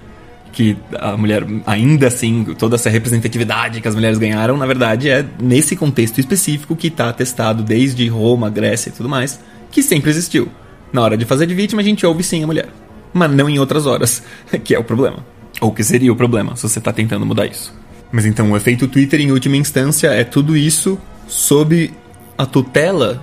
que 0.53 0.77
a 0.99 1.16
mulher, 1.16 1.47
ainda 1.66 2.09
assim, 2.09 2.45
toda 2.59 2.77
essa 2.77 2.91
representatividade 2.91 3.81
que 3.81 3.89
as 3.89 3.95
mulheres 3.95 4.19
ganharam, 4.19 4.57
na 4.57 4.66
verdade 4.66 5.09
é 5.09 5.25
nesse 5.41 5.77
contexto 5.77 6.19
específico 6.19 6.75
que 6.75 6.89
está 6.89 7.11
atestado 7.11 7.62
desde 7.62 8.09
Roma, 8.09 8.51
Grécia 8.51 8.89
e 8.89 8.93
tudo 8.93 9.09
mais, 9.09 9.39
que 9.79 9.83
sempre 9.83 10.11
existiu. 10.11 10.49
Na 10.93 11.03
hora 11.03 11.16
de 11.16 11.24
fazer 11.24 11.47
de 11.47 11.55
vítima, 11.55 11.81
a 11.81 11.85
gente 11.85 12.05
ouve 12.05 12.24
sim 12.24 12.43
a 12.43 12.47
mulher, 12.47 12.68
mas 13.12 13.31
não 13.31 13.49
em 13.49 13.61
outras 13.61 13.87
horas, 13.87 14.24
que 14.64 14.74
é 14.74 14.79
o 14.79 14.83
problema. 14.83 15.24
Ou 15.61 15.72
que 15.72 15.85
seria 15.85 16.12
o 16.12 16.16
problema, 16.16 16.57
se 16.57 16.68
você 16.68 16.81
está 16.81 16.93
tentando 16.93 17.24
mudar 17.24 17.47
isso. 17.47 17.72
Mas 18.11 18.26
então, 18.26 18.51
o 18.51 18.57
efeito 18.57 18.89
Twitter, 18.89 19.20
em 19.20 19.31
última 19.31 19.57
instância, 19.57 20.09
é 20.09 20.24
tudo 20.24 20.57
isso 20.57 20.99
sob 21.29 21.93
a 22.37 22.45
tutela 22.45 23.22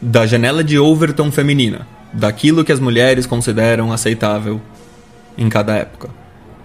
da 0.00 0.24
janela 0.24 0.62
de 0.62 0.78
Overton 0.78 1.32
feminina, 1.32 1.86
daquilo 2.12 2.64
que 2.64 2.70
as 2.72 2.78
mulheres 2.78 3.26
consideram 3.26 3.92
aceitável 3.92 4.60
em 5.36 5.48
cada 5.48 5.74
época. 5.74 6.10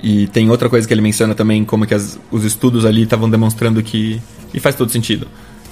E 0.01 0.28
tem 0.28 0.49
outra 0.49 0.70
coisa 0.70 0.88
que 0.88 0.93
ele 0.93 1.01
menciona 1.01 1.34
também, 1.34 1.65
como 1.65 1.88
que 1.88 1.93
as, 1.93 2.20
os 2.30 2.43
estudos 2.43 2.86
ali 2.86 3.03
estavam 3.03 3.28
demonstrando 3.30 3.82
que. 3.82 4.22
E 4.53 4.59
faz 4.59 4.76
todo 4.76 4.91
sentido. 4.91 5.28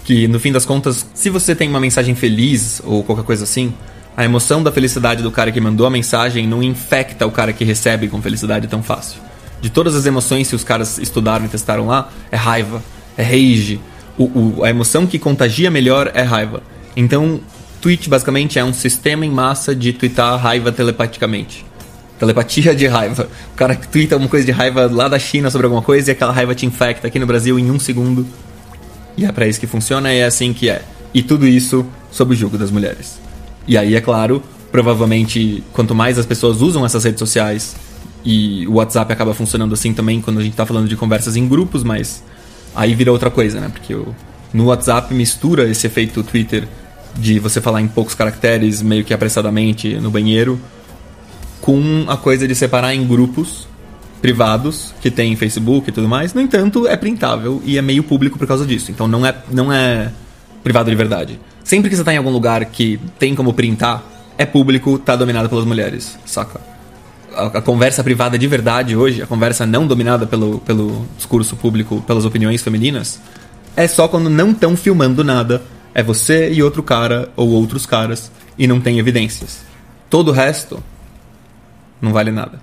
Que 0.05 0.27
no 0.27 0.39
fim 0.39 0.51
das 0.51 0.65
contas, 0.65 1.05
se 1.13 1.29
você 1.29 1.55
tem 1.55 1.67
uma 1.67 1.79
mensagem 1.79 2.15
feliz 2.15 2.81
ou 2.85 3.03
qualquer 3.03 3.25
coisa 3.25 3.43
assim, 3.43 3.73
a 4.15 4.23
emoção 4.23 4.63
da 4.63 4.71
felicidade 4.71 5.21
do 5.21 5.31
cara 5.31 5.51
que 5.51 5.59
mandou 5.59 5.85
a 5.85 5.89
mensagem 5.89 6.47
não 6.47 6.63
infecta 6.63 7.25
o 7.25 7.31
cara 7.31 7.51
que 7.51 7.65
recebe 7.65 8.07
com 8.07 8.21
felicidade 8.21 8.67
tão 8.67 8.81
fácil. 8.81 9.19
De 9.59 9.69
todas 9.69 9.95
as 9.95 10.05
emoções 10.05 10.47
que 10.47 10.55
os 10.55 10.63
caras 10.63 10.99
estudaram 10.99 11.45
e 11.45 11.49
testaram 11.49 11.87
lá, 11.87 12.09
é 12.31 12.35
raiva, 12.35 12.83
é 13.17 13.23
rage. 13.23 13.79
O, 14.17 14.23
o, 14.25 14.63
a 14.63 14.69
emoção 14.69 15.07
que 15.07 15.17
contagia 15.17 15.71
melhor 15.71 16.11
é 16.13 16.21
raiva. 16.21 16.61
Então, 16.95 17.41
tweet 17.81 18.07
basicamente 18.07 18.57
é 18.59 18.63
um 18.63 18.73
sistema 18.73 19.25
em 19.25 19.31
massa 19.31 19.75
de 19.75 19.91
twittar 19.91 20.39
raiva 20.39 20.71
telepaticamente. 20.71 21.65
Telepatia 22.17 22.73
de 22.73 22.87
raiva. 22.87 23.27
O 23.53 23.57
cara 23.57 23.75
twitta 23.75 24.15
alguma 24.15 24.29
coisa 24.29 24.45
de 24.45 24.51
raiva 24.51 24.89
lá 24.89 25.07
da 25.07 25.19
China 25.19 25.49
sobre 25.49 25.65
alguma 25.65 25.81
coisa 25.81 26.09
e 26.09 26.13
aquela 26.13 26.31
raiva 26.31 26.55
te 26.55 26.65
infecta 26.65 27.07
aqui 27.07 27.19
no 27.19 27.25
Brasil 27.25 27.59
em 27.59 27.69
um 27.69 27.79
segundo. 27.79 28.25
E 29.17 29.25
é 29.25 29.31
pra 29.31 29.47
isso 29.47 29.59
que 29.59 29.67
funciona 29.67 30.13
e 30.13 30.19
é 30.19 30.25
assim 30.25 30.53
que 30.53 30.69
é. 30.69 30.81
E 31.13 31.23
tudo 31.23 31.47
isso 31.47 31.85
sob 32.11 32.33
o 32.33 32.35
jugo 32.35 32.57
das 32.57 32.71
mulheres. 32.71 33.19
E 33.67 33.77
aí, 33.77 33.95
é 33.95 34.01
claro, 34.01 34.43
provavelmente, 34.71 35.63
quanto 35.73 35.95
mais 35.95 36.19
as 36.19 36.25
pessoas 36.25 36.61
usam 36.61 36.85
essas 36.85 37.03
redes 37.03 37.19
sociais, 37.19 37.75
e 38.25 38.67
o 38.67 38.73
WhatsApp 38.73 39.13
acaba 39.13 39.33
funcionando 39.33 39.73
assim 39.73 39.93
também 39.93 40.19
quando 40.19 40.39
a 40.39 40.43
gente 40.43 40.55
tá 40.55 40.65
falando 40.65 40.89
de 40.89 40.97
conversas 40.97 41.35
em 41.35 41.47
grupos, 41.47 41.83
mas 41.83 42.23
aí 42.75 42.95
vira 42.95 43.11
outra 43.11 43.29
coisa, 43.29 43.61
né? 43.61 43.69
Porque 43.71 43.93
o, 43.93 44.13
no 44.51 44.65
WhatsApp 44.65 45.13
mistura 45.13 45.69
esse 45.69 45.85
efeito 45.85 46.23
Twitter 46.23 46.67
de 47.15 47.39
você 47.39 47.61
falar 47.61 47.81
em 47.81 47.87
poucos 47.87 48.15
caracteres, 48.15 48.81
meio 48.81 49.05
que 49.05 49.13
apressadamente 49.13 49.95
no 49.99 50.09
banheiro, 50.09 50.59
com 51.61 52.05
a 52.07 52.17
coisa 52.17 52.47
de 52.47 52.55
separar 52.55 52.95
em 52.95 53.05
grupos 53.07 53.67
privados 54.21 54.93
que 55.01 55.11
tem 55.11 55.35
Facebook 55.35 55.89
e 55.89 55.91
tudo 55.91 56.07
mais. 56.07 56.33
No 56.33 56.41
entanto, 56.41 56.87
é 56.87 56.95
printável 56.95 57.61
e 57.65 57.77
é 57.77 57.81
meio 57.81 58.03
público 58.03 58.37
por 58.37 58.47
causa 58.47 58.65
disso. 58.65 58.91
Então 58.91 59.07
não 59.07 59.25
é, 59.25 59.35
não 59.51 59.71
é 59.71 60.11
privado 60.63 60.89
de 60.89 60.95
verdade. 60.95 61.39
Sempre 61.63 61.89
que 61.89 61.95
você 61.95 62.01
está 62.01 62.13
em 62.13 62.17
algum 62.17 62.31
lugar 62.31 62.65
que 62.65 62.99
tem 63.17 63.33
como 63.35 63.53
printar, 63.53 64.03
é 64.37 64.45
público, 64.45 64.99
tá 64.99 65.15
dominado 65.15 65.49
pelas 65.49 65.65
mulheres, 65.65 66.17
saca? 66.25 66.59
A, 67.33 67.45
a, 67.57 67.61
conversa 67.61 68.03
privada 68.03 68.37
de 68.37 68.47
verdade 68.47 68.95
hoje, 68.95 69.21
a 69.21 69.27
conversa 69.27 69.65
não 69.65 69.87
dominada 69.87 70.25
pelo, 70.25 70.59
pelo 70.59 71.05
discurso 71.17 71.55
público, 71.55 72.01
pelas 72.05 72.25
opiniões 72.25 72.61
femininas, 72.61 73.19
é 73.75 73.87
só 73.87 74.07
quando 74.07 74.29
não 74.29 74.51
estão 74.51 74.75
filmando 74.75 75.23
nada. 75.23 75.61
É 75.93 76.03
você 76.03 76.51
e 76.51 76.61
outro 76.61 76.83
cara 76.83 77.29
ou 77.35 77.49
outros 77.49 77.85
caras 77.85 78.31
e 78.57 78.67
não 78.67 78.81
tem 78.81 78.99
evidências. 78.99 79.59
Todo 80.09 80.29
o 80.29 80.31
resto 80.31 80.83
não 82.01 82.11
vale 82.11 82.31
nada. 82.31 82.59